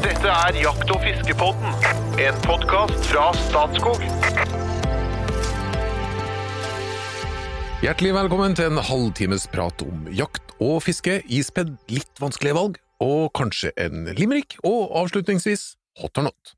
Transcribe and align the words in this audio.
Dette 0.00 0.30
er 0.32 0.56
Jakt- 0.56 0.88
og 0.94 1.02
fiskepodden, 1.04 1.74
en 2.24 2.36
podkast 2.46 3.02
fra 3.10 3.26
Statskog. 3.36 4.00
Hjertelig 7.84 8.14
velkommen 8.16 8.56
til 8.56 8.70
en 8.70 8.80
halvtimes 8.80 9.44
prat 9.52 9.84
om 9.84 10.06
jakt 10.16 10.54
og 10.56 10.78
fiske, 10.86 11.18
ispedd 11.28 11.74
litt 11.92 12.22
vanskelige 12.22 12.56
valg, 12.56 12.80
og 13.04 13.28
kanskje 13.36 13.74
en 13.84 14.08
limerick, 14.16 14.56
og 14.64 14.88
avslutningsvis 15.02 15.66
hot 16.00 16.22
or 16.22 16.30
not. 16.30 16.54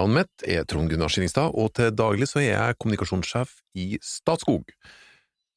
Navnet 0.00 0.22
mitt 0.22 0.48
er 0.56 0.64
Trond 0.64 0.88
Gunnar 0.88 1.12
Skillingstad, 1.12 1.52
og 1.52 1.74
til 1.76 1.92
daglig 1.92 2.30
så 2.32 2.40
er 2.40 2.54
jeg 2.54 2.80
kommunikasjonssjef 2.80 3.58
i 3.76 4.00
Statskog. 4.00 4.72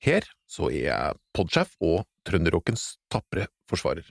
Her 0.03 0.27
så 0.51 0.67
er 0.67 0.83
jeg 0.91 1.19
podsjef 1.31 1.79
og 1.79 2.03
trønderrockens 2.27 2.97
tapre 3.07 3.47
forsvarer. 3.71 4.03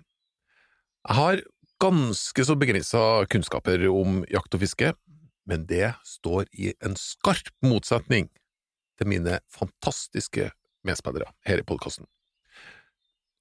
Jeg 1.05 1.17
har 1.21 1.45
ganske 1.83 2.45
så 2.47 2.57
begrensa 2.59 3.25
kunnskaper 3.31 3.87
om 3.91 4.23
jakt 4.31 4.55
og 4.55 4.63
fiske, 4.63 4.93
men 5.49 5.67
det 5.69 5.93
står 6.07 6.49
i 6.53 6.73
en 6.85 6.97
skarp 6.99 7.53
motsetning 7.65 8.31
til 8.99 9.11
mine 9.11 9.39
fantastiske 9.53 10.51
medspillere 10.87 11.33
her 11.47 11.61
i 11.61 11.67
podkasten. 11.67 12.07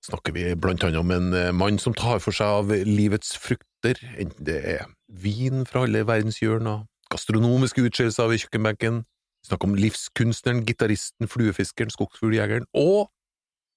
Snakker 0.04 0.36
vi 0.36 0.50
blant 0.60 0.84
annet 0.84 1.00
om 1.00 1.12
en 1.16 1.34
eh, 1.38 1.54
mann 1.56 1.80
som 1.80 1.96
tar 1.96 2.20
for 2.20 2.36
seg 2.36 2.58
av 2.60 2.72
livets 2.88 3.38
frukter, 3.40 4.00
enten 4.20 4.48
det 4.50 4.60
er 4.74 4.88
vin 5.08 5.64
fra 5.70 5.86
alle 5.88 6.04
verdenshjørner, 6.08 6.84
gastronomiske 7.14 7.86
utskeielser 7.88 8.28
ved 8.28 8.44
kjøkkenbenken, 8.44 9.04
snakker 9.48 9.70
om 9.70 9.78
livskunstneren, 9.80 10.66
gitaristen, 10.68 11.30
fluefiskeren, 11.32 11.92
skogsfugljegeren 11.94 12.68
og 12.76 13.14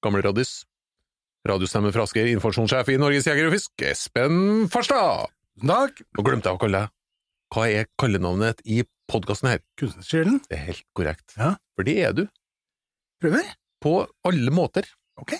gamle 0.03 0.25
raddis, 0.27 0.65
radiostemme 1.51 1.93
fra 1.95 2.05
Asker, 2.07 2.29
informasjonssjef 2.33 2.91
i 2.93 2.99
Norges 3.01 3.27
Jeger 3.29 3.49
og 3.49 3.55
Fisk, 3.57 3.73
Espen 3.87 4.67
Farstad! 4.73 5.31
Takk. 5.63 6.03
Nå 6.17 6.25
glemte 6.27 6.51
jeg 6.51 6.59
å 6.59 6.61
kalle 6.61 6.83
deg. 6.85 6.93
Hva 7.55 7.67
er 7.71 7.87
kallenavnet 8.01 8.61
i 8.67 8.81
podkasten 9.09 9.49
her? 9.53 9.63
Kunstnersjelen. 9.81 10.41
Det 10.51 10.57
er 10.59 10.65
helt 10.73 10.85
korrekt. 10.99 11.37
Ja. 11.39 11.55
For 11.79 11.87
det 11.87 11.95
er 12.03 12.17
du, 12.17 12.25
Prøver. 13.23 13.47
på 13.81 13.95
alle 14.27 14.53
måter. 14.53 14.89
Ok. 15.23 15.37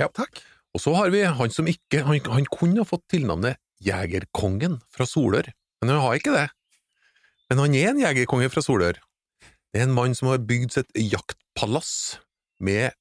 Ja. 0.00 0.08
Takk. 0.08 0.40
Og 0.72 0.80
så 0.82 0.94
har 0.96 1.12
vi 1.12 1.20
han 1.28 1.52
som 1.52 1.68
ikke 1.68 2.00
Han, 2.08 2.18
han 2.32 2.48
kunne 2.50 2.80
ha 2.80 2.88
fått 2.88 3.04
tilnavnet 3.12 3.60
Jegerkongen 3.84 4.78
fra 4.94 5.04
Solør, 5.06 5.50
men 5.82 5.92
han 5.92 6.00
har 6.02 6.16
ikke 6.18 6.32
det. 6.34 6.48
Men 7.50 7.60
han 7.66 7.74
er 7.76 7.90
en 7.90 8.00
jegerkonge 8.00 8.48
fra 8.50 8.62
Solør. 8.64 8.96
Det 9.72 9.80
er 9.82 9.86
en 9.86 9.94
mann 9.94 10.14
som 10.16 10.30
har 10.30 10.40
bygd 10.40 10.72
sitt 10.74 10.90
jaktpalass 10.96 12.18
med 12.62 12.94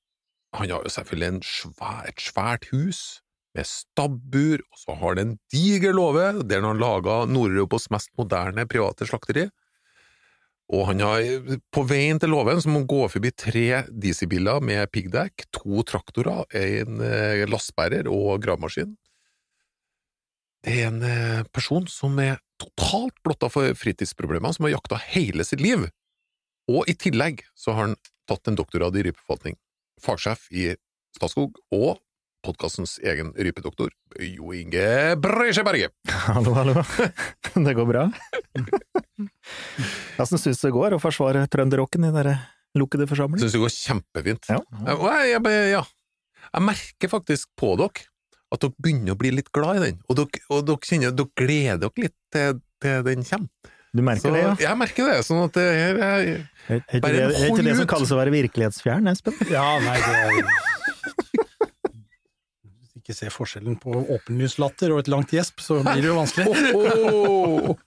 Han 0.57 0.69
har 0.69 0.83
jo 0.83 0.91
selvfølgelig 0.91 1.29
en 1.31 1.43
svær, 1.47 2.05
et 2.09 2.21
svært 2.21 2.67
hus 2.73 3.21
med 3.55 3.67
stabbur, 3.67 4.61
og 4.71 4.79
så 4.79 4.95
har 4.99 5.15
det 5.15 5.25
en 5.25 5.37
diger 5.51 5.95
låve 5.95 6.27
der 6.47 6.63
han 6.63 6.71
har 6.73 6.79
laga 6.79 7.17
Nord-Europas 7.27 7.89
mest 7.91 8.11
moderne 8.19 8.67
private 8.67 9.07
slakteri. 9.07 9.47
Og 10.71 10.85
han 10.87 11.03
har, 11.03 11.57
på 11.75 11.83
veien 11.83 12.19
til 12.19 12.31
låven, 12.31 12.61
så 12.63 12.71
må 12.71 12.79
han 12.79 12.87
gå 12.87 13.01
forbi 13.11 13.33
tre 13.35 13.65
dieselbiler 13.91 14.63
med 14.63 14.87
piggdekk, 14.95 15.49
to 15.51 15.83
traktorer, 15.87 16.45
en 16.55 17.01
eh, 17.03 17.43
lastebærer 17.49 18.07
og 18.07 18.39
gravemaskin. 18.43 18.93
Det 20.63 20.77
er 20.77 20.87
en 20.87 21.03
eh, 21.03 21.41
person 21.51 21.89
som 21.91 22.15
er 22.23 22.39
totalt 22.61 23.17
blotta 23.25 23.49
for 23.51 23.75
fritidsproblemer, 23.75 24.55
som 24.55 24.67
har 24.67 24.77
jakta 24.77 25.01
hele 25.11 25.43
sitt 25.47 25.63
liv. 25.63 25.89
Og 26.71 26.87
i 26.87 26.95
tillegg 26.95 27.43
så 27.57 27.75
har 27.75 27.89
han 27.89 27.99
tatt 28.29 28.47
en 28.47 28.55
doktorgrad 28.55 28.95
i 28.95 29.09
rypeforvaltning. 29.09 29.59
Fagsjef 30.01 30.47
i 30.51 30.71
Statskog 31.15 31.59
og 31.75 31.99
podkastens 32.41 32.95
egen 33.05 33.29
rypedoktor, 33.37 33.91
Jo 34.17 34.53
Inge 34.57 35.13
Breisjeberget. 35.21 35.93
Hallo, 36.25 36.55
hallo. 36.57 36.81
Det 37.67 37.73
går 37.77 37.85
bra? 37.85 38.07
Åssen 40.21 40.41
syns 40.41 40.61
du 40.61 40.67
det 40.67 40.73
går 40.73 40.95
å 40.97 41.01
forsvare 41.01 41.43
trønderrocken 41.53 42.07
i 42.07 42.13
den 42.15 42.31
lukkede 42.79 43.05
forsamling? 43.09 43.43
Syns 43.43 43.53
det 43.53 43.61
går 43.61 43.75
kjempefint. 43.75 44.49
Ja. 44.49 44.57
Jeg, 44.87 45.35
jeg, 45.35 45.43
jeg, 45.75 45.83
jeg 46.47 46.65
merker 46.71 47.13
faktisk 47.13 47.51
på 47.59 47.75
dere 47.81 48.07
at 48.51 48.65
dere 48.65 48.75
begynner 48.81 49.13
å 49.13 49.19
bli 49.21 49.35
litt 49.37 49.51
glad 49.55 49.77
i 49.77 49.85
den, 49.85 50.01
og 50.09 50.17
dere, 50.19 50.41
og 50.51 50.65
dere 50.67 50.89
kjenner 50.89 51.13
dere 51.15 51.37
gleder 51.39 51.83
dere 51.85 52.07
litt 52.07 52.17
til, 52.33 52.59
til 52.81 53.05
den 53.07 53.27
kommer. 53.29 53.71
Du 53.91 53.99
merker 54.01 54.21
Så 54.23 54.31
det, 54.31 54.41
ja? 54.45 54.51
jeg 54.63 54.77
merker 54.79 55.03
det, 55.09 55.15
sånn 55.27 55.41
at 55.43 55.51
det 55.57 55.63
her 55.67 55.97
er 55.99 56.01
Er, 56.01 56.27
er, 56.67 56.75
ikke 56.79 56.99
Bare 57.03 57.15
det, 57.17 57.23
er 57.35 57.49
ikke 57.49 57.65
det 57.65 57.73
som 57.81 57.87
kalles 57.91 58.11
å 58.15 58.19
være 58.21 58.31
virkelighetsfjern, 58.37 59.09
Espen? 59.11 59.35
Ja, 59.51 59.65
nei, 59.83 59.97
det 59.99 60.45
Hvis 62.61 62.93
du 62.93 62.97
ikke 63.01 63.15
ser 63.17 63.31
forskjellen 63.35 63.75
på 63.81 63.91
åpenlyslatter 64.15 64.93
og 64.95 64.99
et 65.03 65.09
langt 65.11 65.33
gjesp, 65.35 65.59
så 65.63 65.81
blir 65.83 65.99
det 66.05 66.07
jo 66.07 66.15
vanskelig. 66.15 66.47
Åhå! 66.77 67.75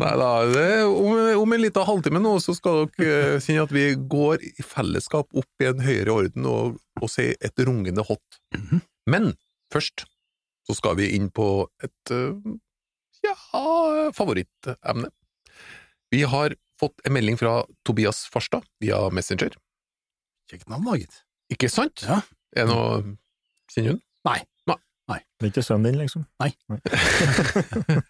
Nei 0.00 0.12
da, 0.16 0.28
det, 0.48 0.84
om, 0.88 1.18
om 1.42 1.52
en 1.52 1.60
liten 1.62 1.84
halvtime 1.84 2.22
nå, 2.24 2.32
så 2.40 2.54
skal 2.56 2.86
dere 2.96 3.36
eh, 3.36 3.42
kjenne 3.44 3.66
at 3.66 3.74
vi 3.74 3.82
går 4.14 4.40
i 4.48 4.64
fellesskap 4.64 5.28
opp 5.36 5.62
i 5.62 5.68
en 5.68 5.82
høyere 5.84 6.14
orden 6.14 6.46
og, 6.48 6.78
og 6.98 7.08
si 7.12 7.26
et 7.36 7.60
rungende 7.68 8.02
hot. 8.08 8.40
Men 9.10 9.34
først 9.74 10.06
så 10.66 10.74
skal 10.78 10.96
vi 10.98 11.10
inn 11.18 11.28
på 11.34 11.46
et 11.84 12.14
eh, 12.16 12.32
ja, 13.26 13.36
favorittemne. 14.16 15.10
Vi 16.10 16.22
har 16.26 16.54
fått 16.80 17.02
en 17.06 17.14
melding 17.14 17.38
fra 17.38 17.60
Tobias 17.86 18.24
Farstad 18.32 18.66
via 18.82 19.02
Messenger. 19.14 19.54
Kjekt 20.50 20.70
navn, 20.70 20.88
da, 20.88 20.96
gitt. 20.98 21.20
Ikke 21.52 21.70
sant? 21.70 22.02
Ja. 22.06 22.22
Er 22.56 22.66
det 22.66 22.74
noe 22.74 23.16
Kjenner 23.70 23.94
hun? 23.94 24.00
Nei. 24.26 24.40
Det 25.40 25.46
er 25.46 25.50
ikke 25.54 25.62
sønnen 25.64 25.88
din, 25.88 26.00
liksom? 26.02 26.26
Nei 26.42 26.50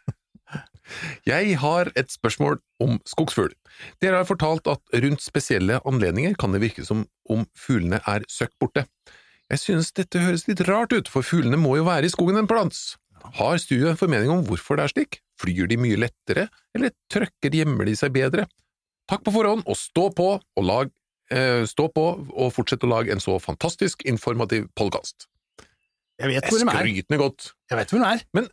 Jeg 1.28 1.54
har 1.62 1.91
et 1.94 2.10
spørsmål 2.10 2.59
om 2.82 2.97
skogsfugl. 3.06 3.53
Dere 4.03 4.19
har 4.19 4.27
fortalt 4.27 4.66
at 4.66 4.82
rundt 5.04 5.22
spesielle 5.22 5.78
anledninger 5.87 6.34
kan 6.41 6.50
det 6.50 6.62
virke 6.65 6.82
som 6.87 7.04
om 7.31 7.44
fuglene 7.54 8.00
er 8.10 8.27
søkk 8.27 8.56
borte. 8.59 8.87
Jeg 9.50 9.62
synes 9.62 9.92
dette 9.94 10.22
høres 10.22 10.48
litt 10.48 10.65
rart 10.66 10.92
ut, 10.94 11.06
for 11.10 11.22
fuglene 11.27 11.59
må 11.60 11.77
jo 11.78 11.87
være 11.87 12.09
i 12.09 12.12
skogen 12.12 12.41
en 12.41 12.50
plants. 12.50 12.97
Har 13.41 13.58
Stu 13.62 13.76
en 13.88 13.97
formening 14.00 14.31
om 14.32 14.44
hvorfor 14.47 14.76
det 14.76 14.84
er 14.84 14.92
slik? 14.94 15.20
Flyr 15.41 15.69
de 15.70 15.76
mye 15.81 15.97
lettere, 15.97 16.48
eller 16.76 16.91
trøkker 17.12 17.50
gjemmer 17.54 17.84
de 17.88 17.94
seg 17.97 18.12
bedre? 18.12 18.47
Takk 19.10 19.22
på 19.26 19.32
forhånd, 19.34 19.64
og 19.66 19.76
stå 19.76 20.08
på 20.14 20.26
og 20.41 20.64
lag, 20.64 20.91
eh, 21.30 21.64
stå 21.66 21.88
på 21.94 22.04
og 22.30 22.53
fortsett 22.54 22.84
å 22.86 22.91
lage 22.91 23.10
en 23.12 23.20
så 23.22 23.38
fantastisk 23.42 24.04
informativ 24.06 24.69
podkast. 24.78 25.26
Jeg 26.20 26.28
vet 26.28 26.44
hvor 26.50 26.59
de 26.60 26.66
er. 26.69 26.76
Skrytende 26.84 27.19
godt. 27.19 27.53
Jeg 27.70 27.78
vet 27.80 27.91
hvor 27.91 27.98
de 28.04 28.10
er. 28.14 28.25
Men- 28.34 28.50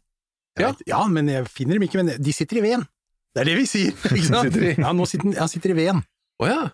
ja. 0.57 0.71
vet, 0.71 0.81
ja, 0.87 1.07
men 1.07 1.27
jeg 1.27 1.45
finner 1.51 1.73
dem 1.77 1.83
ikke. 1.83 2.03
Men 2.03 2.21
de 2.23 2.31
sitter 2.33 2.57
i 2.57 2.61
veden. 2.61 2.87
Det 3.35 3.41
er 3.41 3.45
det 3.51 3.57
vi 3.59 3.65
sier, 3.69 3.91
ikke 4.17 4.23
sant? 4.25 4.47
Sitter 4.53 4.63
i- 4.71 4.75
Ja, 4.81 4.93
nå 4.93 5.05
sitter 5.05 5.37
han 5.37 5.49
sitter 5.51 5.69
i 5.75 5.77
veden. 5.77 6.03
Å 6.41 6.47
ja. 6.47 6.69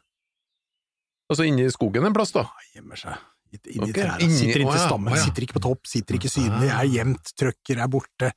Altså 1.32 1.48
inne 1.48 1.66
i 1.66 1.72
skogen 1.74 2.06
en 2.06 2.14
plass, 2.14 2.32
da? 2.32 2.46
Gjemmer 2.76 2.96
seg. 3.00 3.18
Inni 3.74 3.90
okay. 3.92 4.04
trærne. 4.04 4.20
inni- 4.26 4.40
Sitter 4.40 4.64
inntil 4.64 4.80
stammen. 4.84 5.14
å 5.14 5.18
ja. 5.18 5.24
Sitter 5.28 5.46
ikke 5.46 5.58
på 5.60 5.64
topp, 5.68 5.86
sitter 5.88 6.16
ikke 6.20 6.32
synlig, 6.34 6.70
er 6.74 6.88
gjemt, 6.90 7.34
trøkker, 7.40 7.82
er 7.84 7.88
borte. 7.88 8.32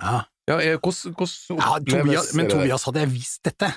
Ja, 0.00 0.24
Ja, 0.48 0.56
hvordan, 0.82 1.14
hvordan 1.14 1.58
Ja, 1.58 1.78
Tobias, 1.86 2.32
men? 2.34 2.48
Tobias, 2.50 2.82
hadde 2.84 3.00
jeg 3.04 3.10
visst 3.14 3.42
dette, 3.46 3.68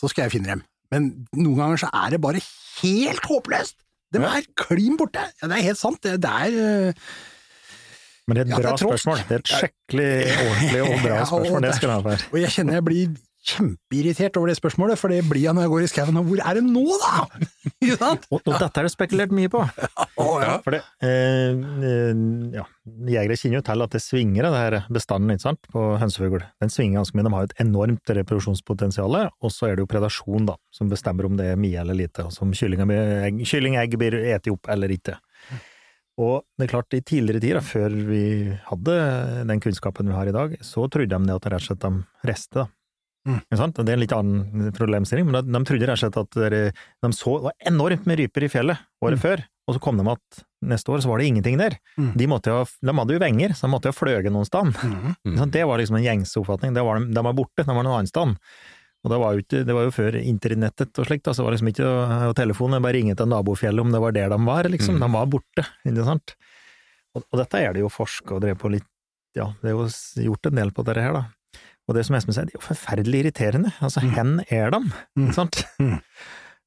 så 0.00 0.08
skal 0.08 0.24
jeg 0.24 0.32
finne 0.38 0.46
dem. 0.54 0.62
Men 0.90 1.26
noen 1.36 1.56
ganger 1.56 1.76
så 1.84 1.88
er 1.92 2.10
det 2.10 2.20
bare 2.20 2.40
helt 2.82 3.22
håpløst! 3.28 3.76
De 4.12 4.20
Ja. 4.20 4.28
er 4.36 4.42
klin 4.56 4.96
borte! 4.96 5.20
Ja, 5.42 5.48
det 5.48 5.58
er 5.58 5.62
helt 5.62 5.78
sant. 5.78 6.00
Det, 6.02 6.18
det 6.20 6.30
er 6.30 6.94
Men 8.28 8.36
det 8.36 8.40
er 8.40 8.44
et 8.44 8.48
Ja, 8.52 8.56
det 8.56 8.64
bra 8.64 8.72
er 8.72 8.76
spørsmål. 8.76 9.18
Det 9.28 9.34
er 9.36 9.40
et 9.42 9.52
skikkelig 9.52 10.12
ordentlig 10.46 10.82
og 10.82 11.02
bra 11.02 11.14
Ja, 11.14 11.20
og 11.22 11.28
spørsmål, 11.32 11.62
det 11.62 11.74
skal 11.76 11.88
du 11.88 11.94
ha 11.94 12.00
for. 12.02 12.26
Og 12.32 12.38
jeg 12.40 12.50
kjenner 12.56 12.72
jeg 12.78 12.84
blir 12.84 13.16
kjempeirritert 13.42 14.36
over 14.38 14.52
det 14.52 14.58
spørsmålet, 14.58 15.00
for 15.00 15.10
det 15.10 15.24
blir 15.26 15.42
jeg 15.46 15.56
når 15.56 15.66
jeg 15.66 15.72
går 15.72 15.86
i 15.86 15.90
skauen. 15.90 16.20
Og 16.20 16.28
hvor 16.28 16.42
er 16.44 16.58
de 16.58 16.62
nå, 16.66 16.84
da?! 17.02 17.24
Ikke 17.82 17.96
sant? 17.98 18.28
Og, 18.30 18.38
og 18.44 18.60
dette 18.60 18.82
er 18.82 18.86
det 18.86 18.92
spekulert 18.94 19.34
mye 19.34 19.50
på. 19.50 19.64
Å, 19.64 20.28
ja. 20.44 20.54
For 20.62 20.76
det, 20.76 20.82
eh, 21.02 21.58
eh, 21.88 22.22
ja, 22.54 22.66
Jegere 23.10 23.38
kjenner 23.38 23.58
jo 23.58 23.64
til 23.66 23.86
at 23.86 23.96
det 23.96 24.02
svinger, 24.04 24.46
det 24.46 24.60
her 24.60 24.78
bestanden 24.94 25.34
ikke 25.34 25.46
sant, 25.48 25.68
på 25.74 25.88
hønsefugl. 25.98 26.46
Den 26.62 26.70
svinger 26.72 27.00
ganske 27.00 27.18
mye. 27.18 27.26
De 27.26 27.34
har 27.34 27.44
jo 27.44 27.50
et 27.50 27.64
enormt 27.66 28.14
reproduksjonspotensial, 28.20 29.18
og 29.26 29.54
så 29.54 29.70
er 29.70 29.76
det 29.76 29.86
jo 29.86 29.90
predasjon 29.90 30.46
da, 30.52 30.56
som 30.74 30.90
bestemmer 30.92 31.26
om 31.26 31.38
det 31.38 31.50
er 31.52 31.60
mye 31.60 31.82
eller 31.82 31.98
lite, 31.98 32.28
og 32.28 32.34
som 32.34 32.54
kylling, 32.54 32.86
egg, 32.86 33.42
kylling 33.48 33.78
blir 33.98 34.20
spist 34.22 34.52
opp 34.52 34.70
eller 34.72 34.92
ikke. 34.92 35.18
Og 36.20 36.42
det 36.58 36.66
er 36.66 36.72
klart, 36.74 36.92
i 36.92 37.00
tidligere 37.00 37.40
tider, 37.40 37.64
før 37.64 37.90
vi 37.90 38.52
hadde 38.68 38.96
den 39.48 39.60
kunnskapen 39.60 40.08
vi 40.10 40.14
har 40.14 40.28
i 40.28 40.34
dag, 40.34 40.56
så 40.60 40.84
trodde 40.88 41.08
de 41.08 41.32
at 41.32 41.42
det 41.42 41.52
rett 41.52 41.62
og 41.62 41.68
slett 41.70 41.84
de 41.86 42.28
restet, 42.28 42.58
da. 42.60 42.66
Mm. 43.28 43.38
Sant? 43.54 43.76
Det 43.78 43.88
er 43.92 43.96
en 43.98 44.02
litt 44.02 44.12
annen 44.16 44.72
problemstilling, 44.74 45.28
men 45.28 45.36
de, 45.38 45.52
de 45.54 45.60
trodde 45.68 45.86
rett 45.86 45.94
og 45.94 46.02
slett 46.02 46.16
at 46.18 46.38
det, 46.52 46.62
de 47.06 47.10
så 47.14 47.36
det 47.38 47.44
var 47.50 47.54
enormt 47.70 48.06
med 48.10 48.18
ryper 48.18 48.46
i 48.48 48.50
fjellet 48.50 48.80
året 49.04 49.18
Mm. 49.20 49.22
før, 49.22 49.44
og 49.68 49.76
så 49.76 49.80
kom 49.84 50.00
de 50.00 50.06
at 50.10 50.42
neste 50.72 50.90
år 50.90 51.02
så 51.04 51.08
var 51.12 51.18
det 51.22 51.28
ingenting 51.30 51.56
der. 51.60 51.76
Mm. 51.98 52.12
De, 52.18 52.26
jo, 52.26 52.64
de 52.82 52.94
hadde 52.98 53.14
jo 53.14 53.22
venger, 53.22 53.54
så 53.54 53.66
de 53.68 53.72
måtte 53.76 53.90
jo 53.92 53.94
fløye 53.94 54.30
noen 54.34 54.46
sted. 54.48 54.72
Mm. 54.74 55.50
Det 55.54 55.64
var 55.70 55.78
liksom 55.78 55.96
en 56.00 56.06
gjengse 56.06 56.38
oppfatning. 56.42 56.74
De, 56.74 56.82
de 57.14 57.24
var 57.28 57.36
borte, 57.38 57.62
de 57.62 57.70
var 57.70 57.82
noen 57.86 57.94
annen 58.00 58.10
sted. 58.10 58.34
Og 59.02 59.10
det 59.10 59.18
var, 59.18 59.34
jo 59.34 59.42
ikke, 59.42 59.60
det 59.66 59.74
var 59.74 59.86
jo 59.88 59.94
før 59.94 60.14
internettet 60.20 60.98
og 61.02 61.06
slikt, 61.08 61.26
så 61.26 61.40
det 61.40 61.46
var 61.46 61.54
liksom 61.56 61.70
ikke 61.72 61.86
og 62.28 62.34
telefonen, 62.38 62.82
bare 62.84 62.94
ringe 62.98 63.16
til 63.18 63.26
nabofjellet 63.30 63.82
om 63.82 63.90
det 63.94 64.00
var 64.02 64.14
der 64.14 64.30
de 64.30 64.38
var, 64.46 64.68
liksom. 64.70 64.98
Mm. 64.98 65.02
De 65.02 65.08
var 65.16 65.30
borte, 65.32 65.64
ikke 65.90 66.04
sant. 66.06 66.34
Og, 67.14 67.24
og 67.26 67.38
dette 67.42 67.58
er 67.62 67.74
det 67.74 67.82
jo 67.82 67.90
forska 67.90 68.36
og 68.36 68.42
drevet 68.44 68.60
på 68.62 68.70
litt 68.70 68.86
ja, 69.34 69.46
det 69.62 69.70
er 69.70 69.78
jo 69.78 69.86
gjort 70.26 70.46
en 70.50 70.58
del 70.60 70.70
på 70.76 70.84
dette 70.84 71.02
her, 71.02 71.14
da. 71.16 71.22
Og 71.88 71.96
det 71.96 72.04
som 72.06 72.14
Espen 72.16 72.34
sier, 72.36 72.46
det 72.46 72.54
er 72.54 72.60
jo 72.60 72.66
forferdelig 72.68 73.24
irriterende. 73.24 73.72
Altså, 73.82 74.00
Mm. 74.04 74.12
hen 74.16 74.30
er 74.50 74.70
dem? 74.70 74.92
Mm. 75.18 75.26
Ikke 75.26 75.34
sant? 75.34 75.64
Mm. 75.80 75.98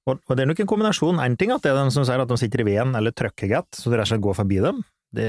Og, 0.07 0.19
og 0.29 0.35
det 0.37 0.43
er 0.43 0.49
nok 0.51 0.59
en 0.61 0.67
kombinasjon. 0.69 1.17
Én 1.23 1.37
ting 1.39 1.51
at 1.55 1.63
det 1.63 1.71
er 1.71 1.79
de 1.83 1.91
som 1.95 2.03
sier 2.05 2.21
at 2.21 2.27
de 2.29 2.37
sitter 2.37 2.61
i 2.61 2.67
veden 2.67 2.93
eller 2.95 3.11
trøkker 3.15 3.49
godt, 3.49 3.71
så 3.79 3.89
du 3.89 3.95
rett 3.95 4.05
og 4.05 4.11
slett 4.11 4.21
går 4.27 4.35
forbi 4.37 4.59
dem. 4.61 4.83
Det, 5.15 5.25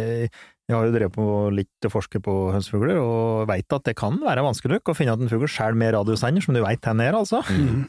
jeg 0.67 0.75
har 0.75 0.83
jo 0.89 0.93
drevet 0.97 1.15
på 1.15 1.25
litt 1.55 1.87
og 1.87 1.93
forsket 1.95 2.25
på 2.27 2.35
hønsefugler, 2.51 2.99
og 2.99 3.47
veit 3.49 3.71
at 3.73 3.85
det 3.87 3.95
kan 3.97 4.17
være 4.19 4.43
vanskelig 4.43 4.81
nok 4.81 4.91
å 4.91 4.97
finne 4.99 5.15
at 5.15 5.23
en 5.23 5.31
fugl 5.31 5.47
skjærer 5.47 5.79
med 5.79 5.95
radiosender, 5.95 6.43
som 6.43 6.57
du 6.57 6.61
veit 6.65 6.83
hvor 6.83 7.01
er, 7.07 7.15
altså. 7.15 7.41
Mm. 7.47 7.87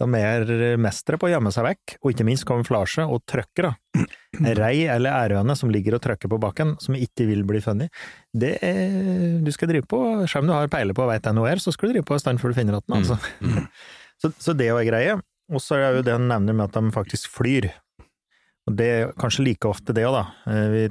De 0.00 0.08
er 0.24 0.76
mestere 0.80 1.20
på 1.20 1.28
å 1.28 1.32
gjemme 1.34 1.52
seg 1.52 1.68
vekk, 1.68 1.98
og 2.00 2.14
ikke 2.14 2.26
minst 2.26 2.46
kamuflasje 2.48 3.04
og 3.04 3.20
trykkere. 3.28 3.74
Rei 4.58 4.86
eller 4.90 5.10
ærøne 5.14 5.56
som 5.56 5.70
ligger 5.70 5.96
og 5.98 6.02
trøkker 6.04 6.30
på 6.32 6.38
bakken, 6.42 6.74
som 6.82 6.94
ikke 6.98 7.26
vil 7.28 7.44
bli 7.48 7.60
funnet, 7.64 7.90
det 8.34 8.56
er 8.62 9.38
Du 9.44 9.50
skal 9.54 9.68
drive 9.70 9.86
på, 9.86 10.00
selv 10.30 10.42
om 10.44 10.50
du 10.50 10.56
har 10.56 10.68
peiler 10.72 10.94
på 10.96 11.04
og 11.06 11.12
veit 11.12 11.28
NOR, 11.34 11.60
så 11.62 11.72
skal 11.74 11.88
du 11.90 11.94
drive 11.98 12.08
på 12.08 12.14
en 12.18 12.24
stand 12.24 12.40
før 12.42 12.52
du 12.54 12.58
finner 12.58 12.80
den, 12.80 12.98
altså. 13.02 13.18
Mm. 13.40 13.66
Så, 14.22 14.30
så 14.38 14.52
det 14.56 14.68
er 14.70 14.84
greie. 14.86 15.16
Og 15.52 15.60
så 15.60 15.74
er 15.76 15.96
jo 15.98 16.04
det 16.06 16.12
han 16.14 16.28
nevner 16.30 16.54
med 16.56 16.70
at 16.70 16.76
de 16.78 16.92
faktisk 16.94 17.26
flyr. 17.34 17.66
Og 18.64 18.76
det 18.78 18.86
er 18.88 19.10
kanskje 19.20 19.42
like 19.44 19.68
ofte 19.68 19.92
det 19.92 20.06
òg, 20.08 20.14
da. 20.14 20.22
Eh, 20.48 20.86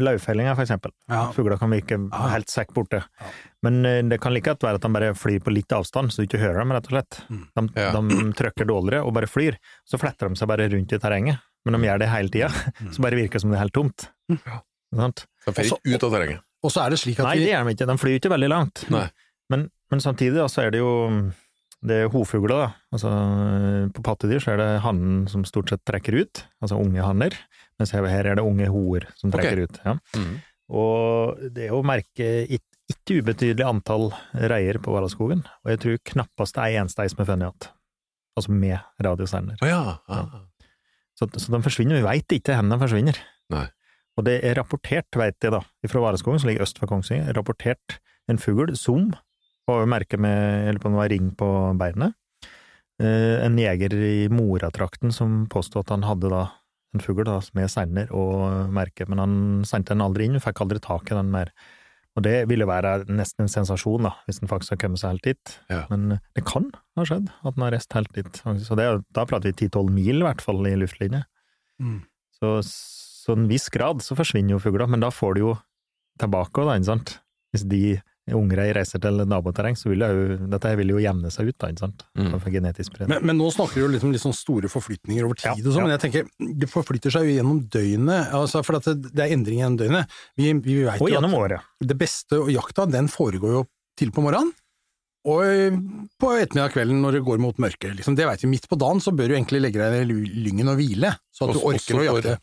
Løvfellinga, 0.00 0.54
for 0.56 0.64
eksempel. 0.64 0.94
Ja. 1.10 1.26
Fugler 1.34 1.58
kan 1.60 1.68
virke 1.74 1.98
helt 2.32 2.48
sekk 2.48 2.70
borte. 2.72 3.02
Ja. 3.20 3.32
Men 3.66 3.82
eh, 3.84 3.98
det 4.08 4.20
kan 4.22 4.32
like 4.32 4.48
godt 4.54 4.64
være 4.64 4.78
at 4.80 4.86
de 4.86 4.92
bare 4.94 5.10
flyr 5.18 5.42
på 5.44 5.52
litt 5.52 5.74
avstand, 5.76 6.14
så 6.14 6.22
du 6.22 6.28
ikke 6.30 6.40
hører 6.40 6.62
dem, 6.62 6.72
rett 6.72 6.88
og 6.88 6.94
slett. 6.94 7.20
Mm. 7.28 7.42
De, 7.58 7.66
Ja. 7.82 7.90
de 7.98 8.32
trykker 8.38 8.70
dårligere 8.70 9.04
og 9.04 9.12
bare 9.18 9.28
flyr. 9.28 9.58
Så 9.84 10.00
fletter 10.00 10.30
de 10.30 10.40
seg 10.40 10.48
bare 10.48 10.70
rundt 10.72 10.94
i 10.96 11.02
terrenget. 11.02 11.42
Men 11.66 11.76
de 11.76 11.88
gjør 11.88 11.98
det 12.02 12.08
hele 12.08 12.32
tida, 12.32 12.48
Mm. 12.80 12.92
så 12.96 13.02
bare 13.04 13.18
virker 13.18 13.36
det 13.38 13.42
som 13.44 13.50
det 13.52 13.58
er 13.58 13.64
helt 13.66 13.76
tomt. 13.76 14.08
Ja. 14.32 14.60
Sant? 14.96 15.26
De 15.46 15.52
flyr 15.54 15.68
ikke 15.76 15.94
ut 15.94 16.04
av 16.08 16.14
terrenget. 16.16 16.40
Og 16.64 16.72
så 16.74 16.82
er 16.84 16.90
det 16.92 16.98
slik 17.00 17.20
at 17.20 17.28
Nei, 17.28 17.36
det 17.40 17.52
gjør 17.52 17.68
de 17.68 17.74
ikke. 17.76 17.86
De 17.88 17.96
flyr 18.00 18.16
ikke 18.18 18.32
veldig 18.32 18.48
langt. 18.50 18.82
Nei. 18.92 19.06
Men, 19.52 19.68
men 19.92 20.02
samtidig 20.04 20.36
da, 20.40 20.48
så 20.50 20.66
er 20.66 20.74
det 20.74 20.80
jo 20.82 20.90
det 21.80 21.96
er 21.96 22.10
hovfugler, 22.12 22.52
da. 22.52 22.66
Altså, 22.92 23.10
på 23.96 24.02
pattedyr 24.04 24.42
så 24.44 24.52
er 24.52 24.60
det 24.60 24.68
hannen 24.84 25.22
som 25.32 25.46
stort 25.48 25.72
sett 25.72 25.80
trekker 25.88 26.18
ut, 26.20 26.42
altså 26.60 26.76
unge 26.76 27.00
hanner, 27.00 27.36
mens 27.80 27.94
her 27.96 28.04
er 28.04 28.34
det 28.36 28.44
unge 28.44 28.68
hoer 28.68 29.06
som 29.16 29.32
trekker 29.32 29.62
ut. 29.64 29.78
Ja. 29.86 29.94
Mm. 30.16 30.34
Og 30.76 31.40
det 31.56 31.70
er 31.70 31.74
å 31.74 31.80
merke 31.86 32.28
ikke 32.52 33.20
ubetydelig 33.22 33.64
antall 33.64 34.10
reier 34.34 34.76
på 34.82 34.92
Valaskogen, 34.92 35.46
og 35.64 35.72
jeg 35.72 35.80
tror 35.82 36.02
knappast 36.12 36.58
det 36.58 36.66
er 36.66 36.82
eneste 36.82 37.06
ei 37.06 37.12
som 37.12 37.24
er 37.24 37.30
funnet 37.32 37.48
igjen. 37.48 37.72
Altså 38.38 38.54
med 38.54 39.02
radiosender. 39.02 39.56
Å 39.64 39.70
ja. 39.70 39.80
Ah. 40.06 40.28
Så, 41.20 41.28
så 41.36 41.52
de 41.52 41.60
forsvinner, 41.60 42.00
vi 42.00 42.06
veit 42.06 42.32
ikke 42.32 42.56
hvor 42.56 42.70
de 42.72 42.80
forsvinner. 42.80 43.18
Nei. 43.52 43.66
Og 44.18 44.24
det 44.26 44.38
er 44.44 44.56
rapportert, 44.58 45.08
veit 45.16 45.36
jeg 45.44 45.52
da, 45.52 45.60
fra 45.88 46.02
Vareskogen, 46.02 46.40
som 46.40 46.48
ligger 46.48 46.64
øst 46.64 46.80
for 46.80 46.90
Kongsvinger, 46.90 47.34
rapportert 47.36 48.00
en 48.30 48.40
fugl, 48.40 48.72
som, 48.76 49.10
var 49.68 49.86
merke 49.88 50.18
med, 50.20 50.68
eller 50.68 50.82
på 50.82 50.90
noe 50.92 51.06
ring 51.12 51.30
på 51.38 51.48
beinet, 51.78 52.16
eh, 53.02 53.36
en 53.44 53.58
jeger 53.60 53.94
i 53.94 54.28
Moratrakten 54.32 55.12
som 55.14 55.44
påstod 55.52 55.86
at 55.86 55.94
han 55.94 56.08
hadde 56.08 56.32
da 56.32 56.46
en 56.96 57.04
fugl 57.04 57.22
da, 57.28 57.38
med 57.54 57.70
sender 57.70 58.10
og 58.16 58.72
merke, 58.74 59.06
men 59.08 59.22
han 59.22 59.36
sendte 59.68 59.94
den 59.94 60.04
aldri 60.04 60.26
inn, 60.26 60.40
fikk 60.42 60.64
aldri 60.64 60.82
tak 60.82 61.12
i 61.12 61.18
den 61.20 61.30
mer. 61.32 61.52
Og 62.18 62.24
det 62.26 62.34
ville 62.50 62.66
være 62.66 63.04
nesten 63.06 63.44
en 63.44 63.52
sensasjon, 63.52 64.08
da, 64.08 64.14
hvis 64.26 64.40
den 64.42 64.50
faktisk 64.50 64.74
har 64.74 64.80
kommet 64.82 65.00
seg 65.02 65.14
helt 65.14 65.26
dit. 65.28 65.52
Ja. 65.70 65.84
Men 65.92 66.18
det 66.36 66.42
kan 66.48 66.66
ha 66.98 67.06
skjedd, 67.06 67.30
at 67.30 67.56
den 67.56 67.64
har 67.64 67.74
reist 67.76 67.94
helt 67.94 68.10
dit. 68.16 68.40
Så 68.66 68.78
det, 68.78 68.88
da 69.14 69.24
prater 69.30 69.52
vi 69.52 69.68
10-12 69.68 69.92
mil, 69.94 70.18
i 70.18 70.26
hvert 70.26 70.42
fall, 70.42 70.60
i 70.66 70.74
luftlinje. 70.80 71.22
Mm. 71.80 72.00
Så, 72.40 72.56
så 72.66 73.36
en 73.38 73.46
viss 73.50 73.68
grad 73.72 74.02
så 74.02 74.18
forsvinner 74.18 74.56
jo 74.56 74.62
fugler, 74.62 74.90
men 74.90 75.04
da 75.04 75.12
får 75.14 75.38
du 75.38 75.44
jo 75.44 75.54
tilbake 76.20 76.64
òg, 76.64 76.72
da, 76.72 76.78
ikke 76.80 76.90
sant? 76.90 77.14
Hvis 77.54 77.66
de 77.70 77.84
ungre 78.36 78.64
reiser 78.76 79.00
til 79.02 79.22
naboterreng, 79.28 79.76
så 79.78 79.88
vil 79.90 80.02
det 80.04 80.08
jo, 80.14 80.36
dette 80.52 80.68
her 80.70 80.76
vil 80.80 80.92
jo 80.94 81.00
jevne 81.02 81.30
seg 81.34 81.48
ut, 81.50 81.56
da, 81.58 81.70
ikke 81.72 81.84
sant? 81.84 82.04
Mm. 82.18 82.30
For 82.40 82.50
genetisk 82.54 82.92
spredning. 82.92 83.12
Men, 83.16 83.26
men 83.30 83.38
nå 83.40 83.50
snakker 83.54 83.80
du 83.80 83.84
jo 83.86 83.90
litt 83.94 84.04
om 84.06 84.12
litt 84.14 84.22
sånn 84.24 84.36
store 84.36 84.70
forflytninger 84.72 85.24
over 85.26 85.34
tid 85.40 85.50
Ja, 85.50 85.54
og 85.58 85.66
sånn, 85.74 85.80
ja. 85.80 85.86
men 85.88 85.94
jeg 85.96 86.02
tenker, 86.06 86.54
det 86.62 86.70
forflytter 86.70 87.14
seg 87.16 87.28
jo 87.28 87.36
gjennom 87.38 87.60
døgnet, 87.72 88.32
altså 88.36 88.62
for 88.66 88.78
at 88.80 88.88
det, 88.92 89.12
det 89.14 89.26
er 89.26 89.34
endringer 89.36 89.64
gjennom 89.66 89.80
døgnet. 89.82 90.16
Vi, 90.40 90.52
vi 90.64 90.78
vet 90.86 91.00
Og 91.02 91.12
gjennom 91.12 91.34
året. 91.40 91.66
det 91.80 91.98
beste 92.00 92.40
og 92.44 92.50
jakta, 92.54 92.86
den 92.90 93.08
foregår 93.12 93.58
jo 93.60 93.64
til 94.00 94.10
på 94.14 94.22
morgenen, 94.24 94.52
og 95.28 95.42
på 96.16 96.28
ettermiddag 96.40 96.72
kvelden 96.72 97.02
når 97.04 97.18
det 97.18 97.24
går 97.26 97.40
mot 97.44 97.58
mørke. 97.60 97.90
Liksom, 97.92 98.14
det 98.16 98.24
vet 98.24 98.40
vi. 98.40 98.48
Midt 98.54 98.64
på 98.70 98.78
dagen 98.80 99.02
så 99.04 99.12
bør 99.12 99.28
du 99.28 99.34
egentlig 99.36 99.60
legge 99.60 99.76
deg 99.82 100.08
i 100.08 100.20
lyngen 100.46 100.70
og 100.72 100.78
hvile, 100.80 101.10
så 101.28 101.44
at 101.44 101.52
du 101.52 101.60
Også- 101.60 101.74
orker 101.74 102.00
å 102.00 102.06
jakte. 102.06 102.38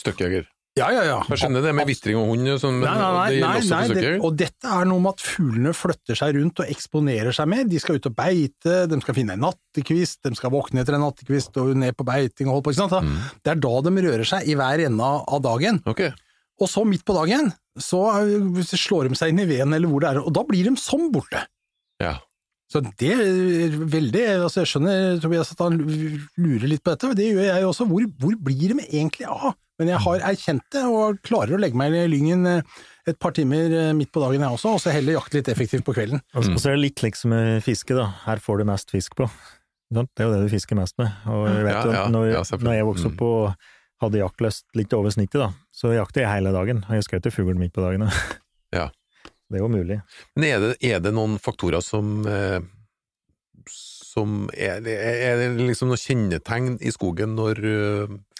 Støkkjeger. 0.00 0.46
Ja, 0.76 0.90
ja, 0.92 1.04
ja. 1.08 1.20
Jeg 1.30 1.40
skjønner 1.40 1.62
det 1.64 1.70
med 1.72 1.88
vitring 1.88 2.18
og 2.20 2.26
hund, 2.34 2.44
men 2.44 2.82
Nei, 2.82 2.94
nei, 3.00 3.12
nei, 3.16 3.36
nei, 3.40 3.60
nei 3.70 3.96
det, 3.96 4.10
og 4.20 4.34
dette 4.36 4.68
er 4.68 4.84
noe 4.88 5.00
med 5.00 5.16
at 5.16 5.22
fuglene 5.24 5.72
flytter 5.72 6.18
seg 6.20 6.36
rundt 6.36 6.60
og 6.60 6.72
eksponerer 6.74 7.32
seg 7.32 7.48
mer. 7.48 7.64
De 7.70 7.80
skal 7.80 7.96
ut 7.96 8.08
og 8.10 8.16
beite, 8.18 8.74
de 8.90 8.98
skal 9.00 9.16
finne 9.16 9.38
en 9.38 9.44
nattekvist, 9.46 10.20
de 10.28 10.36
skal 10.36 10.52
våkne 10.52 10.84
etter 10.84 10.98
en 10.98 11.04
nattekvist 11.06 11.56
og 11.62 11.72
ned 11.80 11.96
på 11.96 12.04
beiting 12.04 12.50
og 12.50 12.58
holde 12.58 12.66
på. 12.68 12.76
Ikke 12.76 12.82
sant? 12.84 13.08
Mm. 13.08 13.16
Det 13.40 13.54
er 13.54 13.64
da 13.64 13.74
de 13.88 13.94
rører 14.08 14.28
seg 14.28 14.52
i 14.52 14.58
hver 14.60 14.84
ende 14.90 15.10
av 15.24 15.42
dagen. 15.48 15.80
Ok. 15.88 16.04
Og 16.60 16.72
så 16.72 16.84
midt 16.88 17.08
på 17.08 17.16
dagen 17.16 17.50
så 17.80 18.04
slår 18.68 19.08
de 19.08 19.16
seg 19.16 19.32
inn 19.32 19.44
i 19.44 19.48
veden 19.48 19.72
eller 19.76 19.88
hvor 19.88 20.04
det 20.04 20.12
er, 20.12 20.22
og 20.24 20.32
da 20.36 20.44
blir 20.48 20.68
de 20.68 20.76
sånn 20.80 21.08
borte. 21.12 21.40
Ja. 22.04 22.18
Så 22.68 22.82
det 22.98 23.12
er 23.14 23.74
veldig 23.86 24.22
altså 24.42 24.64
Jeg 24.64 24.70
skjønner 24.72 25.20
Tobias 25.22 25.52
at 25.54 25.60
han 25.62 25.76
lurer 25.78 26.66
litt 26.66 26.82
på 26.84 26.92
dette, 26.92 27.08
og 27.08 27.16
det 27.16 27.28
gjør 27.30 27.46
jeg 27.46 27.68
også. 27.68 27.86
Hvor, 27.88 28.08
hvor 28.20 28.34
blir 28.48 28.74
de 28.74 28.84
egentlig 28.90 29.28
av? 29.30 29.54
Men 29.80 29.90
jeg 29.92 30.02
har 30.06 30.22
erkjent 30.30 30.64
det, 30.72 30.82
og 30.88 31.18
klarer 31.26 31.56
å 31.56 31.60
legge 31.60 31.76
meg 31.78 31.94
i 31.94 32.06
lyngen 32.08 32.48
eh, 32.48 32.76
et 33.06 33.18
par 33.20 33.34
timer 33.36 33.70
eh, 33.70 33.92
midt 33.96 34.10
på 34.14 34.22
dagen 34.22 34.42
jeg 34.42 34.58
også, 34.58 34.72
og 34.76 34.82
så 34.82 34.94
heller 34.94 35.18
jakte 35.18 35.38
litt 35.38 35.50
effektivt 35.52 35.84
på 35.86 35.94
kvelden. 35.96 36.22
Mm. 36.32 36.54
og 36.54 36.60
så 36.62 36.70
er 36.70 36.78
det 36.78 36.84
litt 36.86 37.04
liksom 37.04 37.34
med 37.34 37.64
fiske, 37.66 37.96
da. 37.96 38.08
Her 38.24 38.40
får 38.42 38.62
du 38.62 38.68
mest 38.72 38.92
fisk 38.94 39.18
på. 39.20 39.28
Det 39.92 40.02
er 40.18 40.26
jo 40.26 40.32
det 40.32 40.46
du 40.46 40.50
fisker 40.50 40.78
mest 40.78 40.96
med. 40.98 41.12
Og 41.30 41.46
jeg 41.46 41.66
vet 41.68 41.76
Ja, 41.76 41.82
ja, 41.94 42.04
når, 42.10 42.28
ja, 42.32 42.44
når 42.58 42.78
jeg 42.78 42.86
vokste 42.88 43.10
opp 43.12 43.26
og 43.26 43.66
hadde 44.02 44.20
jaktlyst 44.20 44.66
litt 44.76 44.96
over 44.96 45.14
snittet, 45.14 45.38
da, 45.44 45.50
så 45.72 45.92
jakter 45.94 46.24
jeg 46.24 46.32
hele 46.32 46.52
dagen. 46.56 46.82
Og 46.88 46.98
jeg 46.98 47.06
skjøt 47.06 47.28
jo 47.28 47.36
fugl 47.36 47.60
midt 47.60 47.76
på 47.76 47.84
dagen. 47.84 48.08
Ja. 48.74 48.88
Det 49.46 49.60
er 49.60 49.62
jo 49.62 49.68
mulig. 49.70 50.00
Men 50.34 50.42
er 50.42 50.56
det, 50.58 50.70
er 50.82 50.98
det 50.98 51.12
noen 51.14 51.36
faktorer 51.38 51.78
som 51.78 52.24
eh, 52.26 52.58
som 54.16 54.48
er, 54.56 54.82
er 54.90 55.38
det 55.38 55.66
liksom 55.68 55.92
noen 55.92 56.00
kjennetegn 56.00 56.72
i 56.82 56.90
skogen 56.90 57.36
når 57.38 57.60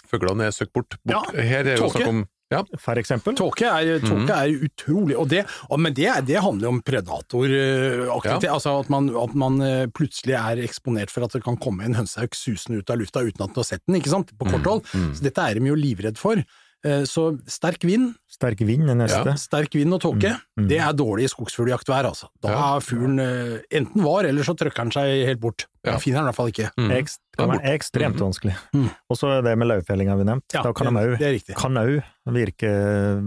fuglene 0.09 0.47
er 0.47 0.55
søkt 0.55 0.73
bort? 0.73 0.95
bort? 1.05 1.33
Ja, 1.35 1.41
Her 1.41 1.59
er 1.59 1.75
det 1.75 1.77
snakk 1.79 2.07
om 2.07 2.25
ja, 2.49 2.61
For 2.79 2.95
eksempel. 2.95 3.35
Tåke 3.35 3.65
er, 3.67 3.99
Mhm. 3.99 4.29
er 4.31 4.53
utrolig, 4.63 5.17
og 5.19 5.27
det, 5.27 5.41
og, 5.69 5.81
men 5.83 5.91
det, 5.93 6.05
er- 6.07 6.21
det 6.23 6.39
handler 6.39 6.69
jo 6.69 6.75
om 6.77 6.81
predatoraktivitet. 6.81 8.49
Altså 8.51 8.79
at 8.79 8.89
man, 8.93 9.09
at 9.19 9.33
man 9.35 9.59
eh, 9.61 9.87
plutselig 9.91 10.35
er 10.37 10.61
eksponert 10.63 11.11
for 11.13 11.25
at 11.27 11.35
det 11.35 11.43
kan 11.43 11.57
komme 11.59 11.83
en 11.87 11.97
hønsehauk 11.97 12.35
susende 12.37 12.79
ut 12.79 12.89
av 12.93 13.01
lufta 13.01 13.23
uten 13.25 13.43
at 13.43 13.53
du 13.55 13.59
har 13.59 13.67
sett 13.67 13.83
den, 13.87 13.99
ikke 13.99 14.13
sant, 14.13 14.31
på 14.39 14.47
kort 14.49 14.63
hold. 14.69 14.81
mm. 14.93 15.11
Så 15.17 15.27
dette 15.27 15.43
er 15.43 15.59
de 15.59 15.67
jo 15.71 15.75
livredd 15.75 16.17
for. 16.17 16.39
Eh, 16.85 17.03
Så 17.09 17.39
sterk 17.49 17.81
vind, 17.83 18.13
Sterk 18.29 18.59
vind 18.59 18.87
er 18.89 18.95
neste. 18.95 19.33
sterk 19.37 19.73
vind 19.73 19.91
og 19.93 19.99
tåke, 20.01 20.39
Mm. 20.59 20.67
det 20.69 20.77
er 20.79 20.93
dårlig 20.93 21.27
skogsfugljaktvær, 21.29 22.05
altså. 22.05 22.27
Da 22.39 22.49
Ja. 22.49 22.75
er 22.77 22.79
fuglen 22.81 23.19
eh, 23.19 23.61
enten 23.71 24.03
var, 24.03 24.25
eller 24.25 24.43
så 24.43 24.55
trykker 24.55 24.83
den 24.85 24.91
seg 24.91 25.25
helt 25.25 25.39
bort. 25.39 25.65
Ja. 25.83 25.93
Jeg 25.93 26.01
finner 26.01 26.19
den 26.21 26.25
i 26.25 26.27
hvert 26.31 26.35
fall 26.35 26.51
ikke. 26.51 26.71
mm. 26.77 26.91
Ekst, 26.91 27.19
kan 27.37 27.49
være 27.49 27.73
ekstremt 27.73 28.15
Mhm. 28.15 28.29
vanskelig. 28.31 28.55
Mm. 28.73 28.89
Og 29.09 29.17
så 29.17 29.37
er 29.39 29.41
det 29.41 29.57
med 29.57 29.67
lauvfellinga 29.67 30.17
vi 30.17 30.23
nevnte. 30.23 30.53
Ja, 30.53 30.61
da 30.61 30.71
kan 30.73 30.93
den 30.93 30.93
det, 30.93 31.17
òg 31.17 32.03
virke 32.27 32.69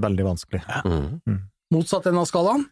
veldig 0.01 0.25
vanskelig, 0.25 0.63
Mm. 0.85 1.43
Motsatt 1.73 2.07
enden 2.07 2.19
av 2.21 2.27
skalaen. 2.27 2.67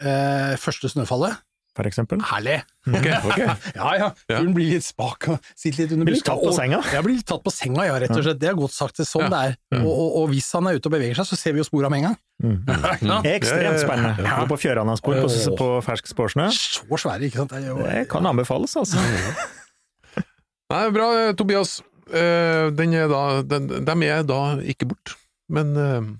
Eh, 0.00 0.56
første 0.56 0.88
snøfallet. 0.88 1.36
For 1.76 1.86
eksempel. 1.86 2.20
Herlig! 2.30 2.58
Okay. 2.88 3.12
okay. 3.28 3.46
Ja 3.76 3.90
ja, 4.00 4.06
Hun 4.40 4.54
blir 4.56 4.72
litt 4.72 4.84
spak 4.86 5.28
og 5.30 5.50
sitter 5.54 5.84
litt 5.84 5.92
under 5.94 6.08
Blir 6.08 6.16
litt 6.16 6.26
tatt 6.26 6.42
på 6.42 6.52
senga. 6.56 6.80
Jeg 6.90 7.04
blir 7.06 7.18
litt 7.18 7.28
tatt 7.28 7.44
på 7.44 7.52
senga, 7.54 7.84
ja, 7.86 7.98
rett 8.02 8.14
og 8.16 8.24
slett. 8.26 8.40
Det 8.40 8.48
er 8.50 8.56
godt 8.58 8.74
sagt. 8.74 8.96
Det 8.98 9.04
er 9.06 9.10
sånn 9.10 9.26
Ja. 9.26 9.30
det 9.34 9.42
er. 9.50 9.56
Mm. 9.76 9.84
Og, 9.84 9.92
og, 9.92 10.08
og 10.22 10.32
hvis 10.32 10.48
han 10.56 10.70
er 10.70 10.80
ute 10.80 10.90
og 10.90 10.94
beveger 10.96 11.20
seg, 11.20 11.28
så 11.30 11.38
ser 11.38 11.54
vi 11.56 11.62
jo 11.62 11.66
spor 11.68 11.86
av 11.86 11.94
med 11.94 12.02
en 12.02 12.08
gang. 12.10 12.18
Mm. 12.40 12.58
Ja. 13.10 13.20
Ekstremt 13.34 13.82
spennende. 13.82 14.24
Ja. 14.24 14.40
Gå 14.42 14.48
på 14.54 14.58
fjøranaspor 14.64 15.20
på, 15.20 15.28
Åh. 15.30 15.52
på 15.60 15.68
fersk 15.86 16.10
sporsnø. 16.10 16.48
Så 16.54 17.00
svære, 17.04 17.28
ikke 17.28 17.42
sant. 17.44 17.54
Det 17.54 17.68
jo, 17.68 17.78
Det 17.84 18.06
kan 18.10 18.26
anbefales, 18.26 18.74
altså. 18.80 19.00
Nei, 20.70 20.84
bra, 20.94 21.06
Tobias. 21.38 21.80
Eh, 22.10 22.70
Den 22.74 22.94
er 22.96 23.06
da, 23.10 23.22
den, 23.46 23.68
dem 23.86 24.02
er 24.06 24.24
da 24.26 24.40
ikke 24.66 24.88
bort, 24.90 25.14
men 25.52 25.76
eh, 25.78 26.10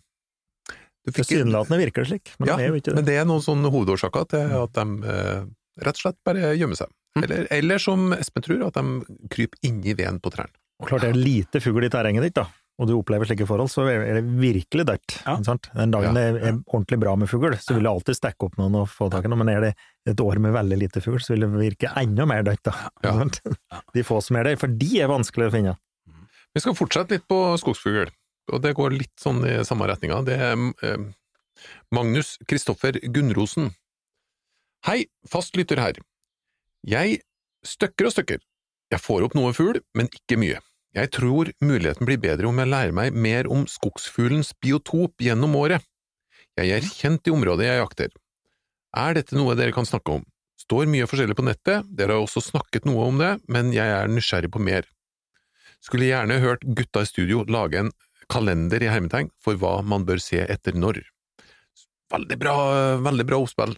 Tilsynelatende 1.09 1.81
virker 1.81 2.05
det 2.05 2.11
slik, 2.11 2.33
men 2.39 2.51
ja, 2.51 2.57
det 2.61 2.67
er 2.67 2.75
jo 2.75 2.81
ikke 2.81 2.91
det. 2.91 2.97
men 2.99 3.07
det. 3.09 3.17
er 3.17 3.29
noen 3.29 3.45
sånne 3.45 3.73
hovedårsaker 3.73 4.27
til 4.35 4.57
at 4.61 4.75
de 4.77 5.13
eh, 5.15 5.45
rett 5.81 5.97
og 5.97 6.03
slett 6.05 6.19
bare 6.29 6.53
gjemmer 6.61 6.77
seg. 6.77 6.93
Mm. 7.17 7.23
Eller, 7.25 7.47
eller 7.57 7.83
som 7.83 8.11
Espen 8.15 8.45
tror, 8.45 8.67
at 8.69 8.77
de 8.77 9.29
kryper 9.33 9.67
inni 9.67 9.97
veden 9.99 10.21
på 10.23 10.33
trærne. 10.35 10.55
Og 10.81 10.89
klart 10.89 11.05
det 11.05 11.13
er 11.13 11.21
lite 11.21 11.61
fugl 11.61 11.85
i 11.85 11.91
terrenget 11.93 12.25
ditt, 12.29 12.37
da, 12.39 12.47
og 12.81 12.89
du 12.89 12.95
opplever 12.97 13.29
slike 13.29 13.45
forhold, 13.49 13.69
så 13.69 13.85
er 13.91 14.21
det 14.21 14.23
virkelig 14.41 14.87
dødt. 14.89 15.17
Ja. 15.27 15.35
Den 15.45 15.93
dagen 15.93 16.17
Ja, 16.17 16.31
det 16.33 16.45
er 16.49 16.55
ordentlig 16.63 17.01
bra 17.03 17.17
med 17.21 17.29
fugl, 17.29 17.53
så 17.61 17.77
vil 17.77 17.85
det 17.85 17.93
alltid 17.93 18.17
stekke 18.17 18.49
opp 18.49 18.57
noen 18.61 18.79
og 18.81 18.89
få 18.89 19.11
tak 19.13 19.27
i 19.29 19.33
noe, 19.33 19.41
men 19.43 19.53
er 19.53 19.67
det 19.67 19.73
et 20.09 20.23
år 20.25 20.41
med 20.41 20.55
veldig 20.57 20.79
lite 20.81 21.03
fugl, 21.05 21.21
så 21.21 21.35
vil 21.35 21.45
det 21.45 21.51
virke 21.59 21.93
enda 22.01 22.25
mer 22.29 22.47
dødt, 22.47 22.63
da. 22.71 22.77
Ja. 23.05 23.83
De 23.97 24.05
få 24.07 24.23
som 24.25 24.41
er 24.41 24.49
der, 24.49 24.61
for 24.61 24.73
de 24.81 24.91
er 24.97 25.13
vanskelig 25.13 25.51
å 25.51 25.55
finne. 25.57 25.77
Vi 26.57 26.63
skal 26.65 26.75
fortsette 26.75 27.15
litt 27.15 27.29
på 27.31 27.43
skogsfugl, 27.61 28.09
og 28.51 28.63
det 28.65 28.77
går 28.79 28.95
litt 28.97 29.15
sånn 29.21 29.43
i 29.47 29.59
samme 29.67 29.89
retninga. 29.91 30.21
Det 30.27 30.37
er 30.37 30.55
eh, 30.87 31.05
Magnus 31.95 32.37
Kristoffer 32.49 32.99
Gunnrosen. 33.15 33.73
Hei, 34.87 35.05
fast 35.29 35.59
lytter 35.59 35.81
her. 35.83 36.01
Jeg 36.87 37.21
støkker 37.67 38.09
og 38.09 38.15
støkker. 38.15 38.41
Jeg 38.91 39.03
får 39.05 39.27
opp 39.27 39.37
noe 39.39 39.53
fugl, 39.55 39.79
men 39.95 40.09
ikke 40.11 40.39
mye. 40.41 40.61
Jeg 40.97 41.13
tror 41.15 41.53
muligheten 41.63 42.09
blir 42.09 42.19
bedre 42.19 42.49
om 42.51 42.59
jeg 42.59 42.71
lærer 42.73 42.95
meg 42.97 43.15
mer 43.15 43.47
om 43.53 43.67
skogsfuglens 43.71 44.51
biotop 44.59 45.23
gjennom 45.23 45.55
året. 45.61 45.85
Jeg 46.59 46.73
er 46.75 46.89
kjent 46.89 47.29
i 47.29 47.35
området 47.35 47.69
jeg 47.69 47.79
jakter. 47.79 48.11
Er 48.99 49.15
dette 49.15 49.37
noe 49.39 49.55
dere 49.55 49.75
kan 49.77 49.87
snakke 49.87 50.19
om? 50.19 50.25
Står 50.59 50.91
mye 50.91 51.07
forskjellig 51.09 51.37
på 51.39 51.47
nettet, 51.47 51.87
dere 51.97 52.17
har 52.17 52.25
også 52.25 52.43
snakket 52.43 52.89
noe 52.89 53.07
om 53.07 53.21
det, 53.21 53.37
men 53.49 53.71
jeg 53.73 53.87
er 53.87 54.11
nysgjerrig 54.11 54.51
på 54.53 54.61
mer. 54.61 54.89
Skulle 55.81 56.11
gjerne 56.11 56.41
hørt 56.43 56.67
gutta 56.77 57.05
i 57.05 57.09
studio 57.09 57.45
lage 57.49 57.85
en 57.85 57.93
kalender 58.31 58.83
i 58.83 58.91
hermetegn 58.93 59.31
for 59.43 59.59
hva 59.61 59.81
man 59.87 60.07
bør 60.09 60.21
se 60.23 60.41
etter 60.47 60.77
når. 60.79 61.03
Veldig 62.11 62.39
bra, 62.41 62.55
veldig 63.05 63.27
bra 63.29 63.39
oppspill, 63.43 63.77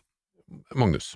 Magnus. 0.79 1.13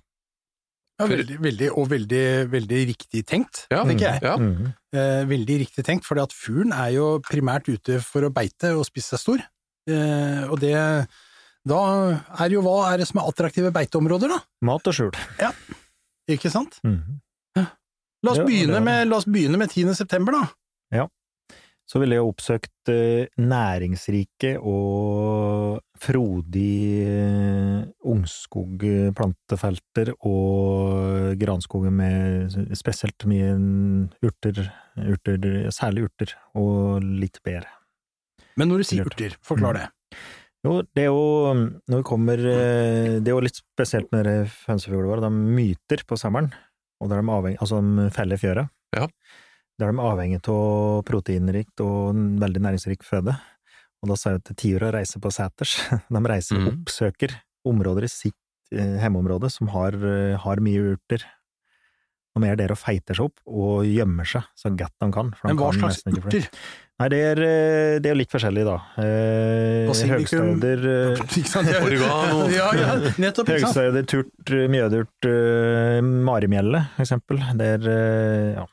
Ja, 0.97 1.05
veldig, 1.11 1.37
veldig, 1.45 1.67
og 1.77 1.91
veldig, 1.93 2.25
veldig 2.49 2.79
riktig 2.89 3.23
tenkt, 3.29 3.67
Ja, 3.71 3.83
tenker 3.85 4.15
jeg. 4.15 4.23
Ja. 4.25 4.37
Mhm. 4.41 4.71
Eh, 4.97 5.25
veldig 5.29 5.59
riktig 5.67 5.85
tenkt, 5.85 6.05
for 6.09 6.17
fuglen 6.33 6.73
er 6.73 6.95
jo 6.95 7.21
primært 7.21 7.69
ute 7.69 8.01
for 8.01 8.23
å 8.25 8.33
beite 8.33 8.73
og 8.79 8.87
spise 8.89 9.13
seg 9.17 9.21
stor. 9.21 9.45
Eh, 9.89 10.45
og 10.51 10.59
det 10.61 11.07
Da 11.67 12.23
er 12.39 12.49
jo 12.51 12.63
hva 12.63 12.93
er 12.93 12.99
det 12.99 13.09
som 13.09 13.19
er 13.21 13.27
attraktive 13.29 13.73
beiteområder, 13.75 14.29
da? 14.29 14.39
Mat 14.63 14.87
og 14.87 14.95
skjul. 14.95 15.15
Ja, 15.41 15.51
Ikke 16.31 16.51
sant? 16.51 16.79
Mhm. 16.85 17.21
La 18.23 18.31
oss, 18.33 18.39
Ja, 18.39 18.45
begynne, 18.45 18.73
det- 18.79 18.83
med, 18.85 19.09
la 19.09 19.17
oss 19.17 19.25
begynne 19.27 19.59
med 19.59 19.69
10. 19.71 19.95
september, 19.95 20.33
da. 20.33 20.49
Så 21.87 22.01
ville 22.03 22.17
jeg 22.19 22.27
oppsøkt 22.27 22.91
eh, 22.91 23.31
næringsrike 23.39 24.57
og 24.59 25.79
frodig 26.03 27.07
eh, 27.07 27.87
ungskogplantefelter 28.11 30.11
og 30.27 31.39
granskoger 31.39 31.95
med 31.95 32.51
spesielt 32.75 33.23
mye 33.31 33.55
urter, 34.27 34.67
urter, 34.99 35.71
særlig 35.75 36.09
urter, 36.09 36.35
og 36.59 37.07
litt 37.07 37.39
bær. 37.47 37.63
Men 38.59 38.67
når 38.73 38.83
du 38.83 38.87
sier 38.91 39.07
urter, 39.07 39.39
forklar 39.47 39.79
det. 39.79 39.87
Jo, 40.67 40.81
det 40.97 41.03
er 41.05 41.11
jo 41.13 41.53
Når 41.87 42.01
vi 42.01 42.05
kommer 42.09 42.41
eh, 42.41 43.21
Det 43.21 43.29
er 43.29 43.37
jo 43.37 43.45
litt 43.45 43.61
spesielt 43.61 44.09
med 44.11 44.25
de 44.27 44.37
hønsefuglene 44.67 45.11
våre. 45.13 45.27
De 45.29 45.31
myter 45.31 46.03
på 46.09 46.17
sommeren, 46.19 46.49
og 46.99 47.11
da 47.11 47.19
er 47.19 47.23
de 47.23 47.35
avhengig 47.37 47.61
Altså, 47.63 47.77
de 47.85 48.15
feller 48.17 48.39
fjøra. 48.41 48.65
Ja. 48.97 49.07
Da 49.79 49.87
er 49.89 49.93
de 49.93 50.01
avhengig 50.01 50.41
av 50.49 51.03
proteinrikt 51.05 51.83
og 51.85 52.15
en 52.15 52.39
veldig 52.41 52.63
næringsrik 52.65 53.03
føde. 53.05 53.35
Og 54.03 54.09
da 54.13 54.17
sier 54.17 54.37
jeg 54.39 54.45
til 54.49 54.57
tiår 54.63 54.87
å 54.89 54.93
reise 54.97 55.21
på 55.21 55.33
seters. 55.35 55.77
De 56.13 56.23
reiser 56.25 56.57
og 56.57 56.63
Mhm. 56.67 56.83
oppsøker 56.85 57.35
områder 57.67 58.05
i 58.05 58.13
sitt 58.13 58.35
eh, 58.73 58.97
hjemmeområde 59.03 59.51
som 59.53 59.69
har, 59.75 59.93
eh, 59.95 60.37
har 60.43 60.57
mye 60.65 60.95
urter. 60.97 61.23
Og 62.37 62.43
mer 62.43 62.57
der 62.57 62.73
og 62.75 62.77
feiter 62.77 63.17
seg 63.17 63.31
opp 63.31 63.39
og 63.49 63.87
gjemmer 63.89 64.27
seg 64.29 64.45
så 64.61 64.69
godt 64.77 64.93
de 65.01 65.07
kan. 65.15 65.31
for 65.33 65.49
de 65.49 65.55
Men 65.55 65.57
hva 65.63 65.71
kan 65.73 65.81
slags 65.89 66.03
urter? 66.21 66.49
Nei, 67.01 67.09
det 67.13 67.21
er, 67.25 67.41
eh, 67.45 67.99
det 68.01 68.07
er 68.11 68.15
jo 68.15 68.19
litt 68.21 68.33
forskjellig, 68.33 68.65
da. 68.65 68.77
Eh, 69.01 69.89
høgstøyder 69.89 70.85
Høgstauder 71.17 71.73
eh, 71.73 71.85
Oregano. 71.87 72.49
Ja, 72.59 72.69
ja, 72.77 72.95
nettopp, 73.21 73.49
ikke? 73.49 73.65
Høgstauder, 73.65 74.07
turt, 74.09 74.53
mjødurt, 74.73 75.29
uh, 75.29 76.01
marimjelle, 76.29 76.83
for 76.97 77.05
eksempel. 77.05 77.41
Det 77.57 77.69
er 77.77 77.89
eh, 77.93 78.55
ja, 78.57 78.65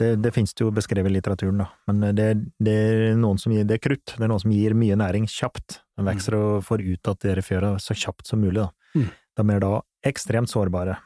det, 0.00 0.10
det 0.24 0.32
finnes 0.34 0.54
det 0.56 0.64
jo 0.64 0.72
beskrevet 0.74 1.12
i 1.12 1.16
litteraturen, 1.16 1.62
da. 1.62 1.68
Men 1.90 2.16
det, 2.16 2.28
det 2.62 2.74
er 2.74 3.16
noen 3.20 3.40
som 3.40 3.54
gir 3.54 3.66
det 3.68 3.78
er 3.78 3.84
krutt. 3.84 4.14
Det 4.14 4.24
er 4.24 4.30
noen 4.30 4.42
som 4.42 4.54
gir 4.54 4.74
mye 4.78 4.96
næring 4.98 5.28
kjapt. 5.30 5.80
De 5.98 6.06
vokser 6.06 6.36
og 6.38 6.64
får 6.66 6.84
ut 6.86 7.12
at 7.12 7.24
dere 7.24 7.44
fjøra 7.44 7.74
så 7.82 7.96
kjapt 7.96 8.30
som 8.30 8.42
mulig, 8.42 8.64
da. 8.64 8.70
Mm. 8.96 9.08
De 9.38 9.46
er 9.54 9.64
da 9.64 9.72
ekstremt 10.08 10.52
sårbare. 10.52 10.98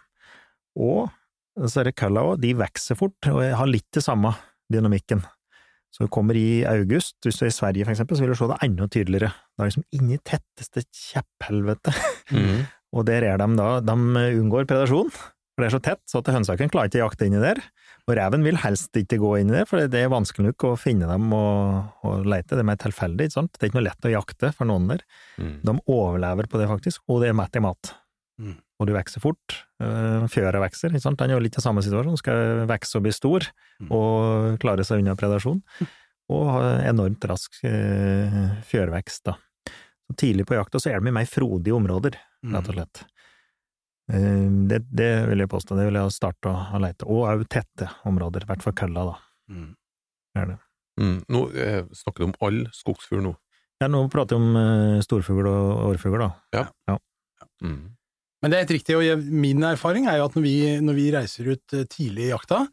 Og 0.77 1.09
så 1.57 1.81
er 1.81 1.91
det 1.91 1.97
kølla 1.99 2.25
òg. 2.33 2.43
De 2.43 2.53
vokser 2.59 2.99
fort 2.99 3.31
og 3.33 3.43
har 3.43 3.71
litt 3.71 3.89
det 3.97 4.05
samme 4.05 4.35
dynamikken. 4.73 5.23
Så 5.95 6.05
det 6.05 6.13
kommer 6.13 6.37
i 6.37 6.61
august, 6.69 7.17
hvis 7.25 7.39
du 7.39 7.47
er 7.47 7.53
i 7.53 7.57
Sverige 7.57 7.87
for 7.87 7.95
eksempel, 7.95 8.19
så 8.19 8.25
vil 8.25 8.35
du 8.35 8.37
se 8.37 8.49
det 8.51 8.59
enda 8.67 8.89
tydeligere. 8.93 9.31
Det 9.33 9.63
er 9.63 9.71
liksom 9.71 9.87
inni 9.97 10.19
tetteste 10.29 10.83
kjepphelvete. 10.93 11.95
Mm. 12.37 12.67
Og 12.97 13.07
der 13.09 13.25
er 13.29 13.41
de 13.41 13.47
da, 13.57 13.69
de 13.85 13.95
unngår 14.41 14.69
predasjon, 14.69 15.09
for 15.11 15.63
det 15.63 15.69
er 15.71 15.75
så 15.75 15.81
tett, 15.85 16.03
så 16.09 16.21
at 16.21 16.29
hønsehaken 16.35 16.71
klarer 16.73 16.91
ikke 16.91 17.01
å 17.01 17.07
jakte 17.07 17.29
inni 17.29 17.41
der. 17.41 17.63
Og 18.07 18.15
reven 18.15 18.45
vil 18.47 18.57
helst 18.63 18.95
ikke 18.95 19.19
gå 19.19 19.33
inn 19.41 19.49
i 19.51 19.57
det, 19.57 19.65
for 19.67 19.83
det 19.91 19.99
er 19.99 20.13
vanskelig 20.13 20.53
nok 20.53 20.65
å 20.69 20.77
finne 20.79 21.09
dem 21.11 21.25
og, 21.35 21.89
og 22.07 22.27
lete. 22.31 22.55
Det 22.55 22.63
er 22.63 22.69
mer 22.69 22.79
tilfeldig, 22.79 23.27
ikke 23.27 23.35
sant. 23.41 23.51
Det 23.57 23.65
er 23.65 23.71
ikke 23.73 23.79
noe 23.81 23.89
lett 23.89 24.07
å 24.07 24.13
jakte 24.13 24.51
for 24.55 24.69
noen 24.71 24.87
der. 24.93 25.03
Mm. 25.43 25.57
De 25.67 25.75
overlever 25.91 26.47
på 26.53 26.61
det, 26.61 26.69
faktisk, 26.71 27.03
og 27.11 27.25
det 27.25 27.33
er 27.33 27.39
mett 27.41 27.59
i 27.59 27.63
mat. 27.67 27.91
Mm. 28.39 28.55
Og 28.79 28.87
du 28.87 28.93
vokser 28.95 29.23
fort. 29.25 29.57
øh, 29.83 30.27
Fjøra 30.31 30.61
vokser, 30.63 30.93
ikke 30.95 31.03
sant. 31.03 31.19
Den 31.19 31.33
er 31.33 31.39
jo 31.41 31.43
litt 31.49 31.59
i 31.59 31.65
samme 31.65 31.83
situasjon, 31.83 32.19
skal 32.21 32.63
vokse 32.71 32.99
og 33.01 33.07
bli 33.09 33.15
stor, 33.17 33.49
Mm. 33.83 33.91
og 33.93 34.55
klare 34.63 34.85
seg 34.87 35.03
unna 35.03 35.17
predasjon. 35.19 35.59
Og 36.31 36.47
ha 36.49 36.61
enormt 36.89 37.27
rask 37.29 37.59
øh, 37.67 38.63
fjørvekst, 38.71 39.25
da. 39.29 39.35
Så 40.07 40.15
tidlig 40.23 40.47
på 40.47 40.55
jakta 40.57 40.79
så 40.79 40.93
er 40.95 41.03
de 41.03 41.11
i 41.11 41.17
mer 41.19 41.27
frodige 41.27 41.75
områder, 41.75 42.15
Mm. 42.47 42.55
rett 42.55 42.69
og 42.71 42.75
slett. 42.79 43.03
Eh, 44.13 44.47
Det, 44.71 44.83
det 44.91 45.11
vil 45.31 45.43
jeg 45.43 45.51
påstå, 45.51 45.79
det 45.79 45.89
vil 45.89 45.99
jeg 46.01 46.15
starte 46.15 46.53
å, 46.53 46.79
leite. 46.83 47.09
Og 47.09 47.27
òg 47.27 47.47
tette 47.53 47.91
områder, 48.07 48.47
i 48.47 48.51
hvert 48.53 48.63
fall 48.65 48.77
kølla, 48.79 49.09
da. 49.11 49.17
Mm. 49.51 49.73
Er 50.37 50.47
det. 50.53 50.57
Mm. 51.01 51.19
Nå 51.33 51.43
eh, 51.53 51.83
snakker 51.93 52.25
du 52.25 52.29
om 52.31 52.39
all 52.47 52.63
skogsfugl 52.75 53.25
nå. 53.25 53.35
Ja, 53.83 53.91
nå 53.93 54.07
prater 54.13 54.39
vi 54.39 54.43
om 54.43 54.57
eh, 54.57 55.03
storfugl 55.05 55.49
og 55.51 55.85
årfugl, 55.91 56.23
da. 56.23 56.31
Mhm. 57.61 57.93
Men 58.43 58.53
det 58.53 58.57
er 58.57 58.65
helt 58.67 58.75
riktig, 58.77 58.95
og 58.99 59.03
jeg, 59.05 59.21
min 59.33 59.65
erfaring 59.65 60.07
er 60.07 60.19
jo 60.21 60.27
at 60.29 60.35
når 60.37 60.45
vi, 60.45 60.57
når 60.85 60.97
vi 60.99 61.07
reiser 61.15 61.49
ut 61.51 61.75
eh, 61.77 61.87
tidlig 61.91 62.29
i 62.29 62.33
jakta, 62.35 62.67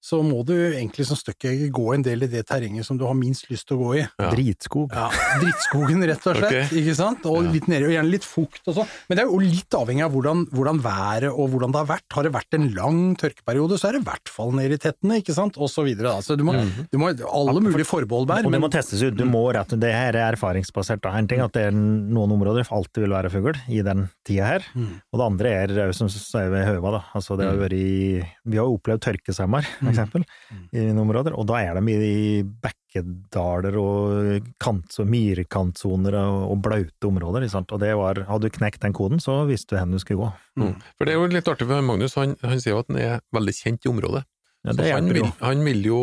så 0.00 0.22
må 0.24 0.42
du 0.48 0.54
egentlig 0.72 1.04
som 1.06 1.16
støkkjeger 1.18 1.70
gå 1.76 1.94
en 1.94 2.02
del 2.02 2.22
i 2.24 2.26
det 2.32 2.46
terrenget 2.48 2.86
som 2.86 2.96
du 2.96 3.04
har 3.04 3.14
minst 3.14 3.50
lyst 3.50 3.66
til 3.68 3.76
å 3.76 3.80
gå 3.84 3.90
i. 3.98 4.04
Ja. 4.18 4.30
Dritskog. 4.32 4.90
Ja, 4.96 5.10
Drittskogen, 5.42 6.00
rett 6.08 6.26
og 6.26 6.36
slett, 6.38 6.46
okay. 6.48 6.80
ikke 6.80 6.94
sant? 6.96 7.26
Og 7.28 7.44
Ja. 7.44 7.50
litt 7.52 7.68
nede, 7.68 7.84
og 7.88 7.92
gjerne 7.92 8.10
litt 8.10 8.24
fukt 8.24 8.62
og 8.66 8.74
sånn. 8.78 8.88
Men 9.08 9.16
det 9.18 9.24
er 9.24 9.28
jo 9.30 9.38
litt 9.44 9.76
avhengig 9.76 10.04
av 10.06 10.12
hvordan, 10.14 10.46
hvordan 10.50 10.80
været 10.80 11.28
og 11.30 11.50
hvordan 11.52 11.72
det 11.72 11.80
har 11.82 11.90
vært. 11.92 12.06
Har 12.16 12.22
det 12.24 12.32
vært 12.32 12.54
en 12.58 12.68
lang 12.74 13.00
tørkeperiode, 13.20 13.78
så 13.78 13.88
er 13.88 13.92
det 13.92 14.00
i 14.02 14.08
hvert 14.10 14.28
fall 14.32 14.52
nede 14.56 14.72
i 14.78 14.80
tettene, 14.80 15.20
ikke 15.20 15.34
sant? 15.36 15.58
Og 15.60 15.68
så 15.68 15.84
videre. 15.84 16.14
Altså, 16.16 16.36
du 16.36 16.44
må, 16.44 16.52
Mhm. 16.56 16.88
du 16.90 16.98
må 16.98 17.08
alle 17.12 17.60
mulige 17.60 17.86
forbehold 17.86 18.26
der. 18.28 18.46
Og 18.46 18.52
det 18.52 18.60
må 18.60 18.70
testes 18.70 19.02
ut. 19.02 19.14
Du 19.16 19.24
må 19.24 19.52
rett, 19.52 19.68
det 19.78 19.92
her 19.92 20.16
er 20.16 20.32
erfaringsbasert. 20.34 21.02
Da. 21.02 21.10
En 21.16 21.26
ting 21.28 21.40
at 21.40 21.52
det 21.52 21.66
er 21.68 21.72
noen 21.72 22.32
områder 22.32 22.64
det 22.64 22.68
alltid 22.70 23.02
vil 23.04 23.10
være 23.10 23.30
fugl 23.30 23.54
i 23.68 23.82
den 23.82 24.08
tida 24.24 24.46
her, 24.46 24.60
Mm. 24.74 25.00
og 25.12 25.18
det 25.20 25.26
andre 25.26 25.48
er 25.86 25.92
som 25.92 26.08
sier 26.08 26.50
ved 26.50 26.64
Høva, 26.66 26.90
da. 26.92 27.04
Altså, 27.14 27.36
det 27.36 27.46
har 27.46 27.56
Mm. 27.56 27.60
vært 27.68 28.26
vi 28.46 28.56
har 28.56 28.64
opplevd 28.66 29.00
tørkesommer, 29.00 29.64
Mm. 29.80 29.89
Eksempel, 29.92 30.24
i 30.72 30.84
noen 30.88 31.02
områder, 31.04 31.34
og 31.38 31.46
da 31.50 31.60
er 31.62 31.78
de 31.80 31.94
i 31.96 32.42
bekkedaler 32.64 33.76
og 33.80 34.48
kant, 34.62 34.96
myrkantsoner 35.06 36.16
og, 36.20 36.56
blaute 36.64 37.06
områder, 37.10 37.46
sant. 37.52 37.70
Og 37.72 37.80
det 37.82 37.92
var, 37.98 38.22
hadde 38.28 38.48
du 38.50 38.56
knekt 38.58 38.80
den 38.82 38.92
koden, 38.96 39.20
så 39.22 39.42
visste 39.48 39.76
du 39.76 39.80
hvor 39.82 39.92
du 39.92 40.02
skulle 40.02 40.20
gå. 40.24 40.30
Mm. 40.64 40.74
For 40.98 41.04
det 41.08 41.14
er 41.14 41.20
jo 41.20 41.28
litt 41.34 41.50
artig 41.52 41.68
for 41.70 41.82
Magnus, 41.86 42.14
han, 42.18 42.36
han 42.42 42.60
sier 42.62 42.74
jo 42.76 42.82
at 42.82 42.90
han 42.92 42.98
er 43.02 43.20
veldig 43.36 43.54
kjent 43.60 43.86
i 43.86 43.92
området. 43.92 44.24
Ja, 44.66 44.74
Så 44.76 44.90
han, 44.92 45.06
vil, 45.14 45.24
han 45.40 45.62
vil 45.64 45.86
jo 45.88 46.00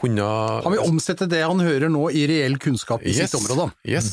kunne 0.00 0.24
Han 0.64 0.72
vil 0.74 0.82
omsette 0.86 1.26
det 1.30 1.42
han 1.44 1.60
hører 1.62 1.90
nå 1.92 2.08
i 2.14 2.24
reell 2.30 2.56
kunnskap 2.62 3.02
i 3.04 3.12
Yes. 3.12 3.30
sitt 3.30 3.36
område. 3.40 3.70
Yes. 3.86 4.12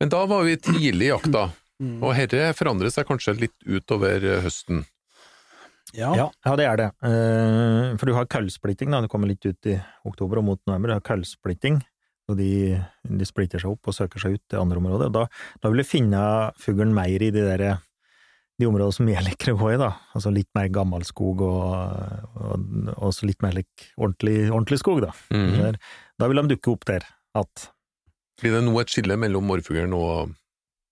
Men 0.00 0.08
da 0.12 0.24
var 0.30 0.44
vi 0.46 0.56
tidlig 0.56 1.08
i 1.10 1.12
jakta, 1.12 1.50
Mm. 1.82 1.96
og 2.06 2.14
dette 2.14 2.52
forandrer 2.54 2.86
seg 2.94 3.04
kanskje 3.08 3.32
litt 3.34 3.64
utover 3.66 4.22
eh, 4.22 4.40
høsten. 4.44 4.84
Ja. 5.94 6.10
Ja, 6.18 6.28
ja, 6.46 6.54
det 6.58 6.66
er 6.66 6.80
det. 6.80 6.86
Eh, 7.06 7.96
For 8.00 8.10
du 8.10 8.14
har 8.16 8.26
køllsplitting, 8.30 8.90
da. 8.90 9.00
Det 9.04 9.10
kommer 9.12 9.30
litt 9.30 9.44
ut 9.46 9.68
i 9.70 9.76
oktober 10.08 10.40
og 10.40 10.48
mot 10.48 10.60
november. 10.66 10.90
Du 10.90 10.96
har 10.98 11.04
køllsplitting. 11.06 11.80
Og 12.32 12.38
de, 12.38 12.78
de 13.04 13.26
splitter 13.28 13.60
seg 13.60 13.74
opp 13.74 13.90
og 13.90 13.94
søker 13.96 14.22
seg 14.22 14.38
ut 14.38 14.42
til 14.48 14.58
andre 14.62 14.80
områder. 14.80 15.10
Da, 15.12 15.26
da 15.60 15.70
vil 15.70 15.82
du 15.82 15.86
finne 15.88 16.20
fuglen 16.60 16.94
mer 16.96 17.20
i 17.22 17.28
de 17.34 17.42
der 17.44 17.64
de 18.54 18.68
områdene 18.70 18.94
som 18.94 19.08
jeg 19.10 19.24
liker 19.26 19.52
å 19.52 19.58
gå 19.58 19.72
i, 19.74 19.78
da. 19.82 19.90
Altså 20.14 20.30
litt 20.32 20.48
mer 20.54 20.68
gammelskog 20.72 21.40
og, 21.42 22.92
og 22.94 23.10
så 23.14 23.26
litt 23.26 23.42
mer 23.42 23.56
like 23.56 23.88
ordentlig, 23.98 24.36
ordentlig 24.50 24.78
skog, 24.80 25.02
da. 25.04 25.10
Mhm. 25.34 25.56
Der, 25.58 25.78
da 26.22 26.28
vil 26.30 26.40
de 26.42 26.54
dukke 26.54 26.72
opp 26.76 26.86
der. 26.90 27.06
At 27.34 27.68
Blir 28.40 28.54
det 28.56 28.62
nå 28.66 28.74
et 28.80 28.90
skille 28.94 29.16
mellom 29.18 29.44
morrfuglen 29.50 29.92
og 29.98 30.32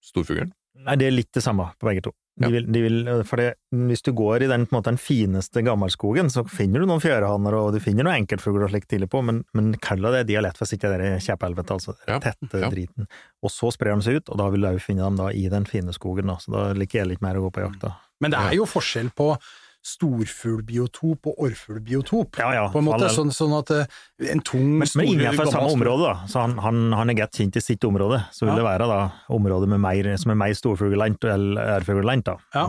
storfuglen? 0.03 0.53
Nei, 0.83 0.97
det 0.99 1.07
er 1.09 1.15
litt 1.15 1.31
det 1.35 1.43
samme 1.45 1.71
på 1.79 1.87
begge 1.89 2.03
to. 2.09 2.13
De 2.41 2.49
vil, 2.49 2.65
de 2.73 2.81
vil, 2.81 3.09
for 3.29 3.37
det, 3.37 3.51
hvis 3.91 4.03
du 4.07 4.11
går 4.17 4.47
i 4.47 4.49
den, 4.49 4.65
på 4.65 4.73
en 4.73 4.79
måte, 4.79 4.93
den 4.95 5.01
fineste 5.01 5.61
gammelskogen, 5.67 6.31
så 6.33 6.47
finner 6.49 6.81
du 6.81 6.89
noen 6.89 7.03
fjørhaner 7.05 7.57
og 7.59 7.75
du 7.75 7.81
finner 7.85 8.07
noen 8.07 8.23
enkeltfugler 8.23 8.65
og 8.67 8.73
slikt 8.73 8.89
tidlig 8.89 9.11
på, 9.13 9.21
men, 9.27 9.43
men 9.53 9.75
kall 9.85 10.01
det 10.17 10.25
de 10.31 10.39
har 10.39 10.47
lett 10.47 10.57
for 10.57 10.65
å 10.65 10.71
sitte 10.71 10.89
der 10.89 11.05
i 11.05 11.11
kjepphjelvete, 11.21 11.77
altså 11.77 11.95
Ja, 12.09 12.17
tette 12.25 12.63
ja. 12.65 12.71
driten. 12.73 13.11
Og 13.45 13.53
så 13.53 13.69
sprer 13.75 13.93
de 13.93 14.07
seg 14.07 14.23
ut, 14.23 14.33
og 14.33 14.41
da 14.41 14.49
vil 14.55 14.65
du 14.65 14.71
òg 14.71 14.81
finne 14.81 15.05
dem 15.05 15.21
da 15.21 15.29
i 15.37 15.45
den 15.53 15.69
fine 15.69 15.93
skogen, 15.93 16.33
da. 16.33 16.39
så 16.41 16.55
da 16.57 16.65
liker 16.79 17.03
jeg 17.03 17.13
litt 17.13 17.25
mer 17.25 17.37
å 17.37 17.45
gå 17.47 17.53
på 17.59 17.67
jakt, 17.67 17.85
da. 17.85 17.93
Men 18.25 18.33
det 18.33 18.41
er 18.41 18.57
jo 18.57 18.69
forskjell 18.71 19.13
på 19.19 19.35
storfuglbiotop 19.83 21.27
og 21.31 21.41
orrfuglbiotop. 21.47 22.39
Ja, 22.39 22.51
ja, 22.55 22.65
på 22.73 22.79
en 22.83 22.87
måte, 22.87 23.09
sånn, 23.13 23.33
sånn 23.35 23.55
at 23.59 23.73
eh, 23.75 23.87
en 24.33 24.43
tung, 24.47 24.79
Men, 24.79 24.89
men 24.99 25.11
innenfor 25.15 25.51
samme 25.53 25.73
område, 25.75 26.11
da. 26.13 26.27
Så 26.31 26.43
han, 26.45 26.57
han, 26.63 26.83
han 26.97 27.13
er 27.13 27.19
godt 27.23 27.39
kjent 27.41 27.59
i 27.59 27.65
sitt 27.65 27.85
område. 27.89 28.23
Så 28.33 28.47
vil 28.47 28.53
Ja. 28.55 28.61
det 28.61 28.67
være 28.69 28.89
da 28.91 29.01
områder 29.33 29.71
med 29.75 29.83
mer, 29.83 30.13
som 30.23 30.35
er 30.35 30.39
mer 30.47 30.55
storfuglelandt 30.59 31.25
eller 31.25 31.77
ærfuglelandt, 31.79 32.29
da. 32.31 32.37
Ja. 32.55 32.67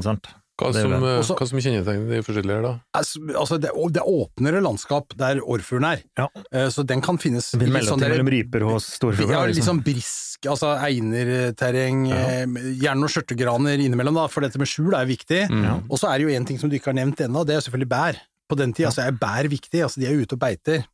Hva 0.61 0.69
som, 0.71 0.91
eh, 0.93 1.17
Også- 1.19 1.35
hva 1.35 1.47
som 1.49 1.57
kjennetegner 1.57 2.09
de 2.13 2.21
forskjellige 2.21 2.55
her, 2.55 2.61
da? 2.61 2.79
Altså, 2.93 3.19
altså, 3.33 3.57
det, 3.59 3.71
det 3.93 4.01
er 4.03 4.05
åpnere 4.05 4.61
landskap 4.61 5.15
der 5.17 5.39
orrfuglen 5.41 5.87
er, 5.97 6.03
Ja. 6.17 6.27
Eh, 6.51 6.67
så 6.69 6.85
den 6.85 7.01
kan 7.01 7.17
finnes 7.17 7.51
Det 7.51 7.67
litt 7.67 7.83
sånn 7.89 7.99
mellom 7.99 8.29
ryper 8.29 8.61
hos 8.61 8.85
storfugler. 8.99 9.31
Ja, 9.33 9.45
litt 9.45 9.55
liksom. 9.57 9.81
sånn 9.81 9.83
brisk, 9.83 10.45
altså 10.45 10.77
einerterreng, 10.77 12.07
Ja. 12.09 12.15
eh, 12.15 12.45
gjerne 12.45 13.01
noen 13.01 13.09
skjørtegraner 13.09 13.81
innimellom, 13.81 14.13
da, 14.13 14.27
for 14.27 14.41
dette 14.41 14.57
med 14.59 14.67
skjul 14.67 14.93
er 14.93 15.05
viktig. 15.09 15.49
Mm. 15.49 15.89
Og 15.89 15.97
så 15.97 16.13
er 16.13 16.19
det 16.19 16.27
jo 16.29 16.35
en 16.37 16.45
ting 16.45 16.59
som 16.59 16.69
du 16.69 16.77
ikke 16.77 16.93
har 16.93 16.99
nevnt 17.01 17.17
ennå, 17.17 17.45
det 17.45 17.55
er 17.55 17.61
selvfølgelig 17.61 17.89
bær. 17.89 18.15
På 18.47 18.55
den 18.55 18.73
tida 18.73 18.89
altså, 18.91 19.07
er 19.07 19.11
bær 19.11 19.49
viktig, 19.49 19.81
altså 19.81 19.97
de 19.99 20.05
er 20.05 20.21
ute 20.21 20.33
og 20.33 20.39
beiter. 20.39 20.85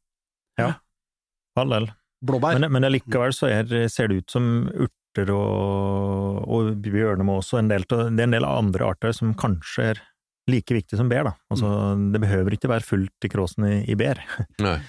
All 1.57 1.67
del. 1.69 1.89
Blåbær. 2.23 2.59
Men, 2.59 2.71
men 2.71 2.83
allikevel 2.83 3.33
så 3.35 3.49
er, 3.51 3.87
ser 3.89 4.07
det 4.07 4.23
ut 4.23 4.31
som 4.31 4.69
urter 5.09 5.31
og, 5.33 6.45
og 6.47 6.71
bjørnemås 6.83 7.49
også. 7.49 7.59
en 7.59 7.69
del, 7.69 7.85
det 7.89 8.23
er 8.23 8.27
en 8.27 8.37
del 8.37 8.45
andre 8.45 8.91
arter 8.93 9.11
som 9.15 9.33
kanskje 9.33 9.91
er 9.93 10.01
like 10.49 10.73
viktige 10.73 10.97
som 10.97 11.09
bær, 11.09 11.23
da. 11.29 11.35
Altså, 11.51 11.95
det 12.13 12.21
behøver 12.21 12.55
ikke 12.55 12.69
være 12.69 12.85
fullt 12.85 13.25
i 13.25 13.29
kråsen 13.29 13.65
i, 13.65 13.75
i 13.89 13.95
bær. 13.95 14.21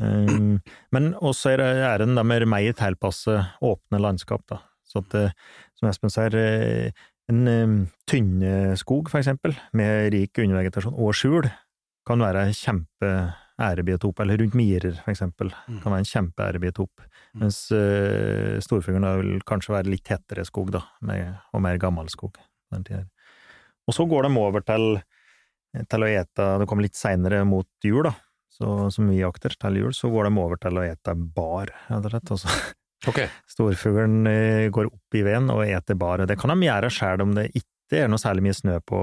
Um, 0.00 0.56
men 0.90 1.10
også 1.20 1.50
er 1.52 1.60
det 1.60 1.66
er 1.84 2.02
en 2.02 2.16
da 2.16 2.22
mer 2.24 2.46
mer 2.48 2.72
tilpasse 2.74 3.34
åpne 3.62 4.00
landskap, 4.00 4.40
da. 4.48 4.62
Så 4.88 5.02
at, 5.04 5.14
eh, 5.14 5.34
som 5.76 5.90
Espen 5.90 6.10
sier, 6.10 6.34
eh, 6.34 7.04
en 7.28 7.42
um, 7.46 7.74
tynneskog, 8.08 9.10
for 9.12 9.20
eksempel, 9.20 9.52
med 9.76 10.10
rik 10.16 10.40
undervegetasjon 10.40 10.96
og 10.96 11.12
skjul, 11.14 11.50
kan 12.08 12.24
være 12.24 12.48
kjempeærebiotop, 13.62 14.20
eller 14.20 14.38
rundt 14.38 14.54
mirer, 14.58 14.96
for 15.04 15.12
eksempel, 15.12 15.52
kan 15.82 15.92
være 15.94 16.02
en 16.02 16.08
kjempeærebiotop. 16.08 17.04
Mens 17.40 17.60
uh, 17.72 18.58
storfuglen 18.60 19.06
vil 19.20 19.40
kanskje 19.46 19.76
være 19.76 19.92
litt 19.92 20.04
tettere 20.04 20.44
skog, 20.44 20.72
da, 20.74 20.82
med, 21.06 21.30
og 21.52 21.62
mer 21.62 21.78
gammel 21.78 22.10
skog. 22.12 22.38
Og 22.72 23.94
så 23.94 24.06
går 24.08 24.26
de 24.26 24.34
over 24.40 24.66
til, 24.66 25.00
til 25.88 26.04
å 26.04 26.10
ete, 26.10 26.50
det 26.60 26.68
kommer 26.68 26.86
litt 26.86 26.98
seinere 26.98 27.44
mot 27.48 27.68
jul, 27.84 28.02
da, 28.08 28.14
så, 28.52 28.90
som 28.92 29.08
vi 29.08 29.22
jakter 29.22 29.54
til 29.56 29.80
jul, 29.80 29.94
så 29.96 30.10
går 30.12 30.28
de 30.28 30.38
over 30.42 30.60
til 30.60 30.78
å 30.78 30.86
ete 30.86 31.14
bar, 31.16 31.72
rett 31.88 32.06
og 32.06 32.12
slett. 32.12 32.36
Altså, 32.36 32.62
Okay. 33.02 33.26
storfuglen 33.50 34.26
eh, 34.30 34.68
går 34.70 34.86
opp 34.86 35.16
i 35.18 35.24
veden 35.26 35.48
og 35.50 35.64
eter 35.66 35.96
bar. 35.98 36.20
og 36.22 36.28
Det 36.30 36.36
kan 36.38 36.52
de 36.54 36.68
gjøre 36.68 36.90
sjøl 36.94 37.24
om 37.24 37.32
det 37.34 37.48
ikke 37.50 38.04
er 38.04 38.12
noe 38.12 38.22
særlig 38.22 38.44
mye 38.46 38.54
snø 38.54 38.76
på, 38.86 39.00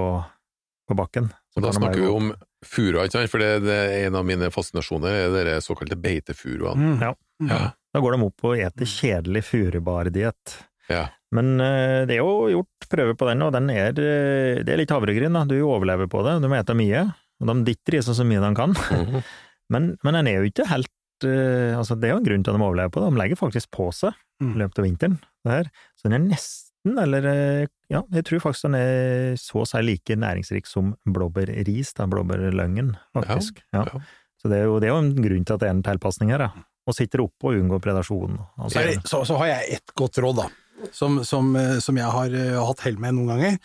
på 0.87 0.95
bakken. 0.95 1.27
Så 1.51 1.59
Og 1.59 1.65
da 1.65 1.73
snakker 1.75 2.05
vi 2.05 2.07
om 2.07 2.29
furua, 2.65 3.05
ikke 3.07 3.17
sant? 3.19 3.31
For 3.31 3.39
det, 3.43 3.51
det 3.65 3.75
er 3.75 4.07
en 4.07 4.17
av 4.19 4.25
mine 4.27 4.49
fascinasjoner, 4.53 5.15
er 5.39 5.47
de 5.47 5.57
såkalte 5.63 5.97
beitefuruene. 5.99 6.75
Mm. 6.75 6.97
Ja. 7.05 7.13
Ja. 7.49 7.59
Da 7.93 8.01
går 8.03 8.17
de 8.17 8.25
opp 8.27 8.43
og 8.49 8.57
eter 8.59 8.85
kjedelig 8.89 9.43
furubardiett. 9.47 10.57
Ja. 10.89 11.05
Men 11.35 11.59
eh, 11.61 12.03
det 12.09 12.17
er 12.17 12.23
jo 12.23 12.49
gjort 12.51 12.87
prøver 12.89 13.15
på 13.17 13.27
den, 13.29 13.43
og 13.45 13.53
den 13.53 13.69
er, 13.73 13.89
eh, 13.93 14.61
det 14.65 14.73
er 14.73 14.81
litt 14.81 14.91
havregryn. 14.93 15.33
da. 15.37 15.45
Du 15.49 15.55
overlever 15.61 16.09
på 16.09 16.23
det, 16.25 16.39
du 16.43 16.49
må 16.49 16.57
ete 16.59 16.75
mye. 16.77 17.05
Og 17.39 17.47
de 17.47 17.55
dytter 17.71 17.99
i 17.99 18.01
seg 18.03 18.17
så 18.17 18.25
mye 18.27 18.41
de 18.43 18.53
kan. 18.57 18.73
Mhm. 18.75 19.21
Men, 19.69 19.91
men 20.01 20.15
den 20.17 20.27
er 20.31 20.39
jo 20.39 20.47
ikke 20.49 20.63
helt 20.65 20.87
eh, 21.29 21.75
altså 21.77 21.93
Det 21.93 22.07
er 22.07 22.15
jo 22.15 22.17
en 22.17 22.25
grunn 22.25 22.41
til 22.41 22.55
at 22.55 22.57
de 22.57 22.63
overlever 22.65 22.89
på 22.89 23.03
det. 23.03 23.09
De 23.13 23.19
legger 23.21 23.37
faktisk 23.37 23.69
på 23.75 23.91
seg 23.93 24.15
i 24.17 24.47
Mm. 24.47 24.53
løpet 24.57 24.79
av 24.79 24.85
vinteren. 24.87 25.15
Det 25.45 25.51
her. 25.51 25.67
Så 25.99 26.07
den 26.07 26.15
er 26.15 26.21
nesten, 26.31 26.68
eller 26.87 27.25
eh, 27.27 27.67
ja, 27.91 28.01
jeg 28.13 28.25
tror 28.27 28.43
faktisk 28.43 28.69
den 28.69 28.77
er 28.79 29.35
så 29.39 29.63
å 29.63 29.67
si 29.67 29.81
like 29.83 30.15
næringsrik 30.15 30.69
som 30.69 30.93
blåbærris, 31.03 31.91
da, 31.97 32.07
blåbærløgnen, 32.09 32.93
faktisk. 33.17 33.61
Ja. 33.75 33.83
ja. 33.83 34.01
Så 34.39 34.51
det 34.51 34.61
er, 34.61 34.69
jo, 34.69 34.79
det 34.79 34.87
er 34.87 34.93
jo 34.93 35.01
en 35.03 35.13
grunn 35.17 35.45
til 35.45 35.57
at 35.57 35.63
det 35.63 35.67
er 35.67 35.75
en 35.75 35.85
tilpasning 35.85 36.31
her, 36.31 36.45
da. 36.45 36.65
Og 36.87 36.95
sitter 36.95 37.25
oppe 37.25 37.49
og 37.49 37.59
unngår 37.59 37.81
predasjon. 37.83 38.39
Altså, 38.57 38.85
Så, 39.03 39.09
så, 39.11 39.23
så 39.27 39.39
har 39.41 39.51
jeg 39.51 39.79
ett 39.79 39.95
godt 39.99 40.21
råd, 40.23 40.39
da, 40.39 40.89
som, 40.95 41.19
som, 41.27 41.51
eh, 41.59 41.77
som 41.83 41.99
jeg 41.99 42.13
har 42.15 42.37
uh, 42.37 42.61
hatt 42.69 42.85
hell 42.87 43.01
med 43.01 43.17
noen 43.17 43.33
ganger. 43.33 43.57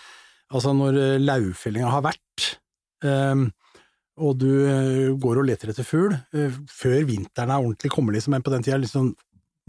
Altså 0.54 0.75
når 0.76 0.99
uh, 0.99 1.21
lauvfellinga 1.23 1.92
har 1.94 2.03
vært, 2.05 2.48
um, 3.07 3.46
og 4.24 4.37
du 4.38 4.50
går 5.18 5.40
og 5.40 5.46
leter 5.48 5.72
etter 5.72 5.87
fugl, 5.87 6.12
før 6.70 7.00
vinteren 7.09 7.50
er 7.50 7.64
ordentlig 7.64 7.90
kommelig, 7.90 8.20
liksom, 8.20 8.37
men 8.37 8.44
på 8.46 8.53
den 8.53 8.62
tida 8.62 8.79
sånn 8.87 9.09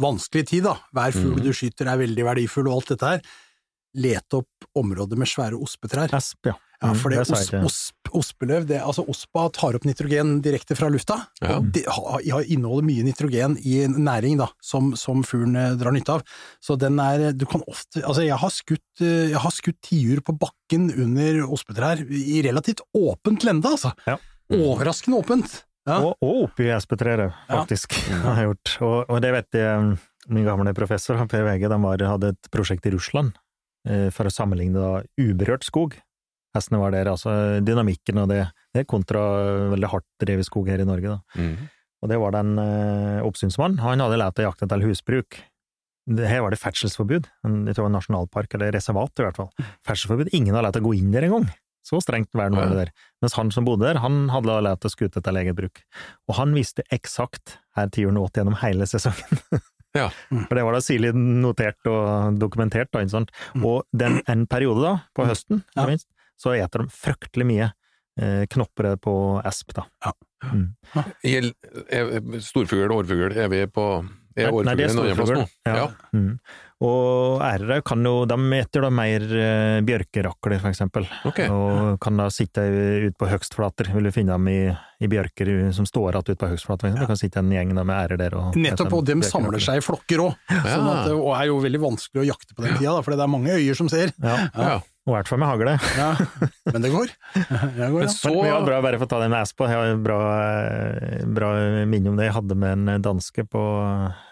vanskelig 0.02 0.48
tid, 0.48 0.64
da. 0.64 0.78
Hver 0.94 1.12
fugl 1.16 1.38
Mhm. 1.40 1.44
du 1.44 1.52
skyter 1.54 1.88
er 1.92 1.98
veldig 1.98 2.24
verdifull, 2.26 2.68
og 2.68 2.82
alt 2.82 2.88
dette 2.96 3.08
her. 3.08 3.22
Lete 3.96 4.42
opp 4.42 4.66
områder 4.76 5.16
med 5.18 5.28
svære 5.28 5.56
ospetrær. 5.56 6.12
Esp, 6.14 6.46
ja. 6.52 6.56
Ja, 6.84 6.90
Mm, 6.92 6.98
for 7.00 7.10
det 7.10 7.26
det 7.26 7.32
osp, 7.32 7.54
osp, 7.64 8.10
ospeløv, 8.14 8.66
det, 8.68 8.82
altså 8.84 9.08
ospa 9.08 9.50
tar 9.54 9.76
opp 9.76 9.86
nitrogen 9.86 10.42
direkte 10.44 10.76
fra 10.76 10.90
lufta, 10.92 11.26
Ja. 11.42 11.56
og 11.56 11.72
det 11.72 11.86
inneholder 12.52 12.84
mye 12.84 13.02
nitrogen 13.08 13.56
i 13.66 13.88
næring 13.88 14.38
da, 14.38 14.50
som, 14.62 14.94
som 14.94 15.24
fuglen 15.24 15.56
eh, 15.56 15.76
drar 15.80 15.94
nytte 15.94 16.10
av. 16.20 16.24
Så 16.62 16.78
den 16.78 17.00
er, 17.00 17.32
du 17.32 17.46
kan 17.46 17.64
ofte, 17.70 18.04
altså 18.04 18.26
jeg 18.28 18.38
har 18.38 18.50
skutt, 18.50 18.84
eh, 19.02 19.30
jeg 19.32 19.40
har 19.40 19.52
skutt 19.52 19.80
tiur 19.82 20.20
på 20.20 20.38
bakken 20.38 20.92
under 21.00 21.48
ospetrær 21.48 22.04
i 22.12 22.42
relativt 22.44 22.82
åpent 22.94 23.42
lende, 23.48 23.64
altså. 23.72 23.94
Ja. 24.06 24.18
Overraskende 24.52 25.24
åpent. 25.24 25.64
Ja. 25.86 26.00
Og, 26.02 26.16
og 26.26 26.48
oppi 26.48 26.68
espetreet, 26.74 27.36
faktisk, 27.50 27.94
har 28.26 28.42
jeg 28.42 28.50
gjort. 28.50 28.76
Og, 28.82 28.98
og 29.14 29.22
det 29.22 29.32
vet 29.36 29.58
jeg, 29.60 29.96
min 30.34 30.48
gamle 30.48 30.74
professor 30.78 31.20
på 31.22 31.44
VG, 31.46 31.68
de 31.70 31.80
var, 31.84 32.06
hadde 32.16 32.34
et 32.34 32.50
prosjekt 32.54 32.88
i 32.90 32.94
Russland 32.96 33.36
eh, 33.88 34.10
for 34.14 34.26
å 34.26 34.34
sammenligne 34.34 34.82
da 34.82 35.04
uberørt 35.22 35.68
skog. 35.68 35.98
Hestene 36.56 36.80
var 36.82 36.96
der, 36.96 37.12
altså 37.12 37.62
dynamikken 37.66 38.24
og 38.24 38.30
det, 38.32 38.46
det 38.74 38.84
er 38.84 38.90
kontra 38.90 39.22
veldig 39.74 39.90
hardt 39.92 40.08
drevet 40.24 40.48
skog 40.48 40.72
her 40.72 40.82
i 40.82 40.88
Norge, 40.88 41.18
da. 41.18 41.42
Mm. 41.42 41.68
Og 42.04 42.12
det 42.12 42.18
var 42.22 42.34
den 42.36 42.56
eh, 42.62 43.26
oppsynsmannen, 43.26 43.82
han 43.84 44.02
hadde 44.04 44.22
lært 44.22 44.42
å 44.42 44.48
jakte 44.48 44.70
til 44.72 44.88
husbruk. 44.88 45.38
Det, 46.06 46.26
her 46.30 46.44
var 46.46 46.54
det 46.54 46.62
ferdselsforbud, 46.62 47.28
jeg 47.28 47.46
tror 47.46 47.70
det 47.70 47.82
var 47.82 47.92
en 47.92 47.98
nasjonalpark, 47.98 48.58
eller 48.58 48.74
reservat 48.76 49.22
i 49.22 49.26
hvert 49.26 49.40
fall. 49.42 49.50
Ferdselsforbud, 49.88 50.34
ingen 50.38 50.54
hadde 50.54 50.68
lært 50.68 50.82
å 50.82 50.86
gå 50.86 50.94
inn 50.98 51.14
der 51.14 51.26
engang. 51.28 51.48
Så 51.86 52.00
strengt 52.02 52.32
vern 52.34 52.56
var 52.58 52.72
det 52.72 52.78
der. 52.80 52.92
Mens 53.22 53.36
han 53.38 53.52
som 53.54 53.66
bodde 53.68 53.86
der, 53.86 54.00
han 54.02 54.24
hadde 54.34 54.56
lært 54.66 54.88
å 54.88 54.90
skute 54.90 55.22
til 55.22 55.38
eget 55.38 55.54
bruk. 55.58 55.84
Og 56.28 56.36
han 56.40 56.56
visste 56.58 56.82
eksakt 56.96 57.60
her 57.78 57.92
tiuren 57.94 58.18
åt 58.18 58.40
gjennom 58.40 58.58
hele 58.64 58.88
sesongen. 58.90 59.40
Ja. 59.96 60.10
For 60.50 60.58
det 60.58 60.64
var 60.66 60.74
da 60.76 60.82
sirlig 60.84 61.14
notert 61.16 61.86
og 61.88 62.40
dokumentert, 62.42 62.90
da, 62.92 63.04
ikke 63.06 63.14
sant. 63.14 63.30
Og 63.62 63.86
den, 63.96 64.18
en 64.32 64.48
periode 64.50 64.82
da, 64.84 64.96
på 65.16 65.28
høsten, 65.30 65.62
Ja. 65.78 65.86
minst, 65.88 66.10
så 66.42 66.52
eter 66.58 66.84
de 66.84 66.92
fryktelig 66.92 67.46
mye 67.48 67.70
eh, 68.20 68.44
knopper 68.52 68.98
på 69.00 69.14
esp, 69.48 69.72
da. 69.78 69.86
Mm. 70.50 70.66
Gjeld- 71.24 71.56
er- 71.88 72.42
Storfugl 72.44 72.90
og 72.90 73.04
orrfugl, 73.04 73.32
er 73.40 73.48
vi 73.54 73.62
på 73.72 73.86
Er 74.36 74.52
Nei, 74.68 74.74
det 74.76 74.90
er 74.90 74.92
storfugl. 74.98 75.46
Ja. 75.70 75.86
Mm. 76.12 76.34
Og 76.84 77.40
ærere 77.46 77.80
kan 77.88 78.04
jo, 78.04 78.26
de 78.28 78.36
eter 78.58 78.84
da 78.84 78.90
mer 78.92 79.24
eh, 79.24 79.78
bjørkerakler, 79.88 80.60
for 80.60 80.74
eksempel. 80.74 81.08
Okay. 81.30 81.48
Og 81.48 81.96
kan 82.04 82.20
da 82.20 82.28
sitte 82.34 82.66
ute 83.06 83.16
på 83.20 83.30
høgstflater, 83.32 83.94
vil 83.96 84.10
du 84.10 84.12
finne 84.16 84.36
dem 84.36 84.50
i, 84.52 84.60
i 85.04 85.08
bjørker 85.12 85.74
som 85.76 85.86
står 85.86 86.14
igjen 86.16 86.30
ute 86.32 86.40
på 86.40 86.50
Høgsflata. 86.54 86.88
Ja. 86.88 86.96
Det 87.02 87.08
kan 87.12 87.18
sitte 87.20 87.40
en 87.44 87.50
gjeng 87.52 87.74
med 87.76 87.90
ærer 87.96 88.18
der 88.18 88.36
og 88.40 88.56
Nettopp, 88.56 88.94
og 88.94 89.06
dem 89.06 89.22
samler 89.22 89.60
seg 89.60 89.82
i 89.82 89.86
flokker 89.86 90.24
òg, 90.24 90.36
sånn 90.50 90.86
Ja. 90.88 90.94
at 91.02 91.06
det- 91.10 91.16
og 91.20 91.32
er 91.36 91.46
jo 91.48 91.60
veldig 91.62 91.82
vanskelig 91.82 92.24
å 92.24 92.28
jakte 92.32 92.56
på 92.56 92.64
den 92.64 92.78
tida, 92.78 93.02
for 93.04 93.12
det 93.12 93.20
er 93.20 93.28
mange 93.28 93.52
øyer 93.52 93.76
som 93.76 93.90
ser. 93.90 94.12
Ja, 94.22 94.50
Ja. 94.56 94.76
og 95.06 95.12
i 95.12 95.18
hvert 95.20 95.28
fall 95.28 95.40
med 95.40 95.50
hagle. 95.50 95.80
Ja. 95.98 96.16
Men 96.72 96.82
det 96.82 96.92
går. 96.92 97.10
Det 97.76 97.92
går 97.92 98.00
Men 98.00 98.08
ja. 98.08 98.08
så 98.08 98.32
Men 98.42 98.52
har 98.52 98.66
bra, 98.66 98.82
bare 98.82 98.98
for 98.98 99.06
å 99.06 99.10
ta 99.10 99.20
det 99.20 99.30
med 99.30 99.42
Espa, 99.44 99.68
jeg 99.68 99.76
har 99.76 99.94
et 99.94 100.04
bra, 100.04 100.20
bra 101.36 101.50
minne 101.86 102.10
om 102.10 102.16
det. 102.18 102.26
Jeg 102.30 102.36
hadde 102.38 102.56
med 102.58 102.88
en 102.90 103.02
danske 103.04 103.44
på, 103.52 103.62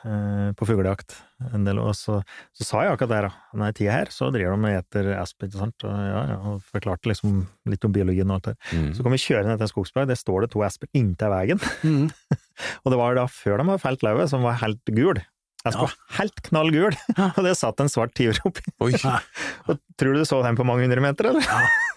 eh, 0.05 0.51
på 0.57 0.65
fuglejakt 0.67 1.15
en 1.53 1.65
del 1.65 1.79
og 1.81 1.91
så, 1.97 2.21
så 2.55 2.63
sa 2.63 2.81
jeg 2.85 2.93
akkurat 2.95 3.09
det 3.11 3.17
her, 3.17 3.25
da. 3.27 3.33
Denne 3.51 3.73
tida 3.75 3.91
her, 3.91 4.05
så 4.13 4.29
driver 4.31 4.55
de 4.55 4.69
og 4.69 4.77
eter 4.79 5.09
esp, 5.19 5.43
ikke 5.43 5.59
sant, 5.59 5.83
og, 5.83 5.91
ja, 5.91 6.21
ja, 6.31 6.37
og 6.39 6.61
forklarte 6.71 7.09
liksom 7.11 7.41
litt 7.67 7.83
om 7.83 7.91
biologien 7.91 8.31
og 8.31 8.37
alt 8.39 8.47
det. 8.53 8.55
mm. 8.71 8.93
Så 8.95 9.03
kan 9.03 9.11
vi 9.11 9.19
kjøre 9.19 9.43
ned 9.49 9.59
til 9.59 9.67
en 9.67 9.73
skogsberg, 9.73 10.07
der 10.07 10.15
står 10.15 10.45
det 10.45 10.52
to 10.53 10.61
esper 10.65 10.87
inntil 10.93 11.29
veien, 11.33 11.59
Mm. 11.83 12.07
og 12.85 12.91
det 12.93 12.99
var 13.01 13.15
da 13.17 13.25
før 13.27 13.57
de 13.59 13.65
hadde 13.73 13.81
felt 13.83 14.03
lauvet, 14.05 14.29
som 14.31 14.45
var 14.45 14.59
helt 14.61 14.85
gul. 14.93 15.17
Espa 15.63 15.85
var 15.87 15.93
helt 16.19 16.41
knall 16.43 16.69
gul, 16.75 16.91
og 17.37 17.41
det 17.45 17.53
satt 17.55 17.79
en 17.79 17.87
svart 17.91 18.11
tiur 18.19 18.35
oppi. 18.45 18.65
Og 18.83 19.77
tror 19.95 20.11
du 20.17 20.19
du 20.19 20.25
så 20.27 20.41
den 20.43 20.57
på 20.59 20.65
mange 20.67 20.83
hundre 20.83 20.99
meter, 20.99 21.29
eller? 21.31 21.39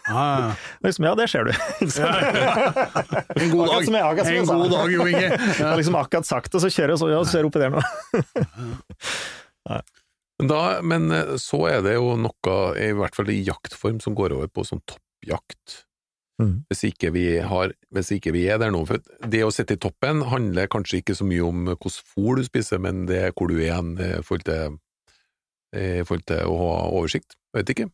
Ja, 0.07 0.23
ja. 0.39 0.51
Liksom, 0.87 1.03
ja, 1.09 1.17
det 1.19 1.27
ser 1.33 1.49
du. 1.49 1.51
En 1.51 1.57
god 3.51 3.67
dag. 3.67 3.83
jeg- 3.83 4.07
akkurat 4.07 4.31
En 4.31 4.47
god 4.47 4.71
dag, 4.71 4.87
Jo 4.95 5.03
Inge. 5.11 5.33
ja. 5.59 5.73
liksom 5.81 5.99
akkurat 5.99 6.23
sagt 6.29 6.53
det, 6.55 6.63
så 6.63 6.71
kjører 6.71 6.95
jeg 6.95 7.01
så, 7.03 7.09
ja, 7.11 7.19
ser 7.27 7.43
oppi 7.49 7.59
der 7.59 7.75
nå. 7.75 7.83
Da, 10.47 10.61
men 10.85 11.09
eh, 11.17 11.35
så 11.41 11.63
er 11.71 11.81
det 11.83 11.95
jo 11.97 12.13
noe, 12.21 12.57
i 12.79 12.91
hvert 12.95 13.15
fall 13.17 13.31
i 13.33 13.39
jaktform, 13.47 13.99
som 14.05 14.15
går 14.19 14.35
over 14.37 14.51
på 14.53 14.63
sånn 14.69 14.83
toppjakt. 14.87 15.83
Mm. 16.43 16.57
Hvis, 16.69 16.83
ikke 16.91 17.09
vi 17.15 17.25
har, 17.41 17.73
hvis 17.97 18.11
ikke 18.13 18.33
vi 18.35 18.43
er 18.53 18.59
der 18.61 18.73
nå. 18.75 18.83
For 18.89 19.01
det 19.25 19.41
å 19.47 19.53
sitte 19.55 19.77
i 19.77 19.81
toppen 19.81 20.21
handler 20.29 20.69
kanskje 20.69 21.01
ikke 21.01 21.17
så 21.17 21.25
mye 21.29 21.45
om 21.47 21.63
hvordan 21.71 21.97
fôr 22.13 22.41
du 22.41 22.45
spiser, 22.45 22.79
men 22.83 23.07
det 23.09 23.23
er 23.29 23.33
hvor 23.37 23.49
du 23.49 23.57
er 23.57 23.79
hen 23.79 23.95
i 23.97 24.11
forhold 24.21 24.45
til, 26.29 26.43
å 26.45 26.57
ha 26.61 26.75
oversikt. 26.91 27.39
Vet 27.57 27.73
ikke. 27.73 27.89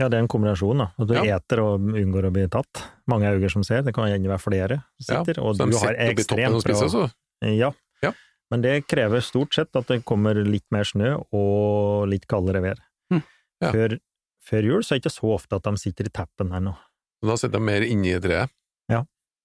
Ja, 0.00 0.08
det 0.08 0.16
er 0.16 0.22
en 0.24 0.30
kombinasjon, 0.32 0.78
da. 0.80 0.86
At 0.96 1.08
du 1.10 1.14
Ja. 1.14 1.36
eter 1.36 1.60
og 1.60 1.80
unngår 1.80 2.24
å 2.30 2.32
bli 2.32 2.46
tatt. 2.48 2.86
Mange 3.10 3.28
øyne 3.28 3.50
som 3.52 3.62
ser, 3.66 3.82
det 3.82 3.92
kan 3.94 4.08
gjerne 4.08 4.30
være 4.30 4.40
flere 4.40 4.82
som 5.02 5.14
Ja, 5.14 5.20
og 5.42 5.58
du 5.58 5.64
har 5.64 5.92
sitter 5.92 6.14
ekstremt 6.14 6.64
bra. 6.64 7.10
Ja. 7.42 7.72
Ja. 8.02 8.12
Men 8.50 8.62
det 8.62 8.86
krever 8.88 9.20
stort 9.20 9.52
sett 9.54 9.76
at 9.76 9.86
det 9.88 10.04
kommer 10.04 10.34
litt 10.34 10.64
mer 10.70 10.84
snø 10.84 11.20
og 11.32 12.08
litt 12.08 12.26
kaldere 12.26 12.62
vær. 12.62 12.78
Mm. 13.12 13.22
Ja. 13.60 13.72
Før, 13.72 13.98
før 14.42 14.62
jul 14.62 14.80
så 14.82 14.94
er 14.94 14.98
det 15.00 15.04
ikke 15.04 15.20
så 15.20 15.34
ofte 15.36 15.56
at 15.56 15.62
de 15.68 15.76
sitter 15.76 16.06
i 16.06 16.14
teppen 16.14 16.50
her 16.50 16.60
nå. 16.64 16.74
Da 17.22 17.36
sitter 17.36 17.58
de 17.58 17.64
mer 17.64 17.82
inni 17.86 18.14
treet. 18.20 18.50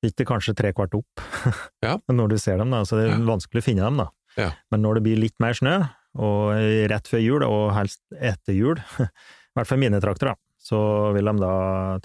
Sitter 0.06 0.26
kanskje 0.28 0.54
tre 0.54 0.70
kvart 0.76 0.94
opp 0.94 1.22
Ja. 1.86 1.96
når 2.12 2.28
du 2.30 2.38
ser 2.38 2.60
dem, 2.60 2.70
da, 2.70 2.84
så 2.86 2.98
det 3.00 3.06
er 3.08 3.14
Ja. 3.16 3.22
vanskelig 3.26 3.64
å 3.64 3.66
finne 3.66 3.82
dem. 3.88 3.98
da. 3.98 4.10
Ja. 4.38 4.50
Men 4.70 4.84
når 4.84 4.96
det 5.00 5.04
blir 5.08 5.18
litt 5.18 5.34
mer 5.42 5.56
snø, 5.58 5.78
og 6.20 6.52
rett 6.92 7.08
før 7.10 7.24
jul, 7.24 7.44
og 7.48 7.72
helst 7.74 8.02
etter 8.14 8.54
jul, 8.54 8.78
i 9.02 9.56
hvert 9.58 9.66
fall 9.72 9.80
mine 9.82 9.98
trakter, 10.04 10.30
da, 10.30 10.36
så 10.62 10.78
vil 11.16 11.26
de 11.26 11.34
da 11.42 11.54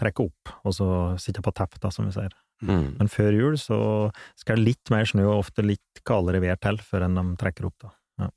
trekke 0.00 0.24
opp, 0.30 0.54
og 0.64 0.72
så 0.78 0.88
sitte 1.20 1.42
på 1.44 1.52
tepp, 1.52 1.76
da, 1.82 1.90
som 1.92 2.06
vi 2.08 2.14
sier. 2.16 2.32
Mm. 2.64 2.96
Men 3.02 3.08
før 3.12 3.36
jul 3.36 3.58
så 3.60 3.76
skal 4.38 4.56
det 4.62 4.70
litt 4.70 4.90
mer 4.94 5.04
snø 5.04 5.26
og 5.28 5.42
ofte 5.44 5.64
litt 5.66 6.00
kaldere 6.06 6.40
vær 6.40 6.56
til 6.62 6.78
før 6.80 7.04
enn 7.04 7.18
de 7.20 7.26
trekker 7.42 7.68
opp. 7.68 7.76
da. 7.84 7.92
Ja. 8.24 8.30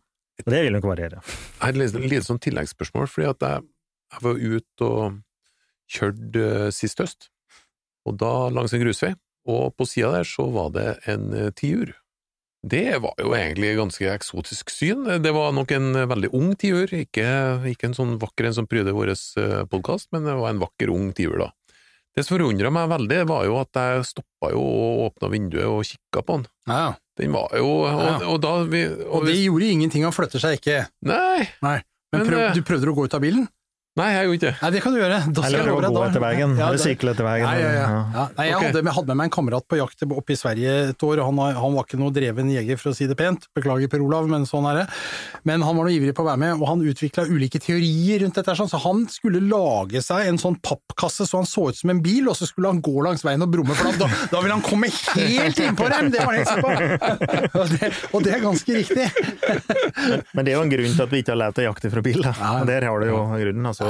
Og 0.43 0.52
det 0.52 0.63
vil 0.65 0.76
nok 0.76 0.89
variere. 0.91 1.22
Jeg 1.24 1.62
har 1.62 1.69
et 1.69 1.80
lite- 1.86 2.04
lite 2.04 2.26
sånn 2.28 2.39
tilleggsspørsmål, 2.43 3.08
fordi 3.08 3.30
at 3.32 3.39
jeg, 3.48 3.63
jeg 4.12 4.22
var 4.28 4.36
ute 4.43 4.82
og 4.89 5.22
kjørte 5.93 6.45
eh, 6.67 6.69
sist 6.75 6.99
høst, 7.03 7.29
og 8.08 8.17
da 8.19 8.49
langs 8.53 8.73
en 8.75 8.84
grusvei, 8.84 9.13
og 9.49 9.73
på 9.77 9.88
sida 9.88 10.12
der 10.17 10.27
så 10.27 10.47
var 10.53 10.71
det 10.75 10.88
en 11.12 11.29
eh, 11.38 11.51
tiur. 11.56 11.93
Det 12.63 12.95
var 13.03 13.17
jo 13.19 13.34
egentlig 13.36 13.73
ganske 13.75 14.08
eksotisk 14.08 14.69
syn. 14.71 15.01
Det 15.19 15.34
var 15.36 15.51
nok 15.51 15.71
en 15.75 15.89
veldig 16.08 16.29
ung 16.32 16.53
tiur, 16.56 16.88
ikke, 16.95 17.25
ikke 17.73 17.89
en 17.89 17.97
sånn 17.97 18.13
vakker 18.21 18.47
en 18.47 18.56
som 18.56 18.67
pryder 18.71 18.95
vår 18.95 19.12
podkast, 19.67 20.08
men 20.15 20.23
det 20.23 20.38
var 20.39 20.53
en 20.53 20.62
vakker 20.63 20.93
ung 20.93 21.10
tiur, 21.17 21.36
da. 21.43 21.49
Det 22.13 22.23
som 22.23 22.38
forundra 22.38 22.69
meg 22.71 22.91
veldig, 22.91 23.19
var 23.27 23.45
jo 23.49 23.56
at 23.58 23.79
jeg 23.79 24.06
stoppa 24.06 24.51
jo 24.53 24.62
og 24.62 24.99
åpna 25.10 25.29
vinduet 25.34 25.65
og 25.65 25.82
kikka 25.89 26.21
på 26.23 26.36
den. 26.39 26.45
Ja, 26.69 26.93
Den 27.17 27.34
var 27.34 27.49
jo 27.58 27.65
Og, 27.67 27.88
Ja. 27.91 28.13
og 28.29 28.39
da 28.41 28.63
vi, 28.63 28.86
og 28.88 29.25
det 29.25 29.36
gjorde 29.38 29.67
ingenting, 29.69 30.03
han 30.03 30.13
flytter 30.13 30.39
seg 30.41 30.58
ikke. 30.58 30.88
Nei, 31.06 31.49
Nei. 31.62 31.82
Men, 32.13 32.21
Men, 32.21 32.27
prøv, 32.29 32.39
eh, 32.39 32.53
du 32.53 32.62
prøvde 32.62 32.89
å 32.89 32.95
gå 32.95 33.06
ut 33.06 33.13
av 33.17 33.21
bilen? 33.21 33.47
Nei, 33.99 34.08
jeg 34.13 34.25
gjorde 34.27 34.38
ikke 34.38 34.47
det. 34.47 34.56
Nei, 34.62 34.69
det 34.73 34.82
kan 34.84 34.93
du 34.95 34.99
gjøre. 34.99 35.19
Da 35.27 35.43
skal 35.43 35.58
Eller 35.60 35.91
gå 35.93 36.03
etter 36.08 36.23
veien, 36.23 36.56
Ja, 36.58 36.67
eller 36.69 36.82
sykle 36.82 37.13
etter 37.13 37.27
veien. 37.27 37.45
Nei, 37.45 37.58
ja, 37.62 37.71
ja. 37.73 37.84
ja. 37.84 37.99
Ja, 38.13 38.25
nei, 38.38 38.47
jeg, 38.47 38.56
okay. 38.58 38.69
hadde, 38.71 38.82
jeg 38.84 38.95
hadde 38.97 39.12
med 39.13 39.19
meg 39.19 39.29
en 39.29 39.34
kamerat 39.38 39.67
på 39.69 39.79
jakt 39.79 40.06
oppe 40.08 40.34
i 40.34 40.38
Sverige 40.39 40.73
et 40.89 41.06
år, 41.06 41.21
og 41.21 41.29
han, 41.29 41.41
han 41.60 41.77
var 41.77 41.88
ikke 41.88 41.99
noe 42.01 42.13
dreven 42.15 42.51
jeger, 42.53 42.79
for 42.82 42.91
å 42.91 42.97
si 42.97 43.08
det 43.10 43.17
pent. 43.19 43.47
Beklager, 43.58 43.91
Per 43.91 44.03
Olav, 44.06 44.29
men 44.32 44.47
sånn 44.49 44.67
er 44.71 44.82
det. 44.82 44.86
Men 45.49 45.65
han 45.65 45.77
var 45.77 45.88
noe 45.88 45.95
ivrig 45.95 46.15
på 46.17 46.25
å 46.25 46.29
være 46.32 46.41
med, 46.41 46.56
og 46.58 46.69
han 46.71 46.86
utvikla 46.89 47.27
ulike 47.29 47.62
teorier 47.63 48.23
rundt 48.25 48.39
dette. 48.39 48.56
sånn, 48.58 48.71
Så 48.71 48.82
han 48.84 49.06
skulle 49.13 49.43
lage 49.45 50.01
seg 50.06 50.32
en 50.32 50.41
sånn 50.41 50.58
pappkasse 50.63 51.27
så 51.29 51.43
han 51.43 51.49
så 51.49 51.69
ut 51.69 51.77
som 51.77 51.93
en 51.93 52.01
bil, 52.03 52.29
og 52.32 52.38
så 52.39 52.49
skulle 52.49 52.73
han 52.73 52.82
gå 52.84 52.95
langs 53.06 53.25
veien 53.25 53.45
og 53.45 53.51
brumme, 53.53 53.77
for 53.77 53.93
da, 54.01 54.10
da 54.32 54.41
ville 54.43 54.58
han 54.58 54.65
komme 54.65 54.89
helt 54.89 55.62
innpå 55.62 55.89
dem! 55.93 56.12
Det 56.13 56.25
var 56.25 56.39
helt 56.39 56.49
sikker! 56.49 56.82
Og 57.63 57.69
det, 57.69 57.89
og 58.15 58.23
det 58.25 58.32
er 58.34 58.41
ganske 58.41 58.75
riktig. 58.75 59.06
Men 60.34 60.45
det 60.45 60.53
er 60.53 60.56
jo 60.56 60.63
en 60.63 60.71
grunn 60.71 60.95
til 60.95 61.03
at 61.06 61.12
vi 61.13 61.19
ikke 61.21 61.34
har 61.34 61.39
lært 61.39 61.60
å 61.62 61.65
jakte 61.67 61.91
fra 61.93 62.01
bil. 62.06 62.19
Da. 62.23 62.34
Der 62.67 62.86
har 62.88 63.03
du 63.03 63.08
jo 63.08 63.19
grunnen. 63.29 63.67
Altså, 63.69 63.83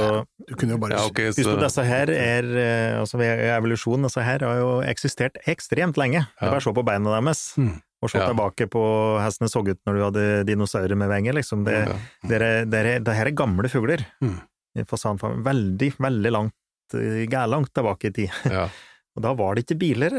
Du 0.48 0.54
kunne 0.58 0.76
jo 0.76 0.80
bare 0.82 0.98
Ja, 0.98 1.06
ok, 1.08 1.20
Husk 1.30 1.40
så, 1.42 1.54
at 1.56 1.64
disse 1.64 1.84
her 1.88 2.12
er, 2.12 2.48
eh, 2.60 3.00
altså 3.00 3.20
Evolusjonen 3.22 4.08
disse 4.08 4.24
her 4.24 4.44
har 4.46 4.60
jo 4.60 4.70
eksistert 4.86 5.38
ekstremt 5.50 5.98
lenge. 6.00 6.24
Det 6.34 6.46
er 6.46 6.54
bare 6.54 6.62
å 6.62 6.66
se 6.66 6.74
på 6.76 6.86
beina 6.86 7.16
deres. 7.16 7.44
Mm. 7.60 7.76
Og 8.04 8.10
se 8.12 8.18
Ja. 8.20 8.28
tilbake 8.28 8.68
på 8.68 8.82
hestene 9.22 9.48
så 9.48 9.62
ut 9.64 9.80
når 9.86 9.94
du 9.96 10.02
hadde 10.04 10.24
dinosaurer 10.44 10.96
med 10.96 11.08
venger, 11.08 11.32
liksom. 11.38 11.64
Det, 11.64 11.76
ja. 11.88 11.96
det, 12.28 12.40
er, 12.42 12.64
det, 12.68 12.80
er, 12.84 13.12
her 13.16 13.30
er 13.30 13.36
gamle 13.36 13.70
fugler. 13.72 14.04
Mm. 14.20 14.40
Veldig, 14.74 15.92
veldig 15.98 16.32
langt, 16.34 16.54
eh, 16.98 17.24
gærlangt 17.30 17.72
tilbake 17.72 18.10
i 18.10 18.16
tid. 18.22 18.30
Ja. 18.50 18.68
Og 19.14 19.22
da 19.22 19.32
var 19.38 19.54
det 19.54 19.64
ikke 19.64 19.78
biler. 19.78 20.18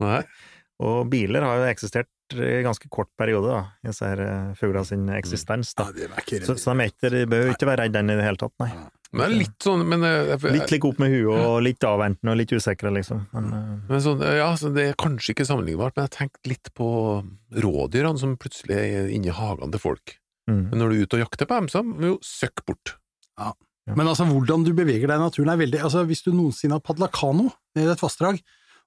her. 0.00 0.26
Og 0.82 1.06
biler 1.10 1.44
har 1.46 1.60
jo 1.60 1.68
eksistert 1.70 2.08
i 2.32 2.62
ganske 2.64 2.88
kort 2.90 3.10
periode, 3.18 3.52
da, 3.52 3.60
i 3.84 3.90
disse 3.90 4.08
her 4.08 4.22
eh, 4.24 4.54
fuglene 4.58 4.88
sin 4.88 5.06
eksistens. 5.14 5.74
Da. 5.78 5.88
Ja, 5.92 6.08
det 6.26 6.42
Så, 6.46 6.56
så 6.58 6.74
de 6.74 7.26
bør 7.30 7.46
jo 7.46 7.54
ikke 7.54 7.68
være 7.68 7.84
redde 7.84 8.00
den 8.00 8.10
i 8.10 8.18
det 8.18 8.26
hele 8.26 8.40
tatt, 8.40 8.54
nei. 8.62 8.70
Men 9.12 9.34
litt 9.36 9.58
sånn 9.60 9.82
men, 9.86 10.00
jeg, 10.06 10.28
jeg- 10.40 10.52
Litt 10.54 10.70
lik 10.72 10.84
opp 10.88 10.98
med 11.02 11.10
huet, 11.12 11.36
og 11.44 11.58
litt 11.62 11.84
avventende 11.84 12.32
og 12.32 12.38
litt 12.40 12.52
usikre, 12.56 12.92
liksom. 12.94 13.26
Men, 13.34 13.50
eh, 13.52 13.74
men 13.90 14.00
sånn, 14.00 14.22
ja, 14.24 14.48
så 14.56 14.72
Det 14.72 14.86
er 14.88 14.94
kanskje 14.94 15.34
ikke 15.34 15.44
sammenlignbart, 15.46 15.92
men 15.96 16.08
jeg 16.08 16.16
tenkte 16.16 16.48
litt 16.48 16.70
på 16.74 16.88
rådyrene 17.52 18.18
som 18.18 18.36
plutselig 18.40 18.76
er 18.78 19.10
inni 19.12 19.28
hagene 19.34 19.70
til 19.70 19.80
folk. 19.80 20.16
mm. 20.48 20.70
Men 20.70 20.78
når 20.80 20.88
du 20.88 20.94
er 20.96 21.02
ute 21.06 21.18
og 21.20 21.24
jakter 21.28 21.46
på 21.46 21.58
dem, 21.60 21.68
så 21.68 21.82
må 21.84 22.00
du 22.00 22.06
jo 22.14 22.18
søkke 22.24 22.64
bort. 22.66 22.96
Men 23.86 24.06
altså, 24.06 24.24
hvordan 24.30 24.64
du 24.64 24.72
beveger 24.72 25.08
deg 25.10 25.18
i 25.18 25.22
naturen 25.24 25.48
er 25.50 25.56
veldig 25.58 25.80
altså, 25.82 26.04
Hvis 26.06 26.22
du 26.22 26.30
noensinne 26.30 26.76
har 26.78 26.80
padla 26.86 27.08
kano 27.10 27.48
ned 27.74 27.88
i 27.88 27.90
et 27.90 27.98
vassdrag, 28.04 28.38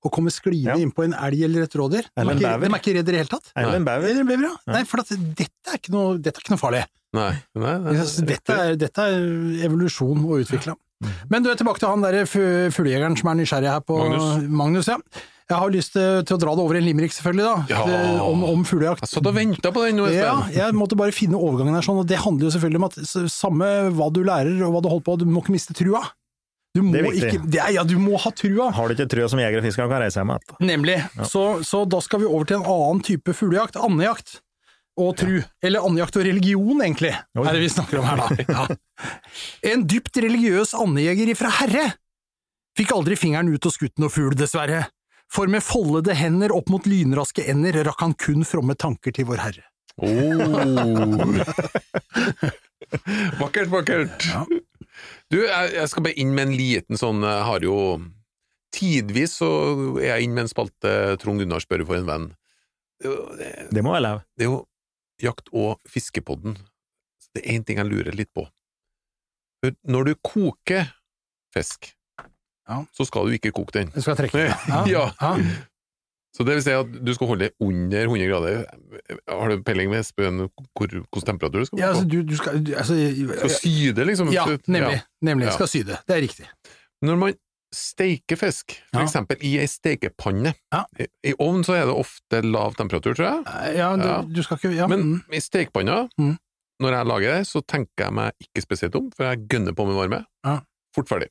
og 0.06 0.12
komme 0.14 0.30
skliende 0.34 0.76
Ja. 0.78 0.82
innpå 0.86 1.04
en 1.08 1.14
elg 1.18 1.42
eller 1.48 1.66
et 1.66 1.74
rådyr 1.76 2.06
de 2.16 2.24
de 2.38 2.46
er 2.46 2.78
ikke 2.78 2.94
redde 2.96 3.10
i 3.10 3.12
det 3.16 3.22
hele 3.24 3.32
tatt. 3.34 3.52
Eller 3.58 3.76
en 3.80 3.86
bever. 3.88 4.10
Eller 4.12 4.22
en 4.22 4.28
bever, 4.30 4.48
ja. 4.52 4.56
Nei, 4.74 4.84
for 4.86 5.02
at 5.02 5.10
dette 5.10 5.50
er 5.74 5.80
ikke 5.82 5.92
noe, 5.96 6.18
dette 6.22 6.38
er 6.38 6.46
ikke 6.46 6.54
noe 6.56 6.62
farlig. 6.62 6.86
Nei, 7.16 7.32
nei, 7.56 7.78
nei 7.80 7.94
Dette 8.28 8.56
er, 8.60 8.76
dette 8.76 9.00
er 9.00 9.22
evolusjon 9.66 10.20
og 10.26 10.42
utvikle. 10.46 10.76
Men 11.30 11.44
du 11.44 11.50
er 11.52 11.56
tilbake 11.60 11.80
til 11.82 11.90
han 11.92 12.02
der 12.06 12.26
fu- 12.26 12.72
fuglejegeren 12.72 13.18
som 13.20 13.30
er 13.34 13.40
nysgjerrig 13.42 13.72
her 13.72 13.82
på 13.84 13.98
Magnus. 14.00 14.50
Magnus 14.50 14.88
ja. 14.88 14.98
Jeg 15.46 15.58
har 15.62 15.70
lyst 15.70 15.92
til, 15.94 16.24
til 16.26 16.38
å 16.38 16.40
dra 16.42 16.54
det 16.58 16.64
over 16.64 16.74
i 16.74 16.80
en 16.80 16.86
limerick, 16.88 17.14
selvfølgelig, 17.14 17.46
da. 17.46 17.56
Ja. 17.70 17.82
Det- 17.86 18.22
Om, 18.26 18.44
om 18.44 18.64
fuglejakt. 18.66 19.04
Jeg 19.06 19.10
satt 19.12 19.28
og 19.30 19.36
venta 19.36 19.72
på 19.72 19.84
den 19.86 20.00
Ja, 20.14 20.40
jeg 20.50 20.74
måtte 20.74 20.98
bare 20.98 21.12
finne 21.14 21.38
overgangen 21.38 21.76
her 21.78 21.86
sånn, 21.86 22.00
og 22.02 22.08
det 22.10 22.18
handler 22.18 22.50
jo 22.50 22.54
selvfølgelig 22.58 22.82
om 22.82 22.88
at 22.90 22.96
samme 23.30 23.68
hva 23.94 24.08
du 24.12 24.24
lærer 24.26 24.58
og 24.66 24.74
hva 24.74 24.82
du 24.82 24.90
holder 24.90 25.06
på, 25.06 25.18
du 25.20 25.26
må 25.30 25.44
ikke 25.44 25.54
miste 25.54 25.74
trua. 25.78 26.02
Du 26.76 26.82
må 26.84 26.92
Det 26.92 27.00
er 27.00 27.06
viktig. 27.08 27.30
ikke 27.34 27.48
det 27.56 27.60
er, 27.64 27.70
Ja, 27.78 27.84
du 27.88 27.94
må 28.04 28.18
ha 28.20 28.30
trua. 28.36 28.66
Har 28.76 28.90
du 28.92 28.96
ikke 28.98 29.08
trua 29.14 29.30
som 29.32 29.40
jeger 29.40 29.62
og 29.62 29.64
fisker, 29.64 29.88
kan 29.88 30.02
reise 30.04 30.20
hjem 30.20 30.34
igjen. 30.36 30.58
Nemlig. 30.68 30.98
Så, 31.32 31.44
så 31.64 31.86
da 31.88 32.02
skal 32.04 32.20
vi 32.26 32.28
over 32.28 32.44
til 32.50 32.58
en 32.60 32.68
annen 32.68 33.00
type 33.08 33.32
fuglejakt, 33.38 33.80
andejakt. 33.80 34.42
Og 35.00 35.16
tru. 35.20 35.40
Eller 35.64 35.80
andejakt 35.84 36.16
og 36.20 36.24
religion, 36.24 36.80
egentlig, 36.84 37.12
Oi. 37.36 37.44
er 37.48 37.54
det 37.58 37.62
vi 37.66 37.70
snakker 37.74 38.00
om 38.00 38.06
her, 38.08 38.18
da. 38.22 38.28
Ja. 38.56 38.64
En 39.72 39.82
dypt 39.92 40.16
religiøs 40.24 40.72
andejeger 40.80 41.28
ifra 41.34 41.50
Herre 41.58 41.86
fikk 42.80 42.92
aldri 42.96 43.16
fingeren 43.20 43.52
ut 43.52 43.66
og 43.68 43.74
skutt 43.76 44.00
noe 44.00 44.08
fugl, 44.12 44.36
dessverre. 44.40 44.86
For 45.32 45.48
med 45.52 45.64
foldede 45.66 46.14
hender 46.16 46.52
opp 46.56 46.70
mot 46.72 46.86
lynraske 46.88 47.44
ender 47.52 47.84
rakk 47.88 48.02
han 48.06 48.14
kun 48.20 48.44
fromme 48.48 48.76
tanker 48.80 49.12
til 49.16 49.26
vår 49.32 49.40
Herre. 49.44 49.64
Oh. 49.96 50.12
vakkert, 53.40 53.68
vakkert. 53.72 54.12
Ja. 54.28 54.44
Du, 55.34 55.40
jeg, 55.42 55.72
jeg 55.74 55.90
skal 55.90 56.04
bare 56.06 56.18
inn 56.22 56.34
med 56.38 56.48
en 56.52 56.56
liten 56.58 57.00
sånn 57.02 57.24
Jeg 57.26 57.46
har 57.48 57.64
jo 57.66 57.76
Tidvis 58.76 59.38
så 59.40 59.48
er 59.98 60.10
jeg 60.18 60.26
inn 60.28 60.34
med 60.36 60.46
en 60.46 60.52
spalte 60.52 60.92
Trond 61.22 61.40
Gunnar 61.42 61.64
spør 61.64 61.86
for 61.88 61.96
en 61.98 62.08
venn. 62.10 62.26
Det, 63.02 63.12
det, 63.40 63.50
Det 63.74 63.84
må 63.86 63.94
være 63.96 64.04
lov. 64.06 64.22
det 64.38 64.46
er 64.46 64.50
jo 64.52 64.58
Jakt- 65.24 65.48
og 65.56 65.80
fiskepodden. 65.88 66.58
Det 67.34 67.40
er 67.46 67.54
én 67.56 67.64
ting 67.64 67.78
jeg 67.80 67.88
lurer 67.88 68.12
litt 68.20 68.34
på. 68.36 68.44
Når 69.88 70.10
du 70.10 70.14
koker 70.28 70.90
fisk, 71.56 71.94
Ja. 72.68 72.82
så 72.92 73.06
skal 73.08 73.30
du 73.30 73.38
ikke 73.38 73.54
koke 73.56 73.72
den. 73.78 73.94
Du 73.96 74.02
skal 74.04 74.18
trekke. 74.20 74.44
Ja. 74.92 75.06
ja. 75.22 75.38
Så 76.36 76.44
det 76.44 76.58
vil 76.58 76.64
si 76.66 76.74
at 76.76 76.90
du 77.08 77.14
skal 77.16 77.30
holde 77.30 77.48
under 77.64 78.02
100 78.10 78.28
grader. 78.28 78.66
Har 79.30 79.54
du 79.54 79.62
peiling 79.64 79.88
med 79.94 80.02
Espen 80.04 80.42
hvilken 80.76 81.06
temperatur 81.30 81.62
du 81.64 81.66
skal 81.70 81.80
Ja, 81.80 81.94
altså, 81.94 82.04
du, 82.12 82.18
du 82.28 82.36
skal, 82.36 82.60
du, 82.66 82.74
altså, 82.76 82.98
Skal 83.40 83.54
syde, 83.62 84.06
liksom? 84.10 84.32
ja, 84.36 84.44
nemlig. 84.68 85.02
nemlig. 85.24 85.54
Skal 85.56 85.70
sy 85.72 85.84
det. 85.88 86.02
Det 86.08 86.18
er 86.18 86.22
riktig. 86.26 86.50
Når 87.06 87.20
man 87.22 87.38
steker 87.76 88.38
fisk, 88.40 88.76
for 88.92 89.02
Ja. 89.02 89.06
eksempel 89.08 89.38
i 89.44 89.54
ei 89.60 89.68
stekepanne 89.68 90.54
Ja. 90.72 90.84
I, 91.00 91.08
I 91.32 91.34
ovn 91.40 91.64
så 91.68 91.74
er 91.76 91.86
det 91.90 91.96
ofte 91.96 92.42
lav 92.44 92.76
temperatur, 92.76 93.16
tror 93.16 93.26
jeg, 93.32 93.78
Ja, 93.80 93.96
du, 93.96 94.04
Ja. 94.08 94.22
du 94.28 94.44
skal 94.44 94.58
ikke 94.60 94.76
ja. 94.76 94.88
men 94.88 95.00
mm. 95.04 95.22
i 95.36 95.40
stekepanna, 95.44 96.08
Mm. 96.20 96.38
når 96.84 96.90
jeg 97.00 97.06
lager 97.08 97.36
det, 97.38 97.48
så 97.48 97.62
tenker 97.66 98.06
jeg 98.10 98.14
meg 98.14 98.32
ikke 98.44 98.62
spesielt 98.64 98.96
om, 98.96 99.10
for 99.16 99.24
jeg 99.28 99.48
gønner 99.48 99.76
på 99.76 99.86
med 99.88 99.96
varme. 99.96 100.26
Ja. 100.46 100.60
Fort 100.96 101.08
ferdig. 101.10 101.28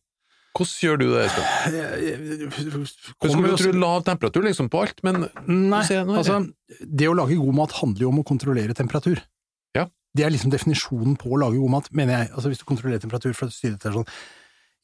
Hvordan 0.55 0.75
gjør 0.87 0.99
du 1.01 1.07
det, 1.11 1.25
Espen? 1.27 2.53
Du 2.55 3.31
skulle 3.33 3.57
tro 3.59 3.73
lav 3.75 4.05
temperatur 4.07 4.45
liksom 4.47 4.69
på 4.71 4.85
alt, 4.85 5.01
men 5.07 5.25
Nei, 5.51 5.83
altså, 5.99 6.39
det 6.79 7.09
å 7.11 7.17
lage 7.19 7.39
god 7.41 7.57
mat 7.59 7.75
handler 7.81 8.07
jo 8.07 8.13
om 8.13 8.21
å 8.23 8.27
kontrollere 8.27 8.77
temperatur. 8.79 9.19
Ja. 9.75 9.89
Det 10.15 10.27
er 10.27 10.31
liksom 10.31 10.53
definisjonen 10.55 11.17
på 11.19 11.33
å 11.35 11.41
lage 11.43 11.59
god 11.59 11.75
mat, 11.75 11.91
mener 11.91 12.21
jeg. 12.21 12.31
Altså 12.37 12.53
hvis 12.53 12.63
du 12.63 12.69
kontrollerer 12.69 13.03
temperatur 13.03 13.35
for 13.35 13.51
å 13.51 13.55
styre 13.55 13.75
dette 13.75 13.95
sånn. 13.97 14.07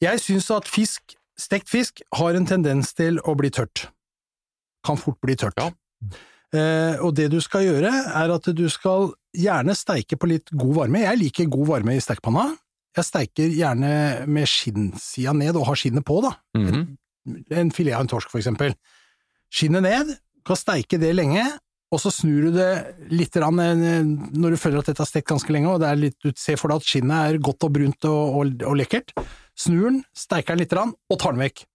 Jeg 0.03 0.19
syns 0.19 0.49
at 0.51 0.67
fisk, 0.67 1.15
stekt 1.39 1.71
fisk, 1.71 2.03
har 2.19 2.35
en 2.35 2.49
tendens 2.49 2.91
til 2.97 3.21
å 3.23 3.37
bli 3.39 3.53
tørt. 3.53 3.85
Kan 4.83 4.99
fort 4.99 5.21
bli 5.23 5.37
tørt. 5.39 5.61
Ja. 5.61 5.71
Uh, 6.51 6.99
og 7.05 7.13
det 7.15 7.29
du 7.31 7.39
skal 7.39 7.63
gjøre, 7.63 7.93
er 8.11 8.33
at 8.33 8.49
du 8.51 8.65
skal 8.67 9.13
gjerne 9.31 9.71
steike 9.77 10.19
på 10.19 10.27
litt 10.33 10.51
god 10.51 10.81
varme. 10.81 11.05
Jeg 11.05 11.21
liker 11.21 11.47
god 11.53 11.69
varme 11.77 11.95
i 11.95 12.03
stekepanna. 12.03 12.49
Jeg 12.97 13.07
steiker 13.07 13.53
gjerne 13.55 13.91
med 14.27 14.49
skinnsida 14.49 15.33
ned 15.37 15.55
og 15.55 15.69
har 15.69 15.79
skinnet 15.79 16.05
på, 16.07 16.19
da. 16.25 16.35
Mhm. 16.57 16.97
En 17.53 17.71
filet 17.71 17.95
av 17.95 18.01
en 18.03 18.09
torsk, 18.09 18.31
for 18.31 18.41
eksempel. 18.41 18.73
Skinnet 19.53 19.85
ned, 19.85 20.15
kan 20.47 20.57
steike 20.57 20.97
det 20.99 21.11
lenge, 21.13 21.43
og 21.91 21.99
så 21.99 22.11
snur 22.13 22.47
du 22.47 22.51
det 22.55 22.71
litt 23.11 23.35
grann, 23.35 23.59
eh, 23.59 24.03
når 24.03 24.55
du 24.55 24.57
føler 24.57 24.79
at 24.79 24.89
dette 24.89 25.03
har 25.03 25.09
stekt 25.09 25.27
ganske 25.27 25.51
lenge, 25.53 25.69
og 25.69 25.81
det 25.83 25.89
er 25.89 25.99
litt, 25.99 26.17
du 26.23 26.31
ser 26.39 26.57
for 26.59 26.71
deg 26.71 26.81
at 26.81 26.87
skinnet 26.87 27.33
er 27.35 27.43
godt 27.43 27.67
og 27.67 27.73
brunt 27.75 28.07
og, 28.07 28.39
og, 28.39 28.63
og 28.71 28.79
lekkert, 28.79 29.11
snur 29.59 29.89
den, 29.89 29.99
steiker 30.15 30.55
den 30.55 30.63
litt, 30.63 30.73
og 30.73 31.19
tar 31.19 31.35
den 31.35 31.43
vekk. 31.43 31.65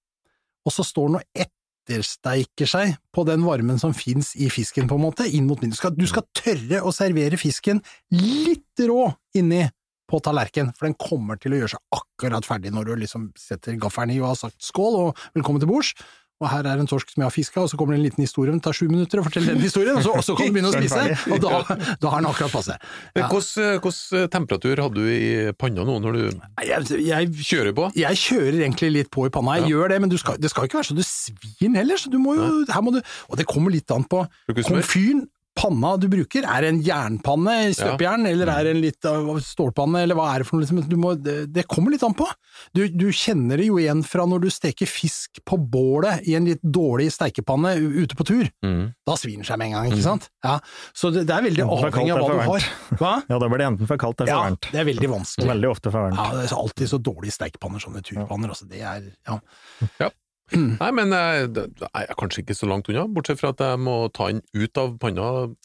Og 0.67 0.75
så 0.75 0.87
står 0.89 1.11
den 1.13 1.19
og 1.21 1.45
ettersteiker 1.45 2.71
seg 2.71 2.97
på 3.15 3.27
den 3.29 3.45
varmen 3.47 3.79
som 3.79 3.95
fins 3.95 4.33
i 4.41 4.49
fisken, 4.51 4.89
på 4.89 4.97
en 4.99 5.05
måte, 5.05 5.29
inn 5.29 5.47
mot 5.47 5.61
midten. 5.61 5.77
Du 5.77 5.79
skal, 5.79 5.95
du 5.95 6.07
skal 6.09 6.27
tørre 6.35 6.83
å 6.83 6.95
servere 6.97 7.39
fisken 7.41 7.85
litt 8.17 8.87
rå 8.89 9.13
inni 9.37 9.67
på 10.07 10.21
tallerken, 10.23 10.71
for 10.77 10.87
den 10.89 10.95
kommer 11.01 11.39
til 11.41 11.57
å 11.57 11.63
gjøre 11.63 11.75
seg 11.77 11.99
akkurat 11.99 12.47
ferdig 12.47 12.71
når 12.75 12.93
du 12.93 12.95
liksom 13.07 13.31
setter 13.39 13.75
gaffelen 13.83 14.15
i 14.15 14.21
og 14.23 14.31
har 14.35 14.39
sagt 14.47 14.63
skål 14.63 15.01
og 15.01 15.27
velkommen 15.35 15.63
til 15.65 15.71
bords. 15.73 15.95
Og 16.37 16.51
her 16.53 16.67
er 16.69 16.77
en 16.77 16.85
torsk 16.85 17.09
som 17.15 17.23
jeg 17.23 17.25
har 17.25 17.33
fiska, 17.33 17.63
og 17.65 17.71
så 17.73 17.79
kommer 17.81 17.95
det 17.95 18.03
en 18.03 18.05
liten 18.11 18.21
historie, 18.21 18.53
det 18.53 18.61
tar 18.67 18.75
sju 18.77 18.91
minutter 18.91 19.23
å 19.23 19.23
fortelle 19.25 19.55
den 19.55 19.63
historien, 19.65 19.97
og 19.97 20.03
så, 20.05 20.11
og 20.19 20.25
så 20.27 20.35
kan 20.37 20.51
du 20.51 20.53
begynne 20.53 20.69
å 20.69 20.75
spise, 20.77 21.15
og 21.33 21.39
da, 21.41 21.61
da 22.03 22.11
har 22.13 22.21
den 22.21 22.29
akkurat 22.29 22.53
passe. 22.53 22.77
Ja. 23.17 23.25
Hvordan, 23.31 23.79
hvordan 23.81 24.27
temperatur 24.35 24.83
hadde 24.85 25.01
du 25.01 25.09
i 25.15 25.31
panna 25.57 25.87
nå 25.89 25.95
når 26.05 26.19
du 26.19 26.21
Jeg, 26.69 27.01
jeg, 27.07 27.31
kjører 27.41 27.73
på? 27.79 27.87
jeg 27.97 28.21
kjører 28.21 28.59
egentlig 28.67 28.91
litt 28.99 29.11
på 29.17 29.25
i 29.31 29.33
panna, 29.33 29.57
jeg 29.63 29.71
Ja. 29.71 29.71
gjør 29.79 29.95
det, 29.95 30.01
men 30.05 30.13
du 30.13 30.19
skal, 30.21 30.37
det 30.37 30.53
skal 30.53 30.69
ikke 30.69 30.83
være 30.83 30.91
så 30.91 30.99
du 30.99 31.07
svir 31.09 31.73
heller, 31.81 31.97
så 32.05 32.13
du 32.13 32.19
må 32.21 32.37
jo, 32.37 32.51
her 32.69 32.85
må 32.85 32.93
du, 32.93 33.01
og 33.33 33.41
det 33.41 33.49
kommer 33.49 33.73
litt 33.73 33.97
an 33.97 34.05
på 34.05 34.27
komfyren, 34.61 35.25
panna 35.57 35.95
du 36.01 36.07
bruker, 36.13 36.45
er 36.45 36.65
det 36.65 36.71
en 36.73 36.81
jernpanne, 36.85 37.55
støpejern, 37.77 38.27
eller 38.29 38.51
er 38.53 38.67
det 38.67 38.75
en 38.75 38.83
litt 38.83 39.09
av 39.09 39.31
stålpanne, 39.43 40.03
eller 40.05 40.19
hva 40.19 40.29
er 40.35 40.43
det 40.43 40.49
for 40.49 40.59
noe, 40.59 40.67
liksom, 40.67 40.83
du 40.91 40.97
må, 41.01 41.15
det, 41.17 41.65
kommer 41.71 41.95
litt 41.95 42.05
an 42.07 42.17
på. 42.17 42.29
Du, 42.77 42.85
du 42.93 43.07
kjenner 43.15 43.61
det 43.61 43.69
jo 43.71 43.79
igjen 43.81 44.03
fra 44.07 44.27
når 44.29 44.45
du 44.45 44.51
steker 44.53 44.89
fisk 44.91 45.41
på 45.49 45.59
bålet 45.59 46.27
i 46.29 46.37
en 46.39 46.49
litt 46.49 46.63
dårlig 46.63 47.09
steikepanne 47.15 47.75
ute 47.81 48.19
på 48.19 48.27
tur. 48.29 48.51
Mm. 48.65 48.93
Da 49.09 49.17
svir 49.19 49.39
den 49.39 49.49
seg 49.49 49.61
med 49.61 49.73
en 49.73 49.79
gang, 49.79 49.91
ikke 49.95 50.05
sant? 50.05 50.29
Ja, 50.45 50.59
så 50.97 51.11
det, 51.15 51.25
det 51.31 51.37
er 51.37 51.49
veldig 51.49 51.67
avhengig 51.67 52.15
av 52.15 52.23
hva 52.23 52.31
du 52.31 52.45
har. 52.53 52.69
Hva? 53.01 53.15
Ja, 53.31 53.41
da 53.43 53.49
blir 53.51 53.61
det 53.61 53.67
enten 53.73 53.89
for 53.89 54.01
kaldt 54.01 54.21
eller 54.23 54.31
Ja, 54.31 54.37
for 54.39 54.53
varmt. 54.53 54.69
det 54.73 54.81
er 54.81 54.87
veldig 54.89 55.11
vanskelig. 55.11 55.49
Veldig 55.51 55.73
ofte 55.73 55.91
for 55.91 56.07
varmt. 56.07 56.21
Ja, 56.21 56.29
det 56.37 56.47
er 56.47 56.61
alltid 56.61 56.93
så 56.93 57.01
dårlige 57.03 57.35
stekepanner, 57.35 57.83
sånne 57.83 58.05
turpanner. 58.07 58.53
Altså, 58.55 58.69
det 58.71 58.85
er, 58.85 59.11
ja. 59.27 60.13
Nei, 60.55 60.91
men 60.95 61.11
jeg, 61.11 61.49
det 61.57 61.65
det 61.81 61.89
er 61.91 62.13
kanskje 62.21 62.45
ikke 62.45 62.55
så 62.55 62.69
langt 62.71 62.87
unna, 62.93 63.07
bortsett 63.11 63.41
fra 63.41 63.51
at 63.51 63.59
jeg 63.65 63.81
må 63.83 63.97
ta 64.15 64.29
den 64.31 64.43
ut 64.55 64.79
av 64.79 64.93
panna 65.03 65.25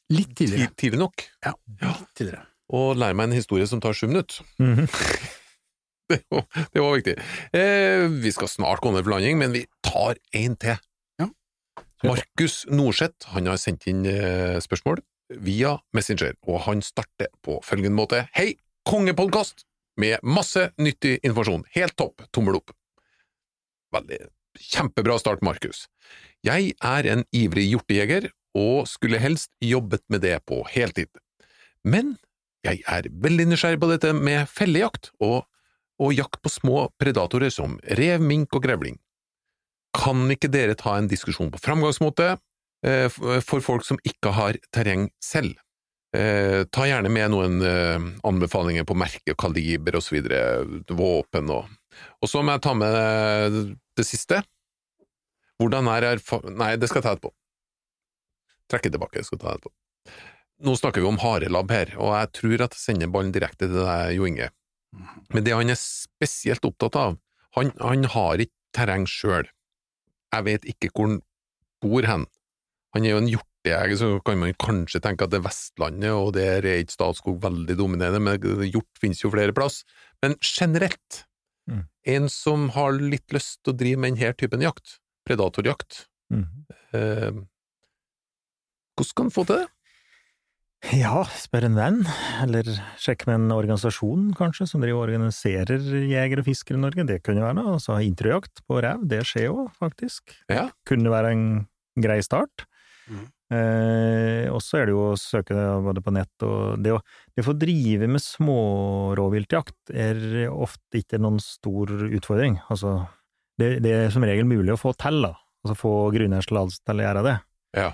Litt 0.09 0.31
ti- 0.33 0.47
tidligere. 0.47 0.73
tidlig 0.81 0.99
nok, 1.03 1.25
Ja, 1.45 1.53
litt 1.83 2.07
tidligere. 2.17 2.47
og 2.73 2.95
lære 2.97 3.13
meg 3.19 3.29
en 3.29 3.35
historie 3.37 3.67
som 3.69 3.79
tar 3.83 3.93
sju 3.93 4.07
minutter. 4.07 4.41
Mhm. 4.59 4.87
Det 6.11 6.17
var, 6.29 6.43
det 6.73 6.81
var 6.83 6.97
viktig. 6.97 7.13
Eh, 7.55 8.01
vi 8.19 8.31
skal 8.35 8.49
snart 8.51 8.81
gå 8.83 8.89
ned 8.91 9.05
for 9.05 9.13
landing, 9.13 9.37
men 9.39 9.53
vi 9.55 9.61
tar 9.85 10.17
en 10.35 10.57
til. 10.59 10.75
Ja. 11.21 11.27
Markus 12.03 12.65
Norseth 12.67 13.29
han 13.31 13.47
har 13.47 13.55
sendt 13.61 13.85
inn 13.87 14.01
eh, 14.09 14.57
spørsmål 14.59 14.99
via 15.39 15.77
Messenger, 15.95 16.33
og 16.51 16.65
han 16.65 16.81
starter 16.83 17.29
på 17.45 17.61
følgende 17.63 17.95
måte. 17.95 18.25
Hei, 18.35 18.57
kongepodkast! 18.89 19.63
Med 20.03 20.19
masse 20.23 20.73
nyttig 20.83 21.19
informasjon. 21.23 21.63
Helt 21.77 21.95
topp, 21.95 22.25
tommel 22.35 22.59
opp. 22.59 22.75
Veldig 23.95 24.19
kjempebra 24.59 25.17
start, 25.21 25.43
Markus. 25.45 25.85
Jeg 26.45 26.73
er 26.81 27.07
en 27.11 27.23
ivrig 27.35 27.67
hjortejeger, 27.69 28.31
og 28.57 28.87
skulle 28.89 29.21
helst 29.21 29.51
jobbet 29.63 30.03
med 30.11 30.25
det 30.25 30.35
på 30.49 30.59
heltid. 30.67 31.07
Men 31.87 32.17
jeg 32.65 32.83
er 32.89 33.07
veldig 33.23 33.47
nysgjerrig 33.49 33.79
på 33.81 33.89
dette 33.89 34.11
med 34.13 34.49
fellejakt 34.51 35.11
og, 35.23 35.47
og 36.01 36.13
jakt 36.13 36.41
på 36.43 36.51
små 36.51 36.83
predatorer 37.01 37.53
som 37.53 37.79
rev, 37.97 38.21
mink 38.21 38.53
og 38.57 38.65
grevling. 38.65 38.99
Kan 39.97 40.29
ikke 40.31 40.51
dere 40.51 40.77
ta 40.79 40.97
en 40.97 41.09
diskusjon 41.11 41.51
på 41.51 41.61
framgangsmåte 41.63 42.35
eh, 42.85 43.07
for 43.09 43.63
folk 43.65 43.87
som 43.87 43.99
ikke 44.07 44.35
har 44.37 44.59
terreng 44.75 45.09
selv? 45.23 45.57
Eh, 46.15 46.67
ta 46.67 46.85
gjerne 46.87 47.11
med 47.11 47.31
noen 47.31 47.61
eh, 47.63 48.07
anbefalinger 48.27 48.85
på 48.87 48.97
merke, 48.99 49.35
kaliber 49.39 49.99
videre, 50.11 50.65
våpen 50.91 51.53
og… 51.55 51.77
Og 52.21 52.31
så 52.31 52.41
må 52.43 52.55
jeg 52.55 52.63
ta 52.65 52.73
med 52.77 53.59
det 53.97 54.07
siste. 54.07 54.41
Hvordan 55.61 55.89
er 55.93 56.07
erfa... 56.15 56.41
Nei, 56.49 56.73
det 56.79 56.89
skal 56.89 57.01
jeg 57.01 57.07
ta 57.07 57.15
etterpå. 57.15 57.33
Trekke 58.71 58.91
tilbake, 58.93 59.25
skal 59.27 59.41
ta 59.41 59.55
etterpå. 59.55 59.73
Nå 60.61 60.75
snakker 60.77 61.01
vi 61.01 61.09
om 61.09 61.19
harelabb 61.21 61.71
her, 61.73 61.95
og 61.97 62.13
jeg 62.13 62.33
tror 62.37 62.63
at 62.67 62.75
jeg 62.77 62.83
sender 62.83 63.09
ballen 63.09 63.33
direkte 63.33 63.65
til 63.65 63.81
deg, 63.81 64.13
Jo 64.13 64.27
Inge. 64.29 64.51
Men 65.33 65.45
det 65.45 65.55
han 65.55 65.73
er 65.73 65.79
spesielt 65.79 66.65
opptatt 66.67 66.97
av, 66.99 67.17
han, 67.57 67.71
han 67.81 68.05
har 68.13 68.43
ikke 68.43 68.75
terreng 68.75 69.07
sjøl. 69.09 69.49
Jeg 70.31 70.47
vet 70.47 70.67
ikke 70.69 70.91
hvor 70.93 71.09
han 71.09 71.17
bor 71.81 72.07
hen. 72.07 72.27
Han 72.95 73.07
er 73.07 73.15
jo 73.15 73.21
en 73.23 73.31
hjortejeger, 73.31 73.97
så 73.99 74.11
kan 74.27 74.39
man 74.39 74.55
kanskje 74.61 75.01
tenke 75.03 75.25
at 75.25 75.33
det 75.33 75.41
er 75.41 75.47
Vestlandet, 75.47 76.13
og 76.13 76.33
der 76.37 76.61
er 76.61 76.83
ikke 76.83 76.95
Statskog 76.97 77.41
veldig 77.43 77.77
dominerende, 77.79 78.21
men 78.23 78.69
hjort 78.69 79.01
finnes 79.01 79.23
jo 79.23 79.31
flere 79.33 79.55
plass. 79.55 79.81
Men 80.23 80.37
generelt, 80.45 81.23
Mm. 81.69 81.83
en 82.07 82.29
som 82.29 82.69
har 82.73 82.91
litt 82.97 83.27
lyst 83.31 83.59
til 83.63 83.73
å 83.73 83.77
drive 83.77 83.99
med 84.01 84.15
denne 84.17 84.33
typen 84.37 84.61
jakt, 84.61 84.99
predatorjakt, 85.27 86.07
Mm. 86.31 86.45
eh, 86.93 87.31
hvordan 88.95 89.07
skal 89.07 89.23
han 89.25 89.31
få 89.31 89.45
til 89.47 89.57
det? 89.61 89.67
Ja, 90.97 91.21
spør 91.37 91.67
en 91.67 91.75
venn, 91.77 91.99
eller 92.41 92.63
sjekk 92.97 93.27
med 93.27 93.35
en 93.35 93.51
organisasjon, 93.53 94.31
kanskje, 94.33 94.65
som 94.67 94.81
driver 94.81 95.03
og 95.03 95.09
organiserer 95.11 95.77
jegere 96.09 96.41
og 96.41 96.47
fiskere 96.47 96.79
i 96.79 96.81
Norge. 96.81 97.05
Det 97.05 97.19
kunne 97.21 97.43
være 97.43 97.53
noe. 97.59 97.75
Altså 97.77 97.99
introjakt 98.01 98.63
på 98.65 98.79
rev, 98.81 99.03
det 99.07 99.19
skjer 99.29 99.45
jo, 99.51 99.67
faktisk. 99.77 100.33
Ja. 100.49 100.71
Kunne 100.89 101.11
være 101.13 101.31
en 101.35 101.45
grei 102.01 102.17
start. 102.25 102.65
Mhm. 103.07 103.27
Eh, 103.51 104.45
og 104.51 104.61
så 104.63 104.79
er 104.79 104.85
det 104.87 104.93
jo 104.95 105.01
å 105.11 105.17
søke 105.19 105.55
både 105.83 105.99
på 106.05 106.13
nett 106.15 106.45
og 106.47 106.77
Det 106.79 106.93
å, 106.95 107.01
det 107.35 107.43
å 107.43 107.47
få 107.49 107.55
drive 107.59 108.07
med 108.07 108.23
smårovviltjakt 108.23 109.91
er 109.93 110.21
ofte 110.51 111.01
ikke 111.01 111.19
noen 111.21 111.39
stor 111.43 111.91
utfordring. 112.07 112.59
Altså, 112.71 112.93
det, 113.59 113.79
det 113.83 113.91
er 113.97 114.13
som 114.13 114.23
regel 114.23 114.47
mulig 114.47 114.73
å 114.75 114.79
få 114.79 114.93
til, 114.99 115.19
da. 115.25 115.33
Altså 115.65 115.75
få 115.77 115.91
grunneierstillatelse 116.15 116.81
til 116.87 117.01
å 117.01 117.05
gjøre 117.05 117.25
det. 117.27 117.35
Ja. 117.77 117.89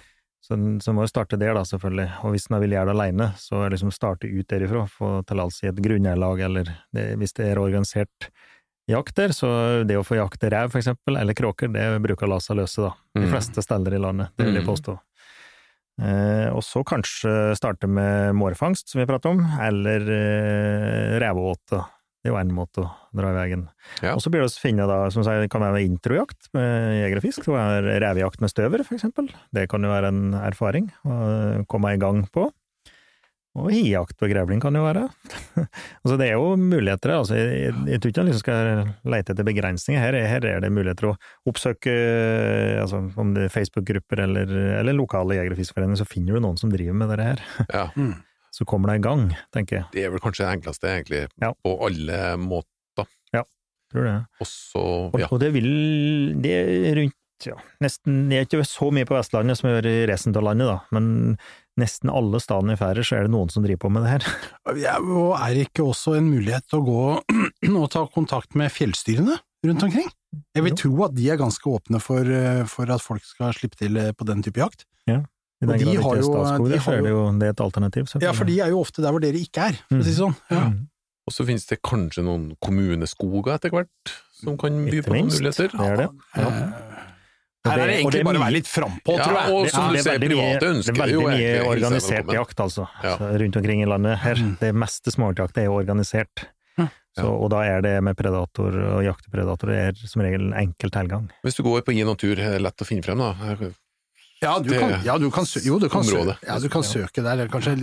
Så 0.48 0.56
så 0.80 0.94
må 0.96 1.04
jo 1.04 1.10
starte 1.12 1.36
der, 1.42 1.52
da, 1.58 1.66
selvfølgelig. 1.68 2.06
Og 2.24 2.32
hvis 2.36 2.46
en 2.48 2.62
vil 2.64 2.72
gjøre 2.78 2.94
det 2.94 2.96
alene, 2.96 3.32
så 3.42 3.58
er 3.64 3.66
det 3.68 3.76
liksom 3.80 3.92
starte 3.92 4.30
ut 4.32 4.48
derifra. 4.48 4.86
Få 4.88 5.10
tillatelse 5.28 5.66
i 5.66 5.72
et 5.74 5.82
grunneierlag, 5.84 6.40
eller 6.48 6.70
det, 6.96 7.08
hvis 7.20 7.34
det 7.36 7.50
er 7.50 7.60
organisert 7.60 8.30
jakt 8.88 9.18
der, 9.20 9.34
så 9.36 9.50
det 9.84 9.98
å 10.00 10.06
få 10.08 10.16
jakte 10.22 10.48
rev, 10.54 10.70
for 10.72 10.80
eksempel, 10.80 11.18
eller 11.20 11.36
kråker, 11.36 11.68
det 11.74 11.90
bruker 12.06 12.30
å 12.30 12.36
la 12.38 12.40
seg 12.40 12.62
løse, 12.62 12.86
da. 12.86 12.94
De 13.18 13.26
Mm. 13.26 13.32
fleste 13.34 13.60
steder 13.66 13.98
i 13.98 14.00
landet, 14.00 14.30
det 14.38 14.46
vil 14.48 14.56
jeg 14.62 14.64
Mm. 14.64 14.70
påstå. 14.72 14.96
Eh, 15.98 16.48
og 16.54 16.62
så 16.66 16.84
kanskje 16.86 17.56
starte 17.58 17.90
med 17.90 18.36
mårfangst, 18.38 18.92
som 18.92 19.02
vi 19.02 19.08
prater 19.10 19.34
om, 19.34 19.44
eller 19.66 20.04
eh, 20.14 21.16
reveåte. 21.24 21.82
Det 22.18 22.30
er 22.30 22.34
jo 22.34 22.40
en 22.42 22.54
måte 22.54 22.84
å 22.84 22.88
dra 23.16 23.32
i 23.32 23.38
veien. 23.38 23.66
Ja. 24.04 24.14
Og 24.14 24.22
så 24.22 24.30
blir 24.34 24.44
det 24.44 24.50
å 24.50 24.62
finne, 24.62 24.86
da, 24.90 25.00
som 25.14 25.24
sagt, 25.26 25.42
det 25.46 25.52
kan 25.54 25.64
være 25.64 25.86
introjakt 25.86 26.50
med 26.58 26.98
jeger 27.00 27.22
og 27.22 27.26
fisk. 27.26 27.42
Det 27.42 27.50
kan 27.50 27.74
være 27.78 27.98
revejakt 28.04 28.44
med 28.44 28.52
støver, 28.52 28.84
for 28.86 28.98
eksempel. 28.98 29.30
Det 29.56 29.68
kan 29.72 29.86
jo 29.86 29.94
være 29.94 30.12
en 30.14 30.38
erfaring 30.42 30.90
å 31.08 31.20
komme 31.72 31.96
i 31.96 32.02
gang 32.02 32.26
på. 32.34 32.50
Og 33.58 33.72
hijakt 33.74 34.14
på 34.22 34.28
grevling 34.30 34.60
kan 34.62 34.76
jo 34.78 34.84
være. 34.86 35.08
altså, 36.04 36.16
det 36.20 36.28
er 36.28 36.36
jo 36.38 36.52
muligheter. 36.62 37.14
Altså, 37.18 37.36
jeg, 37.40 37.74
jeg 37.90 38.02
tror 38.04 38.12
ikke 38.12 38.22
man 38.24 38.30
liksom 38.30 38.44
skal 38.44 39.12
lete 39.16 39.34
etter 39.34 39.48
begrensninger. 39.48 40.02
Her, 40.04 40.18
er- 40.20 40.28
her 40.30 40.46
er 40.52 40.62
det 40.62 40.70
muligheter 40.76 41.10
å 41.10 41.16
oppsøke, 41.50 41.96
altså, 42.84 43.02
om 43.18 43.34
det 43.36 43.48
er 43.48 43.54
Facebook-grupper 43.54 44.22
eller, 44.28 44.54
eller 44.82 44.96
lokale 44.98 45.38
jeger- 45.40 45.56
og 45.56 45.62
fiskeforeninger, 45.62 46.02
så 46.04 46.08
finner 46.10 46.38
du 46.38 46.44
noen 46.46 46.60
som 46.62 46.72
driver 46.74 46.98
med 47.02 47.14
det 47.16 47.30
her. 47.32 47.44
Ja. 47.74 47.88
Mm. 47.98 48.16
Så 48.58 48.66
kommer 48.66 48.90
det 48.90 49.02
i 49.02 49.06
gang, 49.06 49.26
tenker 49.54 49.76
jeg. 49.82 49.86
Det 49.94 50.06
er 50.08 50.14
vel 50.14 50.22
kanskje 50.24 50.46
det 50.48 50.54
enkleste, 50.58 50.90
egentlig, 50.90 51.20
Ja. 51.44 51.52
på 51.66 51.74
alle 51.86 52.22
måter. 52.42 53.06
Ja, 53.36 53.44
Tror 53.92 54.08
det. 54.08 54.14
Og 54.42 55.20
ja. 55.20 55.28
Og, 55.28 55.34
og 55.36 55.40
det 55.44 55.50
vil 55.54 55.68
Det 56.44 56.54
er 56.56 56.96
rundt 56.98 57.14
ja, 57.46 57.54
nesten 57.86 58.24
Det 58.32 58.40
er 58.40 58.48
ikke 58.48 58.64
så 58.66 58.88
mye 58.96 59.06
på 59.06 59.14
Vestlandet 59.14 59.60
som 59.60 59.70
gjør 59.70 59.86
i 59.86 59.94
resten 60.10 60.34
av 60.36 60.48
landet, 60.48 60.72
da, 60.72 60.80
men 60.96 61.38
nesten 61.78 62.10
alle 62.10 62.40
stedene 62.42 62.74
i 62.74 62.80
Færøy 62.80 63.04
så 63.06 63.18
er 63.20 63.28
det 63.28 63.34
noen 63.34 63.50
som 63.54 63.64
driver 63.66 63.84
på 63.86 63.92
med 63.94 64.04
det 64.06 64.14
her. 64.16 64.28
Ja, 64.82 64.98
og 65.00 65.36
er 65.38 65.54
det 65.56 65.68
ikke 65.70 65.86
også 65.88 66.16
en 66.18 66.30
mulighet 66.32 66.66
til 66.70 66.82
å 66.82 66.86
gå 66.88 67.04
og 67.84 67.90
ta 67.94 68.06
kontakt 68.14 68.56
med 68.58 68.74
fjellstyrene 68.74 69.38
rundt 69.68 69.84
omkring? 69.88 70.10
Jeg 70.58 70.64
vil 70.66 70.74
Jo. 70.74 70.80
tro 70.84 71.06
at 71.08 71.16
de 71.18 71.30
er 71.32 71.40
ganske 71.40 71.64
åpne 71.72 72.02
for, 72.04 72.22
eh, 72.28 72.64
for 72.70 72.90
at 72.94 73.02
folk 73.02 73.24
skal 73.26 73.54
slippe 73.58 73.78
til 73.80 73.96
eh, 73.98 74.12
på 74.18 74.26
den 74.28 74.44
type 74.46 74.60
jakt. 74.62 74.84
I 75.58 75.66
den 75.66 75.72
de 75.80 75.86
grad 75.86 75.96
det 75.96 75.96
ikke 75.98 76.12
er 76.12 76.20
jo- 76.22 76.28
Statskog 76.30 76.68
der, 76.70 76.82
så 76.86 76.92
er 76.94 77.02
det 77.02 77.10
jo 77.10 77.22
det 77.40 77.48
er 77.48 77.54
et 77.56 77.62
alternativ. 77.66 78.12
Ja, 78.22 78.32
for 78.38 78.46
de 78.46 78.60
er 78.62 78.70
jo 78.70 78.82
ofte 78.84 79.02
der 79.02 79.10
hvor 79.16 79.24
dere 79.24 79.40
ikke 79.42 79.64
er, 79.72 79.80
for 79.90 79.98
å 79.98 80.04
si 80.06 80.12
det 80.12 80.20
sånn. 80.20 80.36
Ja. 80.54 80.68
Mm. 80.70 80.84
Og 81.28 81.34
så 81.34 81.46
finnes 81.48 81.66
det 81.68 81.80
kanskje 81.82 82.24
noen 82.24 82.44
kommuneskoger 82.64 83.56
etter 83.58 83.74
hvert, 83.74 84.12
som 84.38 84.56
kan 84.62 84.78
by 84.86 85.02
på 85.02 85.16
noen 85.16 85.32
muligheter. 85.34 85.74
Det 85.74 85.88
er 85.88 85.98
det. 86.04 86.10
Ja. 86.38 86.52
Her 87.72 87.82
er 87.84 87.88
det 87.92 87.96
egentlig 87.98 88.18
det 88.18 88.20
er 88.22 88.28
bare 88.28 88.40
å 88.40 88.44
være 88.44 88.56
litt 88.58 88.70
frampå, 88.72 89.16
Ja, 89.18 89.24
tror 89.24 89.38
jeg. 89.38 89.54
og 89.54 89.64
Det 89.68 89.72
som 89.74 89.88
du 89.88 89.98
er 89.98 90.06
ser, 90.08 90.20
private 90.24 90.70
ønsker 90.74 90.94
Det 90.94 91.02
er 91.02 91.08
veldig 91.08 91.32
mye 91.32 91.66
organisert 91.72 92.32
jakt, 92.38 92.62
altså. 92.68 92.86
Rundt 93.44 93.60
omkring 93.62 93.82
i 93.84 93.90
landet 93.90 94.22
her. 94.24 94.44
Mm. 94.44 94.54
Det 94.62 94.72
meste 94.86 95.14
småviltjakt 95.14 95.58
er 95.64 95.68
jo 95.70 95.80
organisert. 95.80 96.46
Ja. 96.78 96.88
Så, 97.18 97.26
og 97.34 97.50
da 97.50 97.64
er 97.66 97.82
det 97.82 97.96
med 98.06 98.18
predator 98.20 98.76
og 98.98 99.02
jaktepredator 99.06 99.74
det 99.74 99.78
er 99.88 100.08
som 100.08 100.22
regel 100.22 100.52
enkel 100.54 100.94
tilgang. 100.94 101.28
Hvis 101.44 101.58
du 101.58 101.64
går 101.66 101.82
på 101.88 101.96
gi 101.98 102.06
natur, 102.06 102.36
det 102.38 102.62
lett 102.62 102.86
å 102.86 102.88
finne 102.88 103.06
frem, 103.06 103.24
da. 103.24 103.34
Ja, 104.38 104.60
du 104.62 104.70
kan, 104.70 104.92
ja, 105.02 105.16
du 105.18 105.32
kan, 105.34 105.48
jo, 105.66 105.80
du 105.82 105.88
kan, 105.90 106.04
søke, 106.06 106.36
ja, 106.46 106.60
du 106.62 106.68
kan 106.70 106.84
søke 106.86 107.24
der. 107.26 107.48
Kanskje 107.50 107.74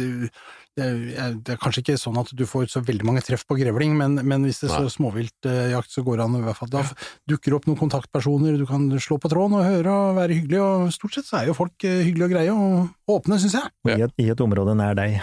det, 0.79 0.87
er, 1.15 1.35
det 1.39 1.55
er 1.55 1.61
kanskje 1.63 1.85
ikke 1.85 1.97
sånn 2.01 2.19
at 2.19 2.33
du 2.35 2.45
får 2.51 2.67
så 2.73 2.83
veldig 2.85 3.07
mange 3.07 3.23
treff 3.27 3.45
på 3.47 3.57
grevling, 3.61 3.95
men, 3.99 4.19
men 4.27 4.47
hvis 4.47 4.63
det 4.63 4.69
er 4.69 4.75
så 4.75 4.87
Nei. 4.87 4.95
småviltjakt, 4.97 5.93
så 5.93 6.03
går 6.07 6.19
det 6.19 6.27
an 6.27 6.39
i 6.41 6.45
hvert 6.45 6.59
fall. 6.59 6.73
Da 6.73 6.83
dukker 7.31 7.59
opp 7.59 7.69
noen 7.71 7.81
kontaktpersoner, 7.81 8.59
du 8.59 8.67
kan 8.69 8.89
slå 9.03 9.21
på 9.23 9.31
tråden 9.33 9.59
og 9.61 9.69
høre 9.69 9.95
og 9.95 10.19
være 10.19 10.41
hyggelig, 10.41 10.63
og 10.65 10.95
stort 10.97 11.19
sett 11.19 11.31
så 11.31 11.41
er 11.41 11.51
jo 11.53 11.59
folk 11.59 11.87
eh, 11.87 12.03
hyggelige 12.07 12.27
og 12.27 12.35
greie 12.35 12.57
og 12.57 13.19
åpne, 13.19 13.39
syns 13.43 13.59
jeg. 13.61 13.75
Ja. 13.91 14.01
i, 14.01 14.09
et, 14.09 14.17
I 14.25 14.33
et 14.35 14.43
område 14.45 14.75
nær 14.79 14.99
deg. 14.99 15.21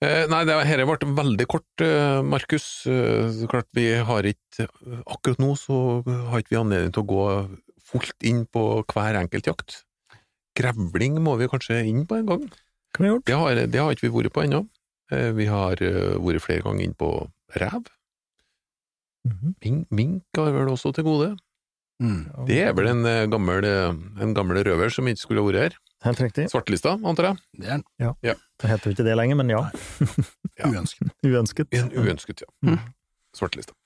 Eh, 0.00 0.24
nei, 0.32 0.44
det 0.48 0.56
her 0.64 0.80
ble 0.88 1.12
veldig 1.18 1.46
kort, 1.50 1.84
eh, 1.84 2.22
Markus. 2.24 2.86
Eh, 2.88 3.28
så 3.36 3.48
klart 3.50 3.68
vi 3.76 3.90
har 4.00 4.24
ikke 4.24 4.68
Akkurat 5.04 5.40
nå 5.40 5.52
så 5.60 6.00
har 6.04 6.40
ikke 6.40 6.54
vi 6.54 6.60
anledning 6.60 6.94
til 6.96 7.04
å 7.04 7.10
gå 7.10 7.24
fullt 7.90 8.26
inn 8.28 8.46
på 8.48 8.62
hver 8.88 9.18
enkelt 9.20 9.50
jakt. 9.50 9.76
Grevling 10.56 11.20
må 11.22 11.36
vi 11.40 11.48
kanskje 11.52 11.82
inn 11.84 12.06
på 12.08 12.16
en 12.16 12.28
gang. 12.28 12.48
Har 13.00 13.06
vi 13.06 13.10
gjort? 13.14 13.24
Det 13.26 13.36
har, 13.40 13.60
det 13.72 13.80
har 13.80 13.94
ikke 13.96 14.06
vi 14.08 14.12
vært 14.18 14.34
på 14.36 14.44
ennå. 14.44 14.60
Eh, 15.10 15.30
Vi 15.34 15.46
har 15.48 15.80
eh, 15.82 16.18
vært 16.20 16.44
flere 16.44 16.62
ganger 16.66 16.84
inn 16.84 16.94
på 17.00 17.08
rev. 17.56 17.88
Mhm. 19.28 19.54
Mink, 19.64 19.86
mink 19.92 20.22
har 20.38 20.52
vel 20.54 20.68
også 20.72 20.92
til 20.96 21.04
gode. 21.04 21.30
Mm. 22.00 22.20
Det 22.48 22.56
er 22.64 22.72
vel 22.72 22.86
en 22.94 23.02
eh, 23.04 23.26
gammel, 23.28 23.64
en 24.20 24.30
gammel 24.36 24.62
røver 24.64 24.88
som 24.92 25.08
ikke 25.10 25.20
skulle 25.20 25.42
ha 25.42 25.48
vært 25.50 25.60
her. 25.66 25.74
Helt 26.06 26.20
riktig. 26.24 26.46
Svartelista, 26.48 26.94
antar 27.04 27.26
jeg. 27.28 27.40
Det 27.60 27.68
er 27.68 28.14
Det 28.24 28.70
heter 28.70 28.88
jo 28.88 28.94
ikke 28.94 29.04
det 29.04 29.16
lenger, 29.20 29.36
men 29.36 29.50
ja. 29.52 29.66
Ja. 30.56 30.70
uønsket. 30.72 31.10
Uønsket. 31.26 31.68
En 31.76 31.90
uønsket, 31.92 32.40
ja. 32.46 32.48
Mm. 32.64 32.78
Svartelista. 33.36 33.76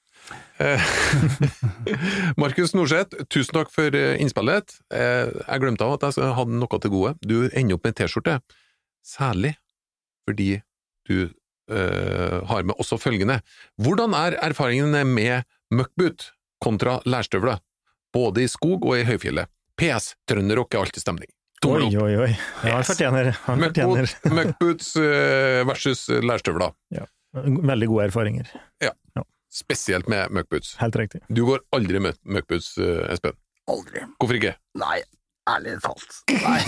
Eh, 0.62 0.80
Markus 2.40 2.70
Norseth, 2.78 3.18
tusen 3.28 3.58
takk 3.58 3.72
for 3.74 3.90
innspillet. 3.98 4.76
Eh, 4.94 5.34
Jeg 5.50 5.60
glemte 5.64 5.84
av 5.84 5.96
at 5.98 6.06
jeg 6.14 6.36
hadde 6.38 6.54
noe 6.62 6.78
til 6.80 6.94
gode. 6.94 7.16
Du 7.26 7.48
ender 7.50 7.74
opp 7.76 7.84
med 7.84 7.96
en 7.96 7.98
T-skjorte, 8.04 8.38
særlig 9.04 9.54
fordi 10.24 10.54
du 11.08 11.16
øh, 11.70 12.40
har 12.48 12.64
med 12.64 12.74
også 12.80 12.96
følgende. 13.00 13.40
Hvordan 13.76 14.14
er 14.16 14.38
erfaringene 14.42 15.04
med 15.04 15.44
møkkboot 15.74 16.30
kontra 16.64 16.98
lærstøvler, 17.04 17.60
både 18.14 18.44
i 18.46 18.48
skog 18.48 18.86
og 18.88 18.98
i 19.00 19.04
høyfjellet? 19.04 19.50
PS. 19.76 20.14
Trønderrock 20.30 20.74
er 20.74 20.84
alltid 20.84 21.02
stemning. 21.04 21.28
Tommel 21.62 21.86
Oi, 21.86 21.96
opp. 21.96 22.02
oi, 22.04 22.14
oi. 22.26 22.30
Ja, 22.64 22.76
han 22.78 22.86
fortjener, 22.86 23.30
det. 24.24 24.32
Møkkboots 24.32 24.94
eh, 25.00 25.60
versus 25.68 26.06
lærstøvler. 26.08 26.72
veldig 27.34 27.88
gode 27.90 28.08
erfaringer. 28.10 28.50
Spesielt 29.54 30.08
med 30.10 30.32
møkkboots. 30.34 30.72
Helt 30.80 30.96
riktig. 30.98 31.20
Du 31.30 31.44
går 31.46 31.60
aldri 31.76 32.00
med 32.02 32.16
møkkboots, 32.26 32.72
eh, 32.82 33.04
Espen. 33.14 33.36
Aldri. 33.70 34.02
Hvorfor 34.18 34.34
ikke? 34.40 34.56
Nei, 34.80 34.96
ærlig 35.50 35.74
talt. 35.84 36.14
Nei, 36.30 36.60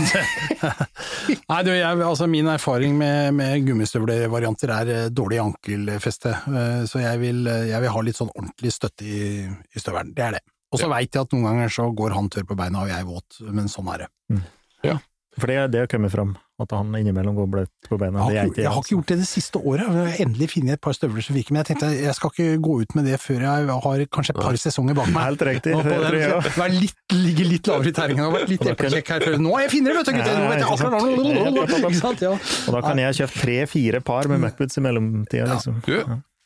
Nei 1.51 1.61
du, 1.67 1.71
jeg, 1.73 2.01
altså 2.05 2.27
min 2.31 2.49
erfaring 2.53 2.97
med, 2.99 3.33
med 3.39 3.65
gummistøvlevarianter 3.69 4.73
er 4.75 4.91
eh, 4.95 5.07
dårlig 5.15 5.39
ankelfeste, 5.43 6.35
eh, 6.51 6.83
så 6.91 7.01
jeg 7.03 7.23
vil, 7.23 7.41
eh, 7.51 7.69
jeg 7.73 7.83
vil 7.85 7.95
ha 7.95 8.03
litt 8.05 8.19
sånn 8.19 8.33
ordentlig 8.35 8.73
støtte 8.75 9.07
i, 9.09 9.21
i 9.49 9.83
støvelen. 9.83 10.13
Det 10.17 10.27
er 10.29 10.39
det. 10.39 10.45
Og 10.75 10.81
så 10.83 10.89
Ja. 10.89 10.95
veit 10.97 11.15
jeg 11.15 11.23
at 11.25 11.33
noen 11.33 11.47
ganger 11.49 11.73
så 11.73 11.87
går 11.97 12.15
han 12.17 12.29
tørr 12.33 12.45
på 12.49 12.57
beina 12.59 12.83
og 12.85 12.91
jeg 12.91 13.07
våt, 13.09 13.39
men 13.55 13.69
sånn 13.73 13.89
er 13.95 14.05
det. 14.05 14.41
Ja, 14.85 14.99
For 15.39 15.47
det, 15.53 15.61
det 15.73 15.85
har 15.85 15.91
kommet 15.93 16.13
fram, 16.13 16.35
at 16.57 16.73
han 16.73 16.95
innimellom 16.97 17.37
går 17.37 17.49
bløt 17.53 17.89
på 17.91 17.99
beina. 18.01 18.23
Jeg 18.33 18.41
har, 18.41 18.49
ikke, 18.49 18.63
jeg 18.65 18.71
har 18.73 18.81
ikke 18.81 18.95
gjort 18.95 19.11
det 19.13 19.17
det 19.21 19.27
siste 19.29 19.61
året, 19.61 19.83
jeg 19.85 19.93
har 20.07 20.21
endelig 20.25 20.47
funnet 20.55 20.77
et 20.79 20.83
par 20.87 20.95
støvler 20.97 21.25
som 21.27 21.37
virker, 21.37 21.53
men 21.53 21.61
jeg 21.61 21.69
tenkte 21.69 21.91
jeg 21.93 22.15
skal 22.17 22.33
ikke 22.33 22.47
gå 22.65 22.77
ut 22.81 22.95
med 22.97 23.09
det 23.11 23.19
før 23.21 23.45
jeg 23.45 23.67
har 23.87 24.05
kanskje 24.17 24.33
et 24.33 24.41
par 24.41 24.59
sesonger 24.63 24.97
bak 24.97 25.11
meg. 25.13 25.27
Helt 25.29 25.45
riktig. 25.51 25.75
Nå 25.77 25.83
på 25.85 25.93
det 25.93 25.99
den, 26.07 26.17
jeg 26.23 26.55
jeg 26.57 26.81
litt, 26.87 26.97
ligge 27.13 27.49
litt 27.51 27.71
lavere 27.73 27.93
i 27.93 27.97
terrenget, 28.01 28.25
det 28.25 28.39
vært 28.39 28.55
litt 28.55 28.67
eplekjekk 28.73 29.13
her 29.17 29.27
før. 29.29 29.39
Nå 29.45 29.53
har 29.53 29.67
jeg 29.67 29.75
funnet 29.77 29.93
det, 29.93 29.99
vet 29.99 30.09
du 30.09 30.17
gutter! 30.17 30.41
Nå 30.41 30.49
vet 30.49 30.65
jeg 30.65 30.71
akkurat 30.73 31.91
Ikke 31.91 32.01
sant, 32.01 32.25
ja. 32.25 32.33
Og 32.41 32.79
da 32.79 32.83
kan 32.89 33.05
jeg 33.05 33.21
kjøpe 33.21 33.43
tre-fire 33.45 34.03
par 34.09 34.33
med 34.33 34.45
Muppets 34.47 34.81
i 34.81 34.87
mellomtida, 34.89 35.51
liksom. 35.53 35.83
Du, 35.85 35.95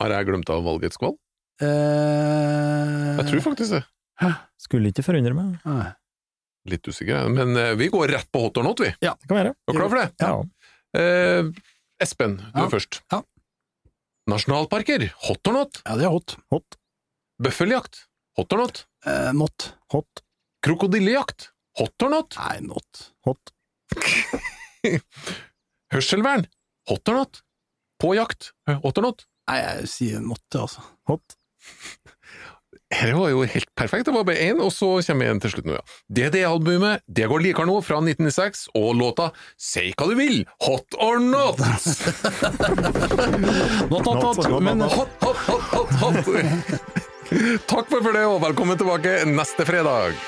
har 0.02 0.16
jeg 0.16 0.30
glemt 0.32 0.50
av 0.50 0.66
valgets 0.66 0.98
skvall? 0.98 1.14
Eh, 1.60 3.16
Jeg 3.20 3.26
tror 3.30 3.46
faktisk 3.50 3.78
det. 3.78 3.82
Skulle 4.60 4.90
ikke 4.92 5.04
forundre 5.06 5.32
meg. 5.36 5.56
Litt 6.70 6.86
usikker, 6.88 7.28
men 7.34 7.56
eh, 7.58 7.72
vi 7.80 7.88
går 7.90 8.08
rett 8.14 8.28
på 8.32 8.42
hot 8.44 8.58
or 8.60 8.66
not, 8.68 8.80
vi. 8.84 8.90
Det 9.00 9.12
kan 9.26 9.36
være. 9.40 9.52
Er 9.56 9.72
du 9.74 9.78
klar 9.78 9.90
for 9.90 9.98
det? 9.98 10.08
Ja. 10.22 10.30
Eh, 11.00 11.50
Espen, 12.02 12.36
du 12.40 12.46
Ja. 12.54 12.66
er 12.66 12.70
først. 12.72 13.00
Ja. 13.12 13.22
Nasjonalparker, 14.30 15.08
hot 15.26 15.48
or 15.50 15.56
not? 15.56 15.80
Ja, 15.86 15.96
det 15.98 16.06
er 16.06 16.12
hot. 16.14 16.36
Hot. 16.54 16.76
Bøffeljakt, 17.42 18.04
hot 18.38 18.52
or 18.54 18.62
not? 18.62 18.84
Eh, 19.06 19.32
not. 19.34 19.72
Hot. 19.92 20.22
Krokodillejakt, 20.62 21.50
hot 21.80 22.02
or 22.06 22.10
not? 22.12 22.36
Nei, 22.38 22.60
not. 22.68 23.02
Hot. 23.26 23.52
Hørselvern, 25.92 26.46
hot 26.88 27.08
or 27.08 27.14
not? 27.22 27.40
På 28.00 28.14
jakt, 28.16 28.52
hot 28.84 28.98
or 28.98 29.02
not? 29.10 29.26
Nei, 29.50 29.58
jeg 29.64 29.88
sier 29.90 30.20
not, 30.24 30.44
altså. 30.56 30.84
Hot. 31.10 31.34
Dette 32.90 33.14
var 33.14 33.30
jo 33.30 33.44
helt 33.46 33.68
perfekt, 33.78 34.08
det 34.08 34.14
var 34.16 34.24
bare 34.26 34.42
én, 34.50 34.58
og 34.60 34.72
så 34.74 34.88
kommer 35.06 35.30
en 35.30 35.38
til 35.40 35.52
slutt 35.52 35.68
nå, 35.68 35.76
ja. 35.78 35.82
DD-albumet, 36.10 37.04
det 37.06 37.28
går 37.30 37.44
likere 37.44 37.68
nå, 37.70 37.76
fra 37.86 38.00
1996, 38.02 38.64
og 38.74 38.96
låta 38.98 39.28
Si 39.54 39.92
hva 39.94 40.08
du 40.10 40.16
vil, 40.18 40.42
hot 40.66 40.98
or 40.98 41.22
not? 41.22 41.62
Not, 43.90 44.04
not, 44.04 44.06
Not, 44.06 44.22
not. 44.22 44.50
not, 44.50 44.62
Men. 44.62 44.80
Hot, 44.90 45.14
hot, 45.22 45.36
hot, 45.46 45.64
hot, 45.70 45.90
hot. 46.02 46.24
Takk 47.70 47.86
for 47.94 48.10
det, 48.10 48.26
og 48.26 48.40
velkommen 48.42 48.78
tilbake 48.80 49.20
neste 49.30 49.66
fredag. 49.68 50.18